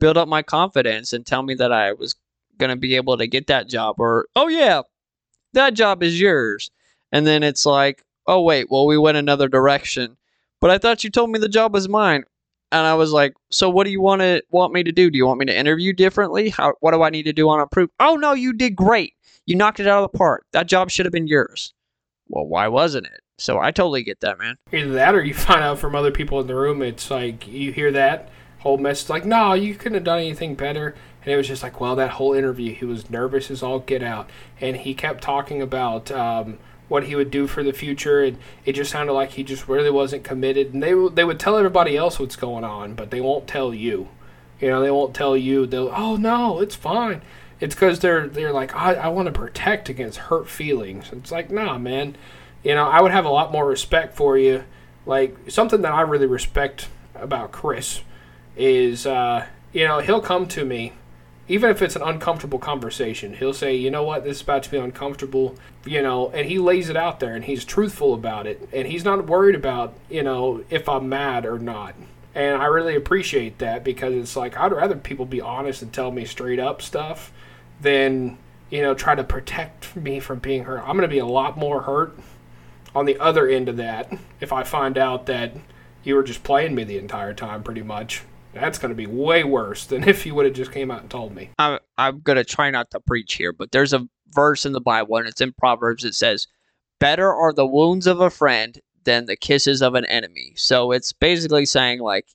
build 0.00 0.16
up 0.16 0.26
my 0.26 0.42
confidence 0.42 1.12
and 1.12 1.24
tell 1.24 1.42
me 1.42 1.54
that 1.54 1.70
I 1.70 1.92
was 1.92 2.16
going 2.58 2.70
to 2.70 2.76
be 2.76 2.96
able 2.96 3.18
to 3.18 3.26
get 3.26 3.46
that 3.48 3.68
job? 3.68 3.96
Or, 3.98 4.26
oh, 4.34 4.48
yeah, 4.48 4.82
that 5.56 5.74
job 5.74 6.02
is 6.02 6.18
yours. 6.18 6.70
And 7.12 7.26
then 7.26 7.42
it's 7.42 7.66
like, 7.66 8.04
oh, 8.26 8.40
wait, 8.42 8.70
well, 8.70 8.86
we 8.86 8.96
went 8.96 9.18
another 9.18 9.48
direction. 9.48 10.16
But 10.60 10.70
I 10.70 10.78
thought 10.78 11.04
you 11.04 11.10
told 11.10 11.30
me 11.30 11.38
the 11.38 11.48
job 11.48 11.74
was 11.74 11.88
mine. 11.88 12.24
And 12.72 12.86
I 12.86 12.94
was 12.94 13.12
like, 13.12 13.34
so 13.50 13.70
what 13.70 13.84
do 13.84 13.90
you 13.90 14.00
want 14.00 14.22
to 14.22 14.42
want 14.50 14.72
me 14.72 14.82
to 14.82 14.92
do? 14.92 15.10
Do 15.10 15.16
you 15.16 15.26
want 15.26 15.38
me 15.38 15.46
to 15.46 15.56
interview 15.56 15.92
differently? 15.92 16.48
How 16.48 16.74
what 16.80 16.92
do 16.92 17.02
I 17.02 17.10
need 17.10 17.22
to 17.24 17.32
do 17.32 17.48
on 17.48 17.60
a 17.60 17.66
proof? 17.66 17.90
Oh 18.00 18.16
no, 18.16 18.32
you 18.32 18.52
did 18.52 18.74
great. 18.74 19.14
You 19.46 19.54
knocked 19.54 19.78
it 19.78 19.86
out 19.86 20.02
of 20.02 20.10
the 20.10 20.18
park. 20.18 20.44
That 20.52 20.66
job 20.66 20.90
should 20.90 21.06
have 21.06 21.12
been 21.12 21.28
yours. 21.28 21.72
Well, 22.28 22.46
why 22.46 22.66
wasn't 22.66 23.06
it? 23.06 23.20
So 23.38 23.60
I 23.60 23.70
totally 23.70 24.02
get 24.02 24.20
that, 24.20 24.38
man. 24.38 24.56
Either 24.72 24.94
that 24.94 25.14
or 25.14 25.22
you 25.22 25.34
find 25.34 25.62
out 25.62 25.78
from 25.78 25.94
other 25.94 26.10
people 26.10 26.40
in 26.40 26.48
the 26.48 26.56
room, 26.56 26.82
it's 26.82 27.08
like 27.10 27.46
you 27.46 27.70
hear 27.70 27.92
that 27.92 28.30
whole 28.58 28.78
message, 28.78 29.08
like, 29.08 29.24
no, 29.24 29.52
you 29.52 29.76
couldn't 29.76 29.94
have 29.94 30.04
done 30.04 30.18
anything 30.18 30.56
better. 30.56 30.96
And 31.26 31.32
it 31.32 31.36
was 31.36 31.48
just 31.48 31.64
like, 31.64 31.80
well, 31.80 31.96
that 31.96 32.12
whole 32.12 32.34
interview, 32.34 32.72
he 32.72 32.84
was 32.84 33.10
nervous 33.10 33.50
as 33.50 33.60
all 33.60 33.80
get 33.80 34.00
out. 34.00 34.30
And 34.60 34.76
he 34.76 34.94
kept 34.94 35.24
talking 35.24 35.60
about 35.60 36.12
um, 36.12 36.58
what 36.86 37.02
he 37.02 37.16
would 37.16 37.32
do 37.32 37.48
for 37.48 37.64
the 37.64 37.72
future. 37.72 38.22
And 38.22 38.38
it 38.64 38.74
just 38.74 38.92
sounded 38.92 39.12
like 39.12 39.32
he 39.32 39.42
just 39.42 39.66
really 39.66 39.90
wasn't 39.90 40.22
committed. 40.22 40.72
And 40.72 40.80
they, 40.80 40.94
they 41.14 41.24
would 41.24 41.40
tell 41.40 41.56
everybody 41.56 41.96
else 41.96 42.20
what's 42.20 42.36
going 42.36 42.62
on, 42.62 42.94
but 42.94 43.10
they 43.10 43.20
won't 43.20 43.48
tell 43.48 43.74
you. 43.74 44.08
You 44.60 44.70
know, 44.70 44.80
they 44.80 44.90
won't 44.92 45.16
tell 45.16 45.36
you. 45.36 45.66
They'll, 45.66 45.92
oh, 45.92 46.14
no, 46.14 46.60
it's 46.60 46.76
fine. 46.76 47.22
It's 47.58 47.74
because 47.74 47.98
they're, 47.98 48.28
they're 48.28 48.52
like, 48.52 48.76
I, 48.76 48.94
I 48.94 49.08
want 49.08 49.26
to 49.26 49.32
protect 49.32 49.88
against 49.88 50.18
hurt 50.18 50.48
feelings. 50.48 51.10
It's 51.10 51.32
like, 51.32 51.50
nah, 51.50 51.76
man. 51.76 52.16
You 52.62 52.76
know, 52.76 52.86
I 52.86 53.00
would 53.00 53.10
have 53.10 53.24
a 53.24 53.30
lot 53.30 53.50
more 53.50 53.66
respect 53.66 54.14
for 54.14 54.38
you. 54.38 54.62
Like, 55.06 55.36
something 55.50 55.82
that 55.82 55.92
I 55.92 56.02
really 56.02 56.26
respect 56.26 56.88
about 57.16 57.50
Chris 57.50 58.02
is, 58.56 59.06
uh, 59.06 59.46
you 59.72 59.84
know, 59.88 59.98
he'll 59.98 60.20
come 60.20 60.46
to 60.48 60.64
me 60.64 60.92
even 61.48 61.70
if 61.70 61.80
it's 61.80 61.96
an 61.96 62.02
uncomfortable 62.02 62.58
conversation, 62.58 63.34
he'll 63.34 63.52
say, 63.52 63.74
"You 63.74 63.90
know 63.90 64.02
what? 64.02 64.24
This 64.24 64.38
is 64.38 64.42
about 64.42 64.62
to 64.64 64.70
be 64.70 64.78
uncomfortable." 64.78 65.56
You 65.84 66.02
know, 66.02 66.30
and 66.30 66.46
he 66.46 66.58
lays 66.58 66.88
it 66.88 66.96
out 66.96 67.20
there, 67.20 67.34
and 67.34 67.44
he's 67.44 67.64
truthful 67.64 68.14
about 68.14 68.46
it, 68.46 68.68
and 68.72 68.88
he's 68.88 69.04
not 69.04 69.26
worried 69.26 69.54
about 69.54 69.94
you 70.10 70.22
know 70.22 70.62
if 70.70 70.88
I'm 70.88 71.08
mad 71.08 71.46
or 71.46 71.58
not. 71.58 71.94
And 72.34 72.60
I 72.60 72.66
really 72.66 72.94
appreciate 72.94 73.58
that 73.58 73.82
because 73.82 74.14
it's 74.14 74.36
like 74.36 74.58
I'd 74.58 74.72
rather 74.72 74.96
people 74.96 75.24
be 75.24 75.40
honest 75.40 75.82
and 75.82 75.92
tell 75.92 76.10
me 76.10 76.24
straight 76.24 76.58
up 76.58 76.82
stuff 76.82 77.32
than 77.80 78.38
you 78.70 78.82
know 78.82 78.94
try 78.94 79.14
to 79.14 79.24
protect 79.24 79.96
me 79.96 80.20
from 80.20 80.40
being 80.40 80.64
hurt. 80.64 80.80
I'm 80.80 80.96
going 80.96 81.02
to 81.02 81.08
be 81.08 81.18
a 81.18 81.26
lot 81.26 81.56
more 81.56 81.82
hurt 81.82 82.18
on 82.94 83.04
the 83.06 83.18
other 83.18 83.46
end 83.46 83.68
of 83.68 83.76
that 83.76 84.12
if 84.40 84.52
I 84.52 84.64
find 84.64 84.98
out 84.98 85.26
that 85.26 85.52
you 86.02 86.14
were 86.14 86.22
just 86.22 86.42
playing 86.42 86.74
me 86.74 86.84
the 86.84 86.98
entire 86.98 87.34
time, 87.34 87.62
pretty 87.62 87.82
much. 87.82 88.22
That's 88.56 88.78
going 88.78 88.90
to 88.90 88.96
be 88.96 89.06
way 89.06 89.44
worse 89.44 89.86
than 89.86 90.04
if 90.08 90.24
you 90.24 90.34
would 90.34 90.46
have 90.46 90.54
just 90.54 90.72
came 90.72 90.90
out 90.90 91.02
and 91.02 91.10
told 91.10 91.34
me. 91.34 91.50
I'm, 91.58 91.78
I'm 91.98 92.20
going 92.20 92.36
to 92.36 92.44
try 92.44 92.70
not 92.70 92.90
to 92.92 93.00
preach 93.00 93.34
here, 93.34 93.52
but 93.52 93.72
there's 93.72 93.92
a 93.92 94.08
verse 94.30 94.66
in 94.66 94.72
the 94.72 94.80
Bible, 94.80 95.16
and 95.16 95.28
it's 95.28 95.40
in 95.40 95.52
Proverbs. 95.52 96.04
It 96.04 96.14
says, 96.14 96.46
Better 96.98 97.32
are 97.32 97.52
the 97.52 97.66
wounds 97.66 98.06
of 98.06 98.20
a 98.20 98.30
friend 98.30 98.80
than 99.04 99.26
the 99.26 99.36
kisses 99.36 99.82
of 99.82 99.94
an 99.94 100.06
enemy. 100.06 100.54
So 100.56 100.92
it's 100.92 101.12
basically 101.12 101.66
saying, 101.66 102.00
like, 102.00 102.26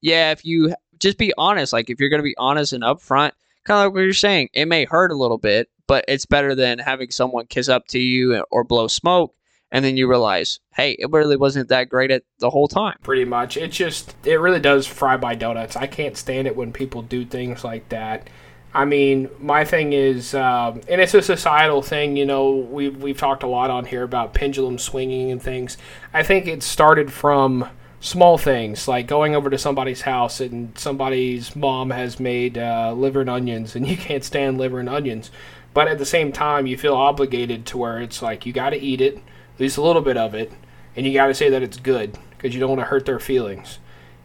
yeah, 0.00 0.32
if 0.32 0.44
you 0.44 0.74
just 0.98 1.18
be 1.18 1.32
honest, 1.36 1.72
like, 1.72 1.90
if 1.90 2.00
you're 2.00 2.08
going 2.08 2.20
to 2.20 2.24
be 2.24 2.36
honest 2.38 2.72
and 2.72 2.82
upfront, 2.82 3.32
kind 3.64 3.80
of 3.80 3.86
like 3.86 3.94
what 3.94 4.00
you're 4.00 4.12
saying, 4.14 4.48
it 4.54 4.66
may 4.66 4.86
hurt 4.86 5.12
a 5.12 5.16
little 5.16 5.38
bit, 5.38 5.68
but 5.86 6.04
it's 6.08 6.26
better 6.26 6.54
than 6.54 6.78
having 6.78 7.10
someone 7.10 7.46
kiss 7.46 7.68
up 7.68 7.86
to 7.88 7.98
you 7.98 8.42
or 8.50 8.64
blow 8.64 8.88
smoke 8.88 9.34
and 9.72 9.84
then 9.84 9.96
you 9.96 10.08
realize, 10.08 10.60
hey, 10.74 10.96
it 10.98 11.10
really 11.10 11.36
wasn't 11.36 11.68
that 11.68 11.88
great 11.88 12.10
at 12.10 12.22
the 12.38 12.50
whole 12.50 12.68
time. 12.68 12.96
Pretty 13.02 13.24
much. 13.24 13.56
It 13.56 13.68
just, 13.68 14.14
it 14.24 14.40
really 14.40 14.60
does 14.60 14.86
fry 14.86 15.16
my 15.16 15.34
donuts. 15.34 15.76
I 15.76 15.86
can't 15.86 16.16
stand 16.16 16.46
it 16.46 16.56
when 16.56 16.72
people 16.72 17.02
do 17.02 17.24
things 17.24 17.62
like 17.64 17.88
that. 17.90 18.28
I 18.72 18.84
mean, 18.84 19.28
my 19.40 19.64
thing 19.64 19.92
is, 19.92 20.34
um, 20.34 20.80
and 20.88 21.00
it's 21.00 21.14
a 21.14 21.22
societal 21.22 21.82
thing. 21.82 22.16
You 22.16 22.24
know, 22.24 22.50
we've 22.50 22.96
we've 23.02 23.18
talked 23.18 23.42
a 23.42 23.48
lot 23.48 23.68
on 23.68 23.84
here 23.84 24.04
about 24.04 24.32
pendulum 24.32 24.78
swinging 24.78 25.32
and 25.32 25.42
things. 25.42 25.76
I 26.14 26.22
think 26.22 26.46
it 26.46 26.62
started 26.62 27.12
from 27.12 27.68
small 28.00 28.38
things 28.38 28.88
like 28.88 29.06
going 29.06 29.34
over 29.34 29.50
to 29.50 29.58
somebody's 29.58 30.02
house 30.02 30.40
and 30.40 30.76
somebody's 30.78 31.54
mom 31.54 31.90
has 31.90 32.18
made 32.18 32.56
uh, 32.56 32.94
liver 32.96 33.22
and 33.22 33.30
onions, 33.30 33.74
and 33.74 33.88
you 33.88 33.96
can't 33.96 34.22
stand 34.22 34.58
liver 34.58 34.78
and 34.78 34.88
onions, 34.88 35.32
but 35.74 35.88
at 35.88 35.98
the 35.98 36.06
same 36.06 36.30
time, 36.30 36.66
you 36.66 36.76
feel 36.76 36.94
obligated 36.94 37.66
to 37.66 37.78
where 37.78 38.00
it's 38.00 38.22
like 38.22 38.46
you 38.46 38.52
got 38.52 38.70
to 38.70 38.80
eat 38.80 39.00
it 39.00 39.18
at 39.60 39.64
least 39.64 39.76
a 39.76 39.82
little 39.82 40.00
bit 40.00 40.16
of 40.16 40.34
it, 40.34 40.50
and 40.96 41.04
you 41.04 41.12
got 41.12 41.26
to 41.26 41.34
say 41.34 41.50
that 41.50 41.62
it's 41.62 41.76
good 41.76 42.16
because 42.30 42.54
you 42.54 42.60
don't 42.60 42.70
want 42.70 42.80
to 42.80 42.86
hurt 42.86 43.04
their 43.04 43.18
feelings. 43.18 43.78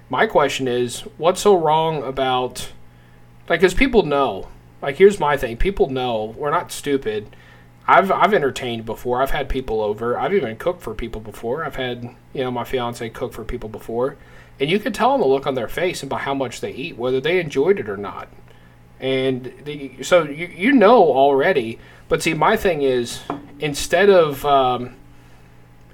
My 0.10 0.28
question 0.28 0.66
is, 0.66 1.02
what's 1.18 1.42
so 1.42 1.58
wrong 1.58 2.02
about 2.04 2.72
like 3.50 3.60
because 3.60 3.74
people 3.74 4.04
know. 4.04 4.48
Like 4.82 4.96
here's 4.96 5.20
my 5.20 5.36
thing: 5.36 5.58
people 5.58 5.90
know 5.90 6.34
we're 6.38 6.52
not 6.52 6.72
stupid. 6.72 7.36
I've 7.86 8.10
I've 8.14 8.34
entertained 8.34 8.86
before. 8.86 9.22
I've 9.22 9.32
had 9.32 9.50
people 9.50 9.82
over. 9.82 10.18
I've 10.18 10.34
even 10.34 10.56
cooked 10.56 10.82
for 10.82 10.94
people 10.94 11.20
before. 11.20 11.66
I've 11.66 11.76
had 11.76 12.16
you 12.34 12.46
know 12.46 12.52
my 12.52 12.64
fiance 12.64 13.10
cook 13.10 13.34
for 13.34 13.44
people 13.44 13.68
before, 13.68 14.16
and 14.58 14.70
you 14.70 14.80
can 14.80 14.94
tell 14.94 15.12
them 15.12 15.20
the 15.20 15.28
look 15.28 15.46
on 15.46 15.56
their 15.56 15.68
face 15.68 16.02
and 16.02 16.10
by 16.10 16.20
how 16.20 16.34
much 16.34 16.62
they 16.62 16.72
eat, 16.72 16.98
whether 16.98 17.20
they 17.20 17.42
enjoyed 17.42 17.78
it 17.78 17.90
or 17.90 17.98
not. 17.98 18.30
And 19.02 19.52
the, 19.66 20.02
so 20.02 20.24
you 20.24 20.48
you 20.48 20.72
know 20.72 21.04
already. 21.04 21.78
But 22.08 22.24
see, 22.24 22.34
my 22.34 22.56
thing 22.56 22.84
is 22.84 23.20
instead 23.60 24.10
of 24.10 24.46
um, 24.46 24.96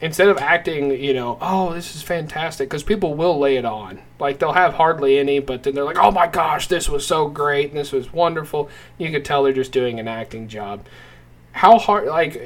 instead 0.01 0.27
of 0.27 0.37
acting, 0.39 0.91
you 0.91 1.13
know, 1.13 1.37
oh, 1.39 1.73
this 1.73 1.95
is 1.95 2.01
fantastic, 2.01 2.67
because 2.67 2.83
people 2.83 3.13
will 3.13 3.39
lay 3.39 3.55
it 3.55 3.65
on. 3.65 3.99
Like 4.19 4.39
they'll 4.39 4.53
have 4.53 4.73
hardly 4.73 5.19
any, 5.19 5.39
but 5.39 5.63
then 5.63 5.75
they're 5.75 5.83
like, 5.83 5.99
oh 5.99 6.11
my 6.11 6.27
gosh, 6.27 6.67
this 6.67 6.89
was 6.89 7.05
so 7.05 7.27
great, 7.27 7.69
and 7.69 7.77
this 7.77 7.91
was 7.91 8.11
wonderful. 8.11 8.69
You 8.97 9.11
can 9.11 9.23
tell 9.23 9.43
they're 9.43 9.53
just 9.53 9.71
doing 9.71 9.99
an 9.99 10.07
acting 10.07 10.47
job. 10.47 10.85
How 11.53 11.77
hard, 11.77 12.07
like, 12.07 12.37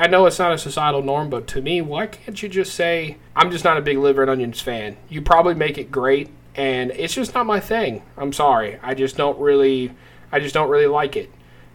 I 0.00 0.06
know 0.06 0.26
it's 0.26 0.38
not 0.38 0.52
a 0.52 0.58
societal 0.58 1.02
norm, 1.02 1.28
but 1.28 1.46
to 1.48 1.60
me, 1.60 1.82
why 1.82 2.06
can't 2.06 2.40
you 2.40 2.48
just 2.48 2.74
say, 2.74 3.16
I'm 3.34 3.50
just 3.50 3.64
not 3.64 3.76
a 3.76 3.82
big 3.82 3.98
liver 3.98 4.22
and 4.22 4.30
onions 4.30 4.60
fan? 4.60 4.96
You 5.08 5.22
probably 5.22 5.54
make 5.54 5.76
it 5.76 5.90
great, 5.90 6.30
and 6.54 6.92
it's 6.92 7.14
just 7.14 7.34
not 7.34 7.46
my 7.46 7.60
thing. 7.60 8.02
I'm 8.16 8.32
sorry. 8.32 8.78
I 8.80 8.94
just 8.94 9.16
don't 9.16 9.38
really, 9.40 9.92
I 10.30 10.38
just 10.38 10.54
don't 10.54 10.70
really 10.70 10.86
like 10.86 11.16
it 11.16 11.30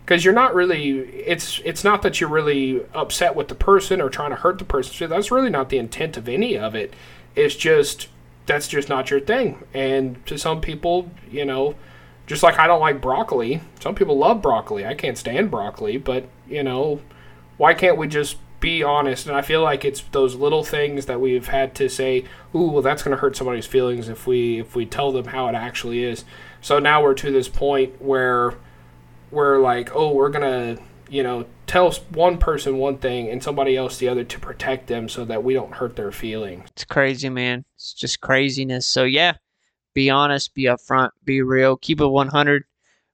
because 0.05 0.25
you're 0.25 0.33
not 0.33 0.53
really 0.53 0.99
it's 0.99 1.61
it's 1.63 1.83
not 1.83 2.01
that 2.01 2.19
you're 2.19 2.29
really 2.29 2.85
upset 2.93 3.35
with 3.35 3.47
the 3.47 3.55
person 3.55 4.01
or 4.01 4.09
trying 4.09 4.31
to 4.31 4.35
hurt 4.35 4.59
the 4.59 4.65
person. 4.65 5.09
That's 5.09 5.31
really 5.31 5.49
not 5.49 5.69
the 5.69 5.77
intent 5.77 6.17
of 6.17 6.27
any 6.27 6.57
of 6.57 6.75
it. 6.75 6.93
It's 7.35 7.55
just 7.55 8.09
that's 8.45 8.67
just 8.67 8.89
not 8.89 9.09
your 9.09 9.21
thing. 9.21 9.63
And 9.73 10.25
to 10.25 10.37
some 10.37 10.61
people 10.61 11.09
you 11.31 11.45
know 11.45 11.75
just 12.25 12.41
like 12.41 12.57
i 12.57 12.67
don't 12.67 12.79
like 12.79 13.01
broccoli 13.01 13.61
some 13.79 13.95
people 13.95 14.17
love 14.17 14.41
broccoli. 14.41 14.85
I 14.85 14.93
can't 14.93 15.17
stand 15.17 15.49
broccoli 15.49 15.97
but 15.97 16.27
you 16.47 16.63
know 16.63 17.01
why 17.57 17.73
can't 17.73 17.97
we 17.97 18.07
just 18.07 18.37
be 18.59 18.83
honest? 18.83 19.27
And 19.27 19.35
i 19.35 19.41
feel 19.41 19.61
like 19.61 19.85
it's 19.85 20.01
those 20.11 20.35
little 20.35 20.63
things 20.65 21.05
that 21.05 21.21
we've 21.21 21.47
had 21.47 21.75
to 21.75 21.87
say 21.87 22.25
ooh 22.53 22.67
well 22.71 22.81
that's 22.81 23.03
going 23.03 23.15
to 23.15 23.21
hurt 23.21 23.37
somebody's 23.37 23.67
feelings 23.67 24.09
if 24.09 24.27
we 24.27 24.59
if 24.59 24.75
we 24.75 24.85
tell 24.85 25.13
them 25.13 25.27
how 25.27 25.47
it 25.47 25.55
actually 25.55 26.03
is. 26.03 26.25
So 26.59 26.79
now 26.79 27.01
we're 27.01 27.13
to 27.15 27.31
this 27.31 27.47
point 27.47 28.01
where 28.01 28.55
we're 29.33 29.59
like, 29.59 29.95
oh, 29.95 30.13
we're 30.13 30.29
gonna, 30.29 30.77
you 31.09 31.23
know, 31.23 31.45
tell 31.67 31.91
one 32.11 32.37
person 32.37 32.77
one 32.77 32.97
thing 32.97 33.29
and 33.29 33.41
somebody 33.41 33.75
else 33.75 33.97
the 33.97 34.07
other 34.07 34.23
to 34.23 34.39
protect 34.39 34.87
them 34.87 35.09
so 35.09 35.25
that 35.25 35.43
we 35.43 35.53
don't 35.53 35.73
hurt 35.73 35.95
their 35.95 36.11
feelings. 36.11 36.69
It's 36.71 36.85
crazy, 36.85 37.29
man. 37.29 37.65
It's 37.75 37.93
just 37.93 38.21
craziness. 38.21 38.85
So 38.87 39.03
yeah, 39.03 39.33
be 39.93 40.09
honest, 40.09 40.53
be 40.53 40.63
upfront, 40.63 41.09
be 41.23 41.41
real, 41.41 41.75
keep 41.77 41.99
it 41.99 42.07
100. 42.07 42.63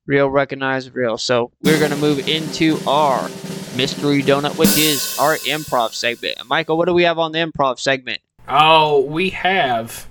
Real, 0.05 0.27
recognize 0.27 0.91
real. 0.91 1.17
So 1.19 1.51
we're 1.61 1.79
gonna 1.79 1.95
move 1.95 2.27
into 2.27 2.79
our 2.87 3.29
mystery 3.75 4.23
donut, 4.23 4.57
which 4.57 4.75
is 4.77 5.17
our 5.19 5.35
improv 5.37 5.93
segment. 5.93 6.37
Micah, 6.47 6.75
what 6.75 6.85
do 6.85 6.93
we 6.93 7.03
have 7.03 7.19
on 7.19 7.31
the 7.31 7.39
improv 7.39 7.79
segment? 7.79 8.19
Oh, 8.47 9.01
we 9.01 9.29
have. 9.29 10.07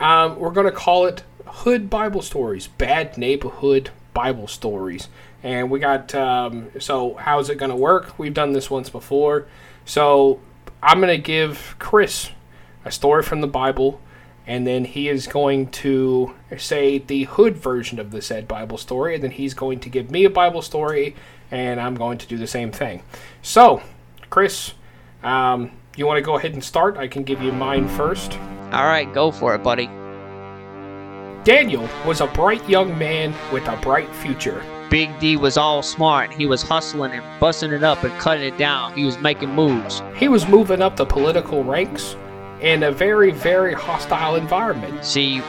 Um, 0.00 0.36
we're 0.38 0.50
gonna 0.50 0.72
call 0.72 1.06
it 1.06 1.22
Hood 1.46 1.88
Bible 1.88 2.22
Stories, 2.22 2.66
Bad 2.66 3.16
Neighborhood 3.16 3.90
Bible 4.12 4.48
Stories. 4.48 5.08
And 5.42 5.70
we 5.70 5.78
got, 5.80 6.14
um, 6.14 6.70
so 6.78 7.14
how's 7.14 7.48
it 7.48 7.56
going 7.56 7.70
to 7.70 7.76
work? 7.76 8.18
We've 8.18 8.34
done 8.34 8.52
this 8.52 8.70
once 8.70 8.90
before. 8.90 9.46
So 9.84 10.40
I'm 10.82 11.00
going 11.00 11.08
to 11.08 11.22
give 11.22 11.76
Chris 11.78 12.30
a 12.84 12.90
story 12.90 13.22
from 13.22 13.40
the 13.40 13.46
Bible, 13.46 14.00
and 14.46 14.66
then 14.66 14.84
he 14.84 15.08
is 15.08 15.26
going 15.26 15.68
to 15.68 16.34
say 16.56 16.98
the 16.98 17.24
hood 17.24 17.56
version 17.56 17.98
of 17.98 18.10
the 18.10 18.22
said 18.22 18.48
Bible 18.48 18.78
story, 18.78 19.14
and 19.14 19.24
then 19.24 19.30
he's 19.30 19.54
going 19.54 19.80
to 19.80 19.88
give 19.88 20.10
me 20.10 20.24
a 20.24 20.30
Bible 20.30 20.62
story, 20.62 21.14
and 21.50 21.80
I'm 21.80 21.94
going 21.94 22.18
to 22.18 22.26
do 22.26 22.36
the 22.36 22.46
same 22.46 22.70
thing. 22.70 23.02
So, 23.42 23.82
Chris, 24.28 24.72
um, 25.22 25.72
you 25.96 26.06
want 26.06 26.18
to 26.18 26.22
go 26.22 26.36
ahead 26.36 26.52
and 26.52 26.64
start? 26.64 26.96
I 26.96 27.08
can 27.08 27.22
give 27.22 27.42
you 27.42 27.52
mine 27.52 27.88
first. 27.88 28.38
All 28.72 28.84
right, 28.84 29.12
go 29.12 29.30
for 29.30 29.54
it, 29.54 29.62
buddy. 29.62 29.86
Daniel 31.44 31.88
was 32.06 32.20
a 32.20 32.26
bright 32.26 32.66
young 32.68 32.96
man 32.98 33.34
with 33.52 33.66
a 33.66 33.76
bright 33.78 34.14
future. 34.16 34.62
Big 34.90 35.16
D 35.20 35.36
was 35.36 35.56
all 35.56 35.82
smart. 35.82 36.32
He 36.32 36.46
was 36.46 36.62
hustling 36.62 37.12
and 37.12 37.40
busting 37.40 37.70
it 37.72 37.84
up 37.84 38.02
and 38.02 38.12
cutting 38.18 38.44
it 38.44 38.58
down. 38.58 38.92
He 38.92 39.04
was 39.04 39.18
making 39.20 39.50
moves. 39.50 40.02
He 40.16 40.26
was 40.26 40.48
moving 40.48 40.82
up 40.82 40.96
the 40.96 41.06
political 41.06 41.62
ranks 41.62 42.16
in 42.60 42.82
a 42.82 42.90
very, 42.90 43.30
very 43.30 43.72
hostile 43.72 44.34
environment. 44.34 45.04
See, 45.04 45.42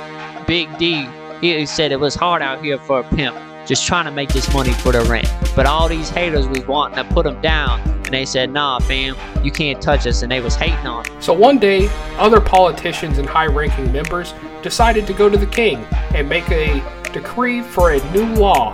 Big 0.46 0.78
D, 0.78 1.08
he 1.42 1.66
said 1.66 1.92
it 1.92 2.00
was 2.00 2.14
hard 2.14 2.44
out 2.44 2.64
here 2.64 2.78
for 2.78 3.00
a 3.00 3.04
pimp, 3.04 3.36
just 3.66 3.88
trying 3.88 4.06
to 4.06 4.12
make 4.12 4.30
this 4.30 4.54
money 4.54 4.74
for 4.74 4.92
the 4.92 5.02
rent. 5.06 5.28
But 5.56 5.66
all 5.66 5.90
these 5.90 6.12
haters 6.12 6.48
was 6.48 6.68
wanting 6.68 7.04
to 7.04 7.12
put 7.12 7.26
him 7.26 7.42
down, 7.42 7.82
and 7.82 8.14
they 8.14 8.26
said, 8.26 8.52
nah, 8.52 8.78
fam, 8.78 9.16
you 9.44 9.52
can't 9.52 9.82
touch 9.82 10.06
us, 10.06 10.22
and 10.22 10.32
they 10.32 10.40
was 10.40 10.54
hating 10.54 10.86
on 10.86 11.04
him. 11.04 11.20
So 11.20 11.34
one 11.34 11.58
day, 11.58 11.90
other 12.20 12.42
politicians 12.42 13.18
and 13.18 13.28
high-ranking 13.28 13.92
members 13.92 14.36
decided 14.62 15.08
to 15.08 15.14
go 15.14 15.30
to 15.30 15.38
the 15.38 15.48
king 15.48 15.84
and 16.14 16.30
make 16.30 16.48
a 16.52 16.80
decree 17.12 17.62
for 17.62 17.94
a 17.94 18.12
new 18.14 18.28
law 18.36 18.72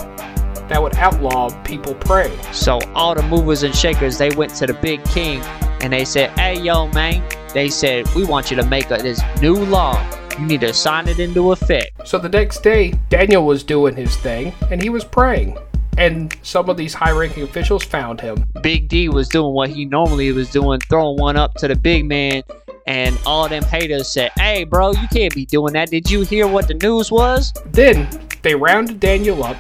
that 0.70 0.82
would 0.82 0.96
outlaw 0.96 1.50
people 1.64 1.96
praying. 1.96 2.38
So 2.52 2.80
all 2.94 3.16
the 3.16 3.24
movers 3.24 3.64
and 3.64 3.76
shakers, 3.76 4.18
they 4.18 4.30
went 4.32 4.54
to 4.56 4.68
the 4.68 4.74
big 4.74 5.04
king 5.06 5.42
and 5.82 5.94
they 5.94 6.06
said, 6.06 6.38
hey, 6.40 6.60
yo, 6.60 6.88
man, 6.90 7.24
they 7.54 7.70
said, 7.70 8.08
we 8.16 8.26
want 8.26 8.52
you 8.52 8.58
to 8.58 8.66
make 8.66 8.92
a, 8.92 8.98
this 8.98 9.22
new 9.42 9.56
law. 9.56 10.04
You 10.38 10.46
need 10.46 10.62
to 10.62 10.74
sign 10.74 11.08
it 11.08 11.20
into 11.20 11.52
effect. 11.52 12.08
So 12.08 12.18
the 12.18 12.30
next 12.30 12.62
day, 12.62 12.94
Daniel 13.10 13.46
was 13.46 13.64
doing 13.64 13.96
his 13.96 14.16
thing 14.18 14.54
and 14.70 14.82
he 14.82 14.90
was 14.90 15.04
praying. 15.04 15.58
And 15.98 16.36
some 16.44 16.70
of 16.70 16.78
these 16.78 16.94
high 16.94 17.12
ranking 17.12 17.44
officials 17.44 17.84
found 17.84 18.22
him. 18.22 18.46
Big 18.62 18.88
D 18.88 19.10
was 19.10 19.28
doing 19.28 19.54
what 19.54 19.70
he 19.70 19.86
normally 19.86 20.32
was 20.32 20.50
doing, 20.52 20.80
throwing 20.82 21.18
one 21.18 21.38
up 21.38 21.56
to 21.56 21.68
the 21.68 21.76
big 21.76 22.06
man. 22.06 22.44
And 22.86 23.18
all 23.26 23.50
them 23.50 23.64
haters 23.64 24.08
said, 24.08 24.32
Hey, 24.38 24.64
bro, 24.64 24.92
you 24.92 25.08
can't 25.12 25.34
be 25.34 25.46
doing 25.46 25.74
that. 25.74 25.90
Did 25.90 26.10
you 26.10 26.22
hear 26.22 26.48
what 26.48 26.68
the 26.68 26.76
news 26.76 27.12
was? 27.12 27.52
Then 27.66 28.08
they 28.44 28.54
rounded 28.54 29.00
Daniel 29.00 29.44
up 29.44 29.58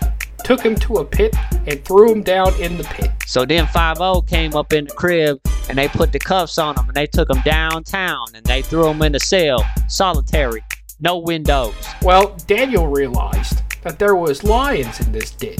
took 0.47 0.61
him 0.61 0.75
to 0.75 0.93
a 0.93 1.03
pit 1.03 1.35
and 1.65 1.83
threw 1.83 2.09
him 2.09 2.23
down 2.23 2.57
in 2.61 2.77
the 2.77 2.83
pit. 2.85 3.11
So 3.25 3.43
then 3.43 3.67
5 3.67 3.97
came 4.27 4.55
up 4.55 4.71
in 4.71 4.85
the 4.85 4.93
crib 4.93 5.41
and 5.67 5.77
they 5.77 5.89
put 5.89 6.13
the 6.13 6.19
cuffs 6.19 6.57
on 6.57 6.77
him 6.79 6.87
and 6.87 6.95
they 6.95 7.05
took 7.05 7.29
him 7.29 7.41
downtown 7.41 8.27
and 8.33 8.45
they 8.45 8.61
threw 8.61 8.87
him 8.87 9.01
in 9.01 9.11
the 9.11 9.19
cell, 9.19 9.61
solitary, 9.89 10.63
no 11.01 11.17
windows. 11.17 11.75
Well, 12.01 12.37
Daniel 12.47 12.87
realized 12.87 13.61
that 13.81 13.99
there 13.99 14.15
was 14.15 14.45
lions 14.45 15.01
in 15.01 15.11
this 15.11 15.31
den. 15.31 15.57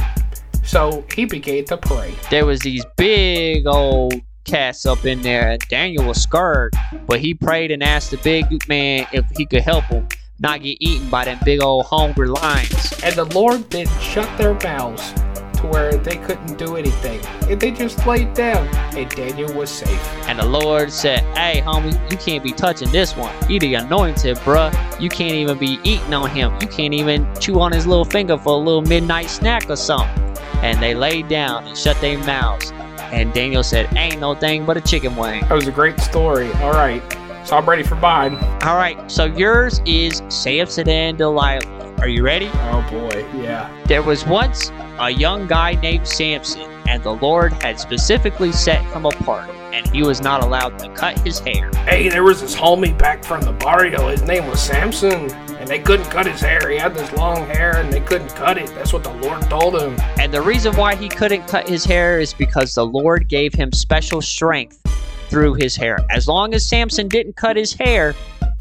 So 0.64 1.04
he 1.14 1.26
began 1.26 1.66
to 1.66 1.76
pray. 1.76 2.16
There 2.30 2.46
was 2.46 2.62
these 2.62 2.86
big 2.96 3.68
old 3.68 4.14
cats 4.46 4.86
up 4.86 5.06
in 5.06 5.22
there, 5.22 5.52
and 5.52 5.62
Daniel 5.68 6.06
was 6.06 6.24
scared, 6.24 6.74
but 7.08 7.20
he 7.20 7.34
prayed 7.34 7.72
and 7.72 7.84
asked 7.84 8.12
the 8.12 8.18
big 8.20 8.46
man 8.70 9.06
if 9.12 9.26
he 9.36 9.46
could 9.46 9.64
help 9.64 9.84
him 9.86 10.08
not 10.40 10.62
get 10.62 10.78
eaten 10.80 11.10
by 11.10 11.26
them 11.26 11.40
big 11.44 11.62
old 11.62 11.86
hungry 11.86 12.28
lions. 12.28 12.94
And 13.04 13.16
the 13.16 13.26
Lord 13.26 13.70
did 13.70 13.90
shut 14.02 14.38
their 14.38 14.54
mouths 14.56 15.14
to 15.58 15.68
where 15.68 15.94
they 15.94 16.18
couldn't 16.18 16.58
do 16.58 16.76
anything. 16.76 17.20
And 17.50 17.60
they 17.60 17.72
just 17.72 18.06
laid 18.06 18.34
down, 18.34 18.68
and 18.96 19.10
Daniel 19.10 19.52
was 19.54 19.70
safe. 19.70 20.08
And 20.28 20.40
the 20.40 20.46
Lord 20.46 20.92
said, 20.92 21.22
Hey, 21.36 21.62
homie, 21.62 21.94
you 22.12 22.18
can't 22.18 22.44
be 22.44 22.52
touching 22.52 22.92
this 22.92 23.16
one. 23.16 23.34
He 23.48 23.60
the 23.60 23.76
anointed, 23.76 24.38
bruh. 24.38 25.02
You 25.02 25.10
can't 25.10 25.34
even 25.34 25.58
be 25.58 25.80
eating 25.84 26.14
on 26.14 26.30
him. 26.30 26.54
You 26.62 26.68
can't 26.68 26.94
even 26.94 27.28
chew 27.40 27.60
on 27.60 27.72
his 27.72 27.88
little 27.88 28.06
finger 28.06 28.38
for 28.38 28.54
a 28.54 28.58
little 28.58 28.84
midnight 28.84 29.30
snack 29.30 29.70
or 29.70 29.76
something. 29.76 30.24
And 30.62 30.82
they 30.82 30.96
laid 30.96 31.28
down 31.28 31.66
and 31.66 31.78
shut 31.78 32.00
their 32.02 32.18
mouths. 32.20 32.72
And 33.12 33.34
Daniel 33.34 33.64
said, 33.64 33.96
Ain't 33.98 34.20
no 34.20 34.36
thing 34.36 34.66
but 34.66 34.78
a 34.78 34.82
chicken 34.82 35.16
wing. 35.16 35.42
That 35.42 35.54
was 35.54 35.68
a 35.68 35.72
great 35.72 36.00
story. 36.00 36.52
All 36.54 36.74
right. 36.74 37.02
So 37.48 37.56
I'm 37.56 37.66
ready 37.66 37.84
for 37.84 37.96
mine. 37.96 38.36
All 38.64 38.76
right, 38.76 39.10
so 39.10 39.24
yours 39.24 39.80
is 39.86 40.22
Samson 40.28 40.90
and 40.90 41.18
Delilah. 41.18 41.96
Are 42.00 42.10
you 42.10 42.22
ready? 42.22 42.50
Oh 42.54 42.86
boy, 42.92 43.26
yeah. 43.42 43.74
There 43.86 44.04
was 44.04 44.26
once 44.26 44.70
a 45.00 45.12
young 45.12 45.48
guy 45.48 45.76
named 45.76 46.06
Samson, 46.06 46.70
and 46.90 47.02
the 47.04 47.14
Lord 47.14 47.54
had 47.64 47.80
specifically 47.80 48.52
set 48.52 48.84
him 48.94 49.06
apart, 49.06 49.50
and 49.72 49.88
he 49.96 50.04
was 50.04 50.20
not 50.20 50.44
allowed 50.44 50.78
to 50.80 50.90
cut 50.90 51.18
his 51.20 51.40
hair. 51.40 51.72
Hey, 51.86 52.10
there 52.10 52.26
was 52.26 52.42
this 52.42 52.54
homie 52.54 52.98
back 53.00 53.24
from 53.24 53.40
the 53.40 53.54
barrio. 53.54 54.10
His 54.10 54.24
name 54.24 54.46
was 54.48 54.60
Samson, 54.60 55.32
and 55.56 55.70
they 55.70 55.80
couldn't 55.80 56.10
cut 56.10 56.26
his 56.26 56.42
hair. 56.42 56.70
He 56.70 56.78
had 56.78 56.96
this 56.96 57.14
long 57.14 57.46
hair, 57.46 57.78
and 57.78 57.94
they 57.94 58.02
couldn't 58.02 58.36
cut 58.36 58.58
it. 58.58 58.68
That's 58.76 58.92
what 58.92 59.06
the 59.06 59.14
Lord 59.14 59.42
told 59.44 59.82
him. 59.82 59.96
And 60.20 60.34
the 60.34 60.42
reason 60.42 60.76
why 60.76 60.96
he 60.96 61.08
couldn't 61.08 61.48
cut 61.48 61.70
his 61.70 61.86
hair 61.86 62.20
is 62.20 62.34
because 62.34 62.76
the 62.76 62.86
Lord 62.86 63.30
gave 63.30 63.54
him 63.54 63.72
special 63.72 64.22
strength 64.22 64.84
through 65.30 65.56
his 65.56 65.76
hair. 65.76 66.00
As 66.10 66.28
long 66.28 66.54
as 66.54 66.68
Samson 66.68 67.08
didn't 67.08 67.36
cut 67.36 67.56
his 67.56 67.74
hair, 67.74 68.16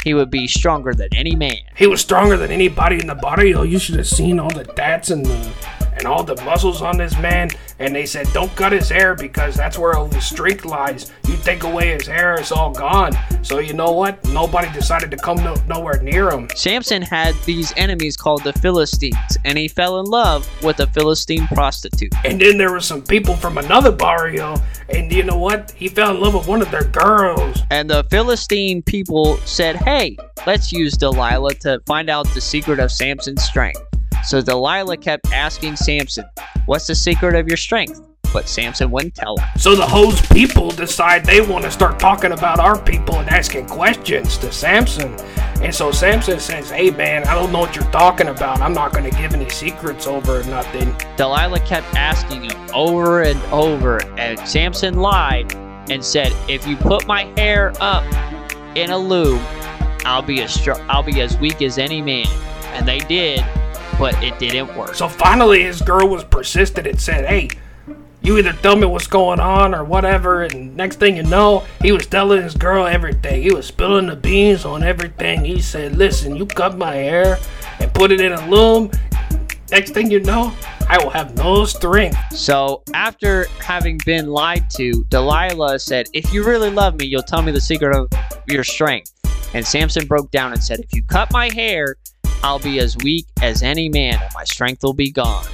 he 0.04 0.14
would 0.14 0.30
be 0.30 0.46
stronger 0.46 0.94
than 0.94 1.08
any 1.14 1.34
man. 1.34 1.56
He 1.76 1.86
was 1.86 2.00
stronger 2.00 2.36
than 2.36 2.50
anybody 2.50 3.00
in 3.00 3.08
the 3.08 3.14
barrio. 3.14 3.58
Oh, 3.58 3.62
you 3.62 3.78
should 3.78 3.96
have 3.96 4.06
seen 4.06 4.38
all 4.38 4.50
the 4.50 4.64
tats 4.64 5.10
and 5.10 5.26
the 5.26 5.52
and 5.96 6.06
all 6.06 6.22
the 6.22 6.36
muscles 6.42 6.82
on 6.82 6.96
this 6.96 7.16
man. 7.18 7.50
And 7.78 7.94
they 7.94 8.06
said, 8.06 8.26
don't 8.32 8.54
cut 8.56 8.72
his 8.72 8.88
hair 8.88 9.14
because 9.14 9.54
that's 9.54 9.78
where 9.78 9.94
all 9.94 10.06
the 10.06 10.20
strength 10.20 10.64
lies. 10.64 11.12
You 11.26 11.36
take 11.38 11.64
away 11.64 11.88
his 11.88 12.06
hair, 12.06 12.34
it's 12.34 12.52
all 12.52 12.72
gone. 12.72 13.12
So 13.42 13.58
you 13.58 13.74
know 13.74 13.92
what? 13.92 14.24
Nobody 14.28 14.70
decided 14.72 15.10
to 15.10 15.16
come 15.16 15.36
no- 15.38 15.56
nowhere 15.68 16.00
near 16.02 16.30
him. 16.30 16.48
Samson 16.54 17.02
had 17.02 17.34
these 17.44 17.72
enemies 17.76 18.16
called 18.16 18.44
the 18.44 18.52
Philistines, 18.54 19.38
and 19.44 19.58
he 19.58 19.68
fell 19.68 20.00
in 20.00 20.06
love 20.06 20.48
with 20.62 20.80
a 20.80 20.86
Philistine 20.88 21.46
prostitute. 21.48 22.14
And 22.24 22.40
then 22.40 22.58
there 22.58 22.72
were 22.72 22.80
some 22.80 23.02
people 23.02 23.36
from 23.36 23.58
another 23.58 23.92
barrio, 23.92 24.56
and 24.88 25.12
you 25.12 25.22
know 25.22 25.38
what? 25.38 25.70
He 25.72 25.88
fell 25.88 26.14
in 26.14 26.20
love 26.20 26.34
with 26.34 26.46
one 26.46 26.62
of 26.62 26.70
their 26.70 26.84
girls. 26.84 27.60
And 27.70 27.90
the 27.90 28.04
Philistine 28.10 28.82
people 28.82 29.36
said, 29.38 29.76
Hey, 29.76 30.16
let's 30.46 30.72
use 30.72 30.96
Delilah 30.96 31.54
to 31.56 31.80
find 31.86 32.08
out 32.08 32.26
the 32.28 32.40
secret 32.40 32.80
of 32.80 32.90
Samson's 32.90 33.42
strength. 33.42 33.80
So 34.24 34.40
Delilah 34.40 34.96
kept 34.96 35.32
asking 35.32 35.76
Samson, 35.76 36.24
What's 36.66 36.86
the 36.86 36.94
secret 36.94 37.34
of 37.34 37.46
your 37.48 37.56
strength? 37.56 38.00
But 38.32 38.48
Samson 38.48 38.90
wouldn't 38.90 39.14
tell 39.14 39.36
her. 39.38 39.58
So 39.58 39.74
the 39.76 39.86
host 39.86 40.30
people 40.32 40.70
decide 40.70 41.24
they 41.24 41.40
want 41.40 41.64
to 41.64 41.70
start 41.70 41.98
talking 41.98 42.32
about 42.32 42.58
our 42.58 42.78
people 42.80 43.18
and 43.20 43.30
asking 43.30 43.66
questions 43.66 44.36
to 44.38 44.50
Samson. 44.52 45.14
And 45.62 45.74
so 45.74 45.90
Samson 45.90 46.38
says, 46.40 46.68
Hey 46.68 46.90
man, 46.90 47.24
I 47.24 47.34
don't 47.34 47.52
know 47.52 47.60
what 47.60 47.76
you're 47.76 47.90
talking 47.92 48.28
about. 48.28 48.60
I'm 48.60 48.74
not 48.74 48.92
going 48.92 49.08
to 49.08 49.16
give 49.16 49.32
any 49.32 49.48
secrets 49.48 50.06
over 50.06 50.40
or 50.40 50.44
nothing. 50.44 50.94
Delilah 51.16 51.60
kept 51.60 51.86
asking 51.94 52.50
him 52.50 52.70
over 52.74 53.22
and 53.22 53.40
over, 53.44 54.02
and 54.18 54.38
Samson 54.46 54.94
lied 54.94 55.54
and 55.88 56.04
said, 56.04 56.32
"If 56.48 56.66
you 56.66 56.76
put 56.76 57.06
my 57.06 57.24
hair 57.36 57.72
up 57.80 58.04
in 58.76 58.90
a 58.90 58.98
loom, 58.98 59.40
I'll 60.04 60.20
be 60.20 60.42
as 60.42 60.52
str- 60.52 60.72
I'll 60.88 61.02
be 61.04 61.20
as 61.20 61.38
weak 61.38 61.62
as 61.62 61.78
any 61.78 62.02
man." 62.02 62.26
And 62.74 62.86
they 62.86 62.98
did, 62.98 63.42
but 63.98 64.20
it 64.22 64.38
didn't 64.38 64.76
work. 64.76 64.94
So 64.94 65.08
finally, 65.08 65.62
his 65.62 65.80
girl 65.80 66.08
was 66.08 66.24
persistent 66.24 66.86
and 66.86 67.00
said, 67.00 67.26
Hey, 67.26 67.50
you 68.22 68.38
either 68.38 68.52
tell 68.54 68.76
me 68.76 68.86
what's 68.86 69.06
going 69.06 69.40
on 69.40 69.74
or 69.74 69.84
whatever. 69.84 70.42
And 70.42 70.76
next 70.76 70.98
thing 70.98 71.16
you 71.16 71.22
know, 71.22 71.64
he 71.80 71.92
was 71.92 72.06
telling 72.06 72.42
his 72.42 72.54
girl 72.54 72.86
everything. 72.86 73.42
He 73.42 73.52
was 73.52 73.66
spilling 73.66 74.06
the 74.06 74.16
beans 74.16 74.64
on 74.64 74.82
everything. 74.82 75.44
He 75.44 75.60
said, 75.60 75.96
Listen, 75.96 76.36
you 76.36 76.46
cut 76.46 76.76
my 76.76 76.94
hair 76.94 77.38
and 77.80 77.92
put 77.94 78.10
it 78.12 78.20
in 78.20 78.32
a 78.32 78.50
loom. 78.50 78.90
Next 79.70 79.90
thing 79.90 80.10
you 80.10 80.20
know, 80.20 80.54
I 80.88 81.02
will 81.02 81.10
have 81.10 81.36
no 81.36 81.64
strength. 81.64 82.16
So 82.32 82.82
after 82.94 83.46
having 83.58 83.98
been 84.06 84.28
lied 84.28 84.70
to, 84.76 85.04
Delilah 85.08 85.80
said, 85.80 86.06
"If 86.12 86.32
you 86.32 86.44
really 86.44 86.70
love 86.70 86.94
me, 86.94 87.06
you'll 87.06 87.24
tell 87.24 87.42
me 87.42 87.50
the 87.50 87.60
secret 87.60 87.96
of 87.96 88.08
your 88.46 88.62
strength." 88.62 89.12
And 89.54 89.66
Samson 89.66 90.06
broke 90.06 90.30
down 90.30 90.52
and 90.52 90.62
said, 90.62 90.78
"If 90.78 90.94
you 90.94 91.02
cut 91.02 91.32
my 91.32 91.52
hair, 91.52 91.96
I'll 92.42 92.58
be 92.58 92.78
as 92.78 92.96
weak 92.98 93.26
as 93.42 93.62
any 93.62 93.88
man, 93.88 94.18
and 94.20 94.30
my 94.34 94.44
strength 94.44 94.82
will 94.82 94.94
be 94.94 95.10
gone." 95.10 95.46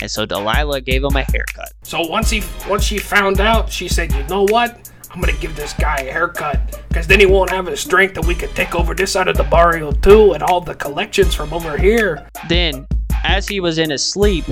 And 0.00 0.10
so 0.10 0.26
Delilah 0.26 0.80
gave 0.80 1.04
him 1.04 1.16
a 1.16 1.22
haircut. 1.22 1.72
So 1.82 2.00
once 2.00 2.30
he 2.30 2.42
once 2.68 2.84
she 2.84 2.98
found 2.98 3.40
out, 3.40 3.70
she 3.72 3.88
said, 3.88 4.12
"You 4.12 4.22
know 4.24 4.42
what? 4.42 4.90
I'm 5.10 5.20
gonna 5.20 5.32
give 5.34 5.54
this 5.54 5.72
guy 5.74 5.98
a 5.98 6.12
haircut, 6.12 6.80
cause 6.92 7.06
then 7.06 7.20
he 7.20 7.26
won't 7.26 7.50
have 7.50 7.66
his 7.66 7.80
strength, 7.80 8.16
and 8.16 8.26
we 8.26 8.34
could 8.34 8.54
take 8.56 8.74
over 8.74 8.94
this 8.94 9.12
side 9.12 9.28
of 9.28 9.36
the 9.36 9.44
barrio 9.44 9.92
too, 9.92 10.32
and 10.32 10.42
all 10.42 10.60
the 10.60 10.74
collections 10.74 11.34
from 11.34 11.52
over 11.52 11.78
here." 11.78 12.26
Then, 12.48 12.86
as 13.24 13.46
he 13.48 13.60
was 13.60 13.78
in 13.78 13.90
his 13.90 14.02
sleep, 14.04 14.44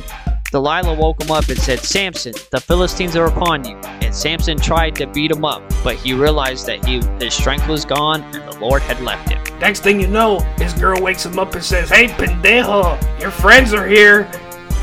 Delilah 0.52 0.94
woke 0.94 1.22
him 1.22 1.30
up 1.30 1.48
and 1.48 1.58
said, 1.58 1.80
Samson, 1.80 2.34
the 2.50 2.60
Philistines 2.60 3.16
are 3.16 3.24
upon 3.24 3.64
you. 3.64 3.74
And 4.02 4.14
Samson 4.14 4.58
tried 4.58 4.94
to 4.96 5.06
beat 5.06 5.30
him 5.30 5.46
up, 5.46 5.62
but 5.82 5.96
he 5.96 6.12
realized 6.12 6.66
that 6.66 6.84
he, 6.84 7.00
his 7.18 7.32
strength 7.32 7.66
was 7.68 7.86
gone 7.86 8.22
and 8.34 8.52
the 8.52 8.58
Lord 8.60 8.82
had 8.82 9.00
left 9.00 9.30
him. 9.30 9.41
Next 9.62 9.84
thing 9.84 10.00
you 10.00 10.08
know, 10.08 10.40
his 10.58 10.72
girl 10.74 11.00
wakes 11.00 11.24
him 11.24 11.38
up 11.38 11.54
and 11.54 11.62
says, 11.62 11.88
Hey, 11.88 12.08
pendejo, 12.08 13.20
your 13.20 13.30
friends 13.30 13.72
are 13.72 13.86
here. 13.86 14.28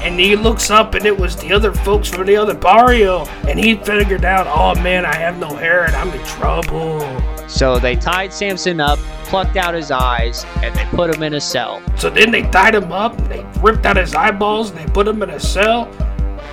And 0.02 0.18
he 0.18 0.38
looks 0.38 0.72
up 0.72 0.94
and 0.94 1.06
it 1.06 1.16
was 1.16 1.36
the 1.36 1.52
other 1.52 1.74
folks 1.74 2.08
from 2.08 2.26
the 2.26 2.38
other 2.38 2.54
barrio. 2.54 3.26
And 3.46 3.60
he 3.60 3.76
figured 3.76 4.24
out, 4.24 4.48
oh 4.48 4.82
man, 4.82 5.06
I 5.06 5.14
have 5.16 5.38
no 5.38 5.54
hair 5.54 5.84
and 5.84 5.94
I'm 5.98 6.08
in 6.12 6.26
trouble. 6.26 7.02
So 7.50 7.78
they 7.78 7.98
tied 7.98 8.32
Samson 8.32 8.80
up, 8.80 9.00
plucked 9.26 9.58
out 9.58 9.74
his 9.74 9.92
eyes, 9.92 10.46
and 10.64 10.74
they 10.74 10.86
put 10.96 11.14
him 11.14 11.24
in 11.24 11.34
a 11.34 11.42
cell. 11.42 11.84
So 11.98 12.10
then 12.10 12.32
they 12.32 12.44
tied 12.44 12.76
him 12.76 12.94
up, 12.94 13.18
they 13.28 13.46
ripped 13.60 13.86
out 13.86 13.98
his 13.98 14.16
eyeballs, 14.16 14.70
and 14.70 14.80
they 14.80 14.86
put 14.94 15.06
him 15.06 15.22
in 15.22 15.32
a 15.32 15.40
cell, 15.42 15.88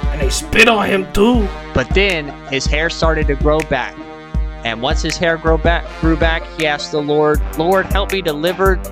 and 0.06 0.20
they 0.20 0.30
spit 0.30 0.66
on 0.66 0.88
him 0.88 1.12
too. 1.12 1.46
But 1.74 1.88
then 1.90 2.30
his 2.48 2.66
hair 2.66 2.90
started 2.90 3.28
to 3.28 3.36
grow 3.36 3.60
back. 3.60 3.94
And 4.66 4.82
once 4.82 5.00
his 5.00 5.16
hair 5.16 5.36
grew 5.36 5.58
back, 5.58 5.84
grew 6.00 6.16
back, 6.16 6.42
he 6.58 6.66
asked 6.66 6.90
the 6.90 7.00
Lord, 7.00 7.40
Lord, 7.56 7.86
help 7.86 8.10
me 8.10 8.20
deliver 8.20 8.82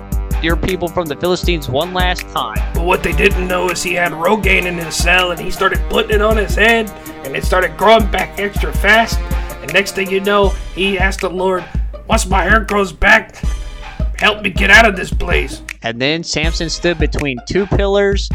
your 0.41 0.55
people 0.55 0.87
from 0.87 1.05
the 1.05 1.17
Philistines 1.17 1.67
one 1.67 1.93
last 1.93 2.21
time. 2.29 2.55
But 2.73 2.85
what 2.85 3.03
they 3.03 3.11
didn't 3.11 3.45
know 3.45 3.69
is 3.69 3.83
he 3.83 3.93
had 3.93 4.13
Rogaine 4.13 4.67
in 4.67 4.75
his 4.75 4.95
cell, 4.95 5.31
and 5.31 5.39
he 5.39 5.51
started 5.51 5.81
putting 5.89 6.11
it 6.11 6.21
on 6.21 6.37
his 6.37 6.55
head, 6.55 6.89
and 7.25 7.35
it 7.35 7.43
started 7.43 7.75
growing 7.75 8.09
back 8.09 8.39
extra 8.39 8.71
fast. 8.71 9.19
And 9.61 9.73
next 9.73 9.95
thing 9.95 10.09
you 10.09 10.21
know, 10.21 10.47
he 10.75 10.97
asked 10.97 11.19
the 11.19 11.29
Lord, 11.29 11.65
Once 12.07 12.25
my 12.25 12.43
hair 12.43 12.61
grows 12.61 12.93
back, 12.93 13.35
help 14.15 14.43
me 14.43 14.51
get 14.51 14.69
out 14.69 14.87
of 14.87 14.95
this 14.95 15.11
place. 15.13 15.61
And 15.83 16.01
then 16.01 16.23
Samson 16.23 16.69
stood 16.69 16.97
between 16.99 17.37
two 17.49 17.65
pillars 17.67 18.29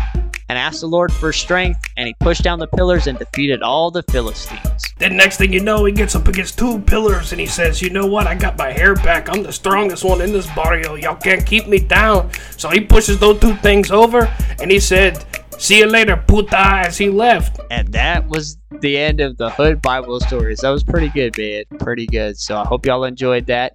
and 0.51 0.59
asked 0.59 0.81
the 0.81 0.89
Lord 0.89 1.13
for 1.13 1.33
strength, 1.33 1.79
and 1.97 2.09
he 2.09 2.15
pushed 2.19 2.43
down 2.43 2.59
the 2.59 2.67
pillars 2.67 3.07
and 3.07 3.17
defeated 3.17 3.63
all 3.63 3.93
the 3.93 4.03
Philistines. 4.11 4.83
Then 4.99 5.17
next 5.17 5.37
thing 5.37 5.53
you 5.53 5.61
know, 5.61 5.85
he 5.85 5.93
gets 5.93 6.17
up 6.17 6.27
against 6.27 6.59
two 6.59 6.81
pillars 6.81 7.31
and 7.31 7.41
he 7.41 7.47
says, 7.47 7.81
"You 7.81 7.91
know 7.91 8.05
what? 8.05 8.27
I 8.27 8.35
got 8.35 8.59
my 8.59 8.73
hair 8.73 8.97
back. 8.97 9.29
I'm 9.29 9.45
the 9.45 9.53
strongest 9.53 10.03
one 10.03 10.21
in 10.21 10.33
this 10.33 10.53
barrio. 10.53 10.97
Y'all 10.97 11.15
can't 11.15 11.47
keep 11.47 11.69
me 11.69 11.79
down." 11.79 12.33
So 12.57 12.69
he 12.69 12.81
pushes 12.81 13.21
those 13.21 13.39
two 13.39 13.55
things 13.59 13.93
over 13.93 14.29
and 14.61 14.73
he 14.73 14.81
said, 14.81 15.25
"See 15.57 15.79
you 15.79 15.87
later, 15.87 16.17
puta," 16.17 16.83
as 16.85 16.99
he 16.99 17.11
left. 17.11 17.61
And 17.71 17.93
that 17.93 18.27
was 18.27 18.59
the 18.81 18.99
end 18.99 19.21
of 19.21 19.37
the 19.37 19.51
Hood 19.51 19.81
Bible 19.81 20.19
stories. 20.19 20.63
That 20.63 20.71
was 20.71 20.83
pretty 20.83 21.11
good, 21.11 21.39
man. 21.39 21.63
Pretty 21.79 22.09
good. 22.09 22.37
So 22.37 22.59
I 22.59 22.67
hope 22.67 22.87
y'all 22.87 23.05
enjoyed 23.05 23.47
that. 23.47 23.75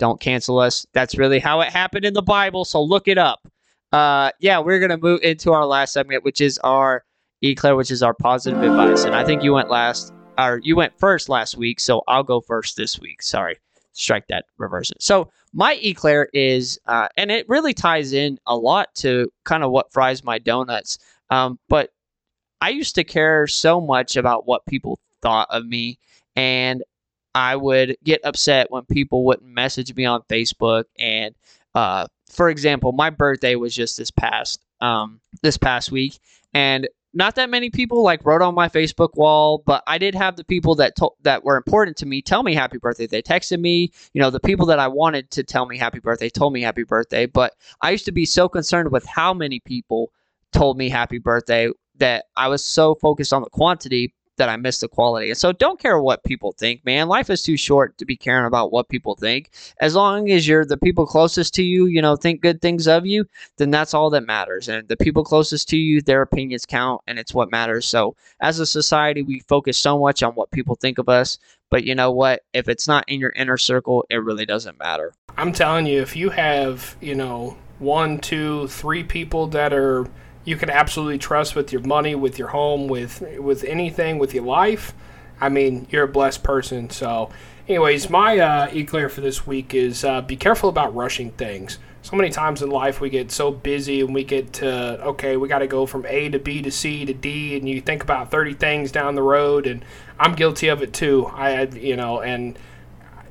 Don't 0.00 0.20
cancel 0.20 0.58
us. 0.58 0.84
That's 0.94 1.16
really 1.16 1.38
how 1.38 1.60
it 1.60 1.68
happened 1.68 2.04
in 2.04 2.14
the 2.14 2.22
Bible. 2.22 2.64
So 2.64 2.82
look 2.82 3.06
it 3.06 3.18
up. 3.18 3.38
Uh, 3.92 4.30
yeah, 4.40 4.58
we're 4.58 4.80
gonna 4.80 4.98
move 4.98 5.20
into 5.22 5.52
our 5.52 5.64
last 5.64 5.92
segment, 5.92 6.24
which 6.24 6.40
is 6.40 6.58
our 6.58 7.04
eclair, 7.42 7.76
which 7.76 7.90
is 7.90 8.02
our 8.02 8.14
positive 8.14 8.62
advice. 8.62 9.04
And 9.04 9.14
I 9.14 9.24
think 9.24 9.42
you 9.42 9.54
went 9.54 9.70
last, 9.70 10.12
or 10.36 10.60
you 10.62 10.76
went 10.76 10.98
first 10.98 11.28
last 11.28 11.56
week, 11.56 11.80
so 11.80 12.02
I'll 12.08 12.22
go 12.22 12.40
first 12.40 12.76
this 12.76 12.98
week. 13.00 13.22
Sorry, 13.22 13.56
strike 13.92 14.26
that, 14.28 14.44
reverse 14.58 14.90
it. 14.90 15.02
So 15.02 15.30
my 15.52 15.74
eclair 15.76 16.28
is, 16.34 16.78
uh, 16.86 17.08
and 17.16 17.30
it 17.30 17.48
really 17.48 17.72
ties 17.72 18.12
in 18.12 18.38
a 18.46 18.56
lot 18.56 18.94
to 18.96 19.32
kind 19.44 19.64
of 19.64 19.70
what 19.70 19.92
fries 19.92 20.22
my 20.22 20.38
donuts. 20.38 20.98
Um, 21.30 21.58
but 21.68 21.90
I 22.60 22.70
used 22.70 22.94
to 22.96 23.04
care 23.04 23.46
so 23.46 23.80
much 23.80 24.16
about 24.16 24.46
what 24.46 24.66
people 24.66 24.98
thought 25.22 25.48
of 25.50 25.64
me, 25.64 25.98
and 26.36 26.82
I 27.34 27.56
would 27.56 27.96
get 28.04 28.20
upset 28.24 28.70
when 28.70 28.84
people 28.84 29.24
wouldn't 29.24 29.48
message 29.48 29.94
me 29.94 30.04
on 30.04 30.22
Facebook. 30.28 30.84
And 30.98 31.34
uh, 31.74 32.06
for 32.30 32.48
example, 32.48 32.92
my 32.92 33.10
birthday 33.10 33.54
was 33.54 33.74
just 33.74 33.96
this 33.96 34.10
past 34.10 34.60
um, 34.80 35.20
this 35.42 35.56
past 35.56 35.90
week, 35.90 36.18
and 36.54 36.88
not 37.14 37.34
that 37.36 37.50
many 37.50 37.70
people 37.70 38.02
like 38.02 38.24
wrote 38.24 38.42
on 38.42 38.54
my 38.54 38.68
Facebook 38.68 39.10
wall, 39.14 39.62
but 39.66 39.82
I 39.86 39.98
did 39.98 40.14
have 40.14 40.36
the 40.36 40.44
people 40.44 40.74
that 40.76 40.94
to- 40.96 41.10
that 41.22 41.42
were 41.42 41.56
important 41.56 41.96
to 41.98 42.06
me 42.06 42.22
tell 42.22 42.42
me 42.42 42.54
happy 42.54 42.78
birthday. 42.78 43.06
They 43.06 43.22
texted 43.22 43.60
me, 43.60 43.92
you 44.12 44.20
know, 44.20 44.30
the 44.30 44.40
people 44.40 44.66
that 44.66 44.78
I 44.78 44.88
wanted 44.88 45.30
to 45.32 45.42
tell 45.42 45.66
me 45.66 45.78
happy 45.78 46.00
birthday 46.00 46.28
told 46.28 46.52
me 46.52 46.62
happy 46.62 46.84
birthday. 46.84 47.26
But 47.26 47.54
I 47.82 47.90
used 47.90 48.04
to 48.04 48.12
be 48.12 48.26
so 48.26 48.48
concerned 48.48 48.92
with 48.92 49.06
how 49.06 49.32
many 49.34 49.60
people 49.60 50.12
told 50.52 50.76
me 50.78 50.88
happy 50.88 51.18
birthday 51.18 51.70
that 51.96 52.26
I 52.36 52.48
was 52.48 52.64
so 52.64 52.94
focused 52.94 53.32
on 53.32 53.42
the 53.42 53.50
quantity 53.50 54.14
that 54.38 54.48
I 54.48 54.56
missed 54.56 54.80
the 54.80 54.88
quality. 54.88 55.28
And 55.28 55.38
so 55.38 55.52
don't 55.52 55.78
care 55.78 56.00
what 56.00 56.24
people 56.24 56.52
think, 56.52 56.84
man. 56.84 57.08
Life 57.08 57.30
is 57.30 57.42
too 57.42 57.56
short 57.56 57.98
to 57.98 58.04
be 58.04 58.16
caring 58.16 58.46
about 58.46 58.72
what 58.72 58.88
people 58.88 59.14
think. 59.14 59.50
As 59.80 59.94
long 59.94 60.30
as 60.30 60.48
you're 60.48 60.64
the 60.64 60.76
people 60.76 61.06
closest 61.06 61.54
to 61.54 61.62
you, 61.62 61.86
you 61.86 62.00
know, 62.00 62.16
think 62.16 62.40
good 62.40 62.62
things 62.62 62.88
of 62.88 63.06
you, 63.06 63.26
then 63.58 63.70
that's 63.70 63.94
all 63.94 64.10
that 64.10 64.26
matters. 64.26 64.68
And 64.68 64.88
the 64.88 64.96
people 64.96 65.24
closest 65.24 65.68
to 65.68 65.76
you, 65.76 66.00
their 66.00 66.22
opinions 66.22 66.66
count 66.66 67.02
and 67.06 67.18
it's 67.18 67.34
what 67.34 67.50
matters. 67.50 67.86
So 67.86 68.16
as 68.40 68.58
a 68.58 68.66
society, 68.66 69.22
we 69.22 69.40
focus 69.40 69.78
so 69.78 69.98
much 69.98 70.22
on 70.22 70.32
what 70.34 70.50
people 70.50 70.74
think 70.74 70.98
of 70.98 71.08
us. 71.08 71.38
But 71.70 71.84
you 71.84 71.94
know 71.94 72.10
what? 72.10 72.44
If 72.54 72.68
it's 72.68 72.88
not 72.88 73.04
in 73.08 73.20
your 73.20 73.32
inner 73.36 73.58
circle, 73.58 74.06
it 74.08 74.16
really 74.16 74.46
doesn't 74.46 74.78
matter. 74.78 75.12
I'm 75.36 75.52
telling 75.52 75.86
you, 75.86 76.00
if 76.00 76.16
you 76.16 76.30
have, 76.30 76.96
you 77.00 77.14
know, 77.14 77.56
one, 77.78 78.18
two, 78.18 78.66
three 78.68 79.04
people 79.04 79.46
that 79.48 79.72
are 79.72 80.06
you 80.48 80.56
can 80.56 80.70
absolutely 80.70 81.18
trust 81.18 81.54
with 81.54 81.72
your 81.72 81.82
money, 81.82 82.14
with 82.14 82.38
your 82.38 82.48
home, 82.48 82.88
with 82.88 83.22
with 83.38 83.64
anything, 83.64 84.18
with 84.18 84.32
your 84.32 84.44
life, 84.44 84.94
I 85.40 85.48
mean, 85.48 85.86
you're 85.90 86.04
a 86.04 86.08
blessed 86.08 86.42
person. 86.42 86.90
So, 86.90 87.30
anyways, 87.68 88.10
my 88.10 88.38
uh, 88.38 88.70
eclair 88.72 89.08
for 89.08 89.20
this 89.20 89.46
week 89.46 89.74
is 89.74 90.04
uh, 90.04 90.22
be 90.22 90.36
careful 90.36 90.68
about 90.68 90.94
rushing 90.94 91.30
things. 91.32 91.78
So 92.02 92.16
many 92.16 92.30
times 92.30 92.62
in 92.62 92.70
life 92.70 93.00
we 93.00 93.10
get 93.10 93.30
so 93.30 93.50
busy 93.50 94.00
and 94.00 94.14
we 94.14 94.24
get 94.24 94.54
to 94.54 95.02
okay, 95.08 95.36
we 95.36 95.48
got 95.48 95.58
to 95.58 95.66
go 95.66 95.84
from 95.84 96.06
A 96.06 96.28
to 96.30 96.38
B 96.38 96.62
to 96.62 96.70
C 96.70 97.04
to 97.04 97.12
D, 97.12 97.56
and 97.56 97.68
you 97.68 97.80
think 97.80 98.02
about 98.02 98.30
30 98.30 98.54
things 98.54 98.90
down 98.90 99.14
the 99.14 99.22
road, 99.22 99.66
and 99.66 99.84
I'm 100.18 100.34
guilty 100.34 100.68
of 100.68 100.82
it 100.82 100.92
too. 100.92 101.26
I, 101.26 101.64
you 101.64 101.96
know, 101.96 102.20
and 102.20 102.58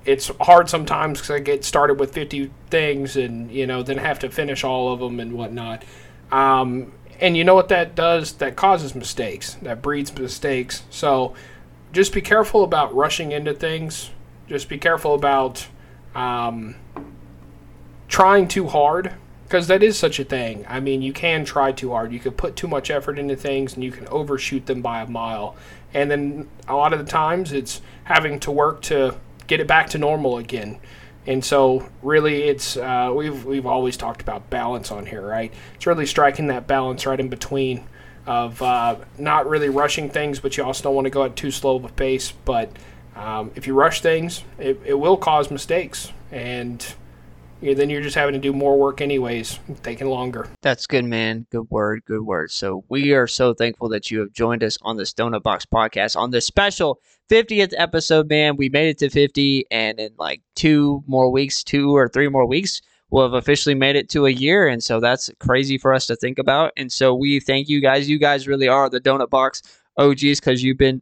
it's 0.05 0.31
hard 0.39 0.69
sometimes 0.69 1.19
because 1.19 1.31
I 1.31 1.39
get 1.39 1.65
started 1.65 1.99
with 1.99 2.13
50 2.13 2.51
things 2.69 3.17
and 3.17 3.51
you 3.51 3.65
know 3.65 3.83
then 3.83 3.97
have 3.97 4.19
to 4.19 4.29
finish 4.29 4.63
all 4.63 4.93
of 4.93 4.99
them 4.99 5.19
and 5.19 5.33
whatnot. 5.33 5.83
Um, 6.31 6.91
and 7.19 7.35
you 7.35 7.43
know 7.43 7.55
what 7.55 7.69
that 7.69 7.95
does? 7.95 8.33
That 8.33 8.55
causes 8.55 8.95
mistakes. 8.95 9.55
That 9.61 9.81
breeds 9.81 10.15
mistakes. 10.17 10.83
So 10.89 11.33
just 11.91 12.13
be 12.13 12.21
careful 12.21 12.63
about 12.63 12.93
rushing 12.93 13.31
into 13.31 13.53
things. 13.53 14.11
Just 14.47 14.69
be 14.69 14.77
careful 14.77 15.13
about 15.13 15.67
um, 16.15 16.75
trying 18.07 18.47
too 18.47 18.67
hard 18.67 19.13
because 19.43 19.67
that 19.67 19.81
is 19.81 19.97
such 19.97 20.19
a 20.19 20.23
thing. 20.23 20.65
I 20.67 20.79
mean, 20.79 21.01
you 21.01 21.13
can 21.13 21.45
try 21.45 21.71
too 21.71 21.91
hard. 21.91 22.11
You 22.11 22.19
could 22.19 22.37
put 22.37 22.55
too 22.55 22.67
much 22.67 22.91
effort 22.91 23.17
into 23.17 23.35
things 23.35 23.75
and 23.75 23.83
you 23.83 23.91
can 23.91 24.07
overshoot 24.07 24.65
them 24.65 24.81
by 24.81 25.01
a 25.01 25.07
mile. 25.07 25.55
And 25.93 26.11
then 26.11 26.49
a 26.67 26.75
lot 26.75 26.93
of 26.93 26.99
the 26.99 27.05
times 27.05 27.53
it's 27.53 27.81
having 28.03 28.39
to 28.41 28.51
work 28.51 28.81
to 28.83 29.15
get 29.47 29.59
it 29.59 29.67
back 29.67 29.89
to 29.91 29.97
normal 29.97 30.37
again. 30.37 30.79
And 31.27 31.43
so, 31.43 31.87
really, 32.01 32.43
it's 32.43 32.77
uh, 32.77 33.11
we've 33.13 33.43
we've 33.43 33.65
always 33.65 33.97
talked 33.97 34.21
about 34.21 34.49
balance 34.49 34.91
on 34.91 35.05
here, 35.05 35.21
right? 35.21 35.53
It's 35.75 35.85
really 35.85 36.05
striking 36.05 36.47
that 36.47 36.67
balance 36.67 37.05
right 37.05 37.19
in 37.19 37.27
between 37.27 37.83
of 38.25 38.61
uh, 38.61 38.95
not 39.17 39.47
really 39.47 39.69
rushing 39.69 40.09
things, 40.09 40.39
but 40.39 40.55
you 40.55 40.63
also 40.63 40.83
don't 40.83 40.95
want 40.95 41.05
to 41.05 41.11
go 41.11 41.23
at 41.23 41.35
too 41.35 41.51
slow 41.51 41.75
of 41.75 41.85
a 41.85 41.89
pace. 41.89 42.31
But 42.31 42.71
um, 43.15 43.51
if 43.55 43.67
you 43.67 43.73
rush 43.73 44.01
things, 44.01 44.43
it, 44.57 44.79
it 44.85 44.93
will 44.93 45.17
cause 45.17 45.51
mistakes, 45.51 46.13
and 46.31 46.85
you 47.61 47.69
know, 47.69 47.73
then 47.73 47.89
you're 47.89 48.01
just 48.01 48.15
having 48.15 48.33
to 48.33 48.39
do 48.39 48.53
more 48.53 48.77
work 48.77 49.01
anyways, 49.01 49.59
taking 49.83 50.07
longer. 50.07 50.47
That's 50.61 50.87
good, 50.87 51.05
man. 51.05 51.47
Good 51.51 51.69
word. 51.69 52.03
Good 52.05 52.21
word. 52.21 52.51
So 52.51 52.83
we 52.89 53.13
are 53.13 53.27
so 53.27 53.53
thankful 53.53 53.89
that 53.89 54.11
you 54.11 54.19
have 54.19 54.31
joined 54.31 54.63
us 54.63 54.77
on 54.81 54.97
this 54.97 55.13
Donut 55.13 55.43
Box 55.43 55.65
podcast 55.65 56.15
on 56.15 56.31
this 56.31 56.45
special 56.45 56.99
50th 57.29 57.73
episode, 57.77 58.29
man. 58.29 58.55
We 58.57 58.69
made 58.69 58.89
it 58.89 58.97
to 58.99 59.09
50, 59.09 59.65
and 59.71 59.99
in 59.99 60.13
like 60.17 60.41
two 60.55 61.03
more 61.07 61.31
weeks, 61.31 61.63
two 61.63 61.95
or 61.95 62.07
three 62.07 62.29
more 62.29 62.45
weeks, 62.45 62.81
we'll 63.09 63.23
have 63.23 63.33
officially 63.33 63.75
made 63.75 63.95
it 63.95 64.09
to 64.09 64.25
a 64.25 64.31
year. 64.31 64.67
And 64.67 64.83
so 64.83 64.99
that's 64.99 65.29
crazy 65.39 65.77
for 65.77 65.93
us 65.93 66.05
to 66.07 66.15
think 66.15 66.39
about. 66.39 66.73
And 66.77 66.91
so 66.91 67.15
we 67.15 67.39
thank 67.39 67.69
you 67.69 67.81
guys. 67.81 68.09
You 68.09 68.19
guys 68.19 68.47
really 68.47 68.67
are 68.67 68.89
the 68.89 69.01
Donut 69.01 69.29
Box 69.29 69.61
OGs 69.97 70.39
because 70.39 70.63
you've 70.63 70.77
been 70.77 71.01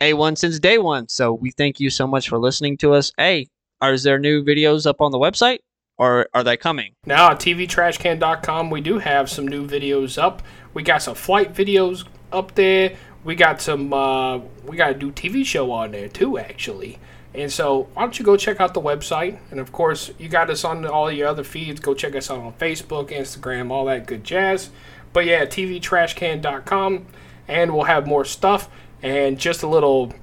A1 0.00 0.38
since 0.38 0.58
day 0.58 0.78
one. 0.78 1.08
So 1.08 1.32
we 1.32 1.50
thank 1.50 1.80
you 1.80 1.90
so 1.90 2.06
much 2.06 2.28
for 2.28 2.38
listening 2.38 2.76
to 2.78 2.94
us. 2.94 3.12
Hey, 3.18 3.48
is 3.82 4.02
there 4.02 4.18
new 4.18 4.42
videos 4.42 4.86
up 4.86 5.00
on 5.00 5.12
the 5.12 5.18
website? 5.18 5.58
Or 5.98 6.28
are 6.34 6.44
they 6.44 6.56
coming? 6.56 6.94
Now, 7.06 7.30
at 7.30 7.40
TVTrashCan.com, 7.40 8.70
we 8.70 8.80
do 8.80 8.98
have 8.98 9.30
some 9.30 9.48
new 9.48 9.66
videos 9.66 10.22
up. 10.22 10.42
We 10.74 10.82
got 10.82 11.02
some 11.02 11.14
flight 11.14 11.54
videos 11.54 12.06
up 12.32 12.54
there. 12.54 12.96
We 13.24 13.34
got 13.34 13.60
some, 13.60 13.92
uh, 13.92 14.38
we 14.64 14.76
got 14.76 14.94
a 14.94 14.98
new 14.98 15.10
TV 15.10 15.44
show 15.44 15.72
on 15.72 15.92
there 15.92 16.08
too, 16.08 16.38
actually. 16.38 16.98
And 17.34 17.52
so, 17.52 17.88
why 17.92 18.02
don't 18.02 18.18
you 18.18 18.24
go 18.24 18.36
check 18.36 18.60
out 18.60 18.72
the 18.72 18.80
website? 18.80 19.38
And 19.50 19.60
of 19.60 19.72
course, 19.72 20.10
you 20.18 20.28
got 20.28 20.48
us 20.48 20.64
on 20.64 20.86
all 20.86 21.10
your 21.10 21.28
other 21.28 21.44
feeds. 21.44 21.80
Go 21.80 21.92
check 21.92 22.14
us 22.14 22.30
out 22.30 22.38
on 22.38 22.52
Facebook, 22.54 23.10
Instagram, 23.10 23.70
all 23.70 23.84
that 23.86 24.06
good 24.06 24.24
jazz. 24.24 24.70
But 25.12 25.26
yeah, 25.26 25.44
TVTrashCan.com, 25.44 27.06
and 27.48 27.74
we'll 27.74 27.84
have 27.84 28.06
more 28.06 28.24
stuff. 28.24 28.70
And 29.02 29.38
just 29.38 29.62
a 29.62 29.66
little 29.66 30.14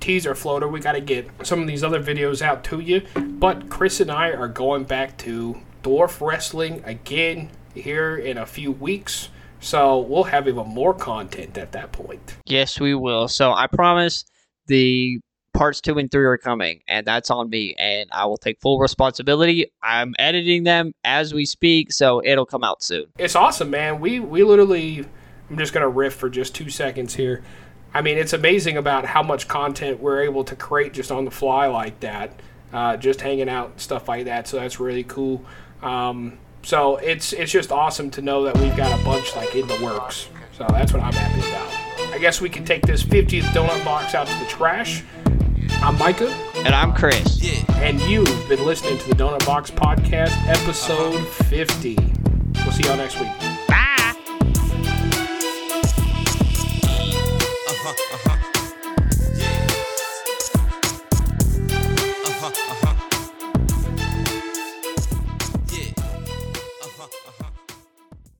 teaser 0.00 0.34
floater. 0.34 0.68
We 0.68 0.80
got 0.80 0.92
to 0.92 1.00
get 1.00 1.28
some 1.42 1.60
of 1.60 1.66
these 1.66 1.84
other 1.84 2.02
videos 2.02 2.42
out 2.42 2.64
to 2.64 2.80
you. 2.80 3.02
But 3.14 3.68
Chris 3.68 4.00
and 4.00 4.10
I 4.10 4.30
are 4.30 4.48
going 4.48 4.84
back 4.84 5.16
to 5.18 5.60
Dwarf 5.82 6.26
Wrestling 6.26 6.82
again 6.84 7.50
here 7.74 8.16
in 8.16 8.38
a 8.38 8.46
few 8.46 8.72
weeks. 8.72 9.28
So 9.60 9.98
we'll 9.98 10.24
have 10.24 10.46
even 10.48 10.68
more 10.68 10.94
content 10.94 11.58
at 11.58 11.72
that 11.72 11.92
point. 11.92 12.36
Yes, 12.46 12.78
we 12.78 12.94
will. 12.94 13.28
So 13.28 13.52
I 13.52 13.66
promise 13.66 14.24
the 14.66 15.20
parts 15.54 15.80
two 15.80 15.98
and 15.98 16.10
three 16.10 16.24
are 16.24 16.38
coming, 16.38 16.80
and 16.86 17.04
that's 17.04 17.30
on 17.30 17.50
me, 17.50 17.74
and 17.78 18.08
I 18.12 18.26
will 18.26 18.36
take 18.36 18.60
full 18.60 18.78
responsibility. 18.78 19.66
I'm 19.82 20.14
editing 20.18 20.62
them 20.62 20.92
as 21.04 21.34
we 21.34 21.44
speak, 21.44 21.92
so 21.92 22.22
it'll 22.24 22.46
come 22.46 22.62
out 22.62 22.82
soon. 22.82 23.06
It's 23.18 23.34
awesome, 23.34 23.70
man. 23.70 24.00
We 24.00 24.20
we 24.20 24.44
literally. 24.44 25.04
I'm 25.50 25.56
just 25.56 25.72
gonna 25.72 25.88
riff 25.88 26.14
for 26.14 26.28
just 26.28 26.54
two 26.54 26.70
seconds 26.70 27.14
here. 27.14 27.42
I 27.94 28.02
mean, 28.02 28.18
it's 28.18 28.32
amazing 28.32 28.76
about 28.76 29.06
how 29.06 29.22
much 29.22 29.48
content 29.48 30.00
we're 30.00 30.22
able 30.22 30.44
to 30.44 30.56
create 30.56 30.92
just 30.92 31.10
on 31.10 31.24
the 31.24 31.30
fly 31.30 31.66
like 31.66 32.00
that, 32.00 32.38
uh, 32.72 32.96
just 32.96 33.20
hanging 33.20 33.48
out 33.48 33.80
stuff 33.80 34.08
like 34.08 34.26
that. 34.26 34.46
So 34.46 34.58
that's 34.58 34.78
really 34.78 35.04
cool. 35.04 35.44
Um, 35.82 36.38
so 36.62 36.96
it's 36.96 37.32
it's 37.32 37.52
just 37.52 37.72
awesome 37.72 38.10
to 38.10 38.22
know 38.22 38.44
that 38.44 38.56
we've 38.58 38.76
got 38.76 38.98
a 38.98 39.02
bunch 39.04 39.34
like 39.36 39.54
in 39.54 39.66
the 39.66 39.80
works. 39.82 40.28
So 40.56 40.66
that's 40.70 40.92
what 40.92 41.02
I'm 41.02 41.12
happy 41.12 41.40
about. 41.48 42.14
I 42.14 42.18
guess 42.18 42.40
we 42.40 42.48
can 42.48 42.64
take 42.64 42.82
this 42.82 43.02
50th 43.02 43.42
donut 43.52 43.84
box 43.84 44.14
out 44.14 44.26
to 44.26 44.38
the 44.38 44.46
trash. 44.46 45.04
I'm 45.82 45.96
Micah. 45.98 46.28
And 46.56 46.74
I'm 46.74 46.92
Chris. 46.92 47.40
Yeah. 47.40 47.80
And 47.80 48.00
you've 48.02 48.48
been 48.48 48.64
listening 48.64 48.98
to 48.98 49.08
the 49.08 49.14
Donut 49.14 49.46
Box 49.46 49.70
Podcast, 49.70 50.36
episode 50.48 51.24
50. 51.28 51.96
We'll 52.64 52.72
see 52.72 52.82
y'all 52.82 52.96
next 52.96 53.20
week. 53.20 53.57
Uh. 57.88 57.94
Uh. 58.12 58.17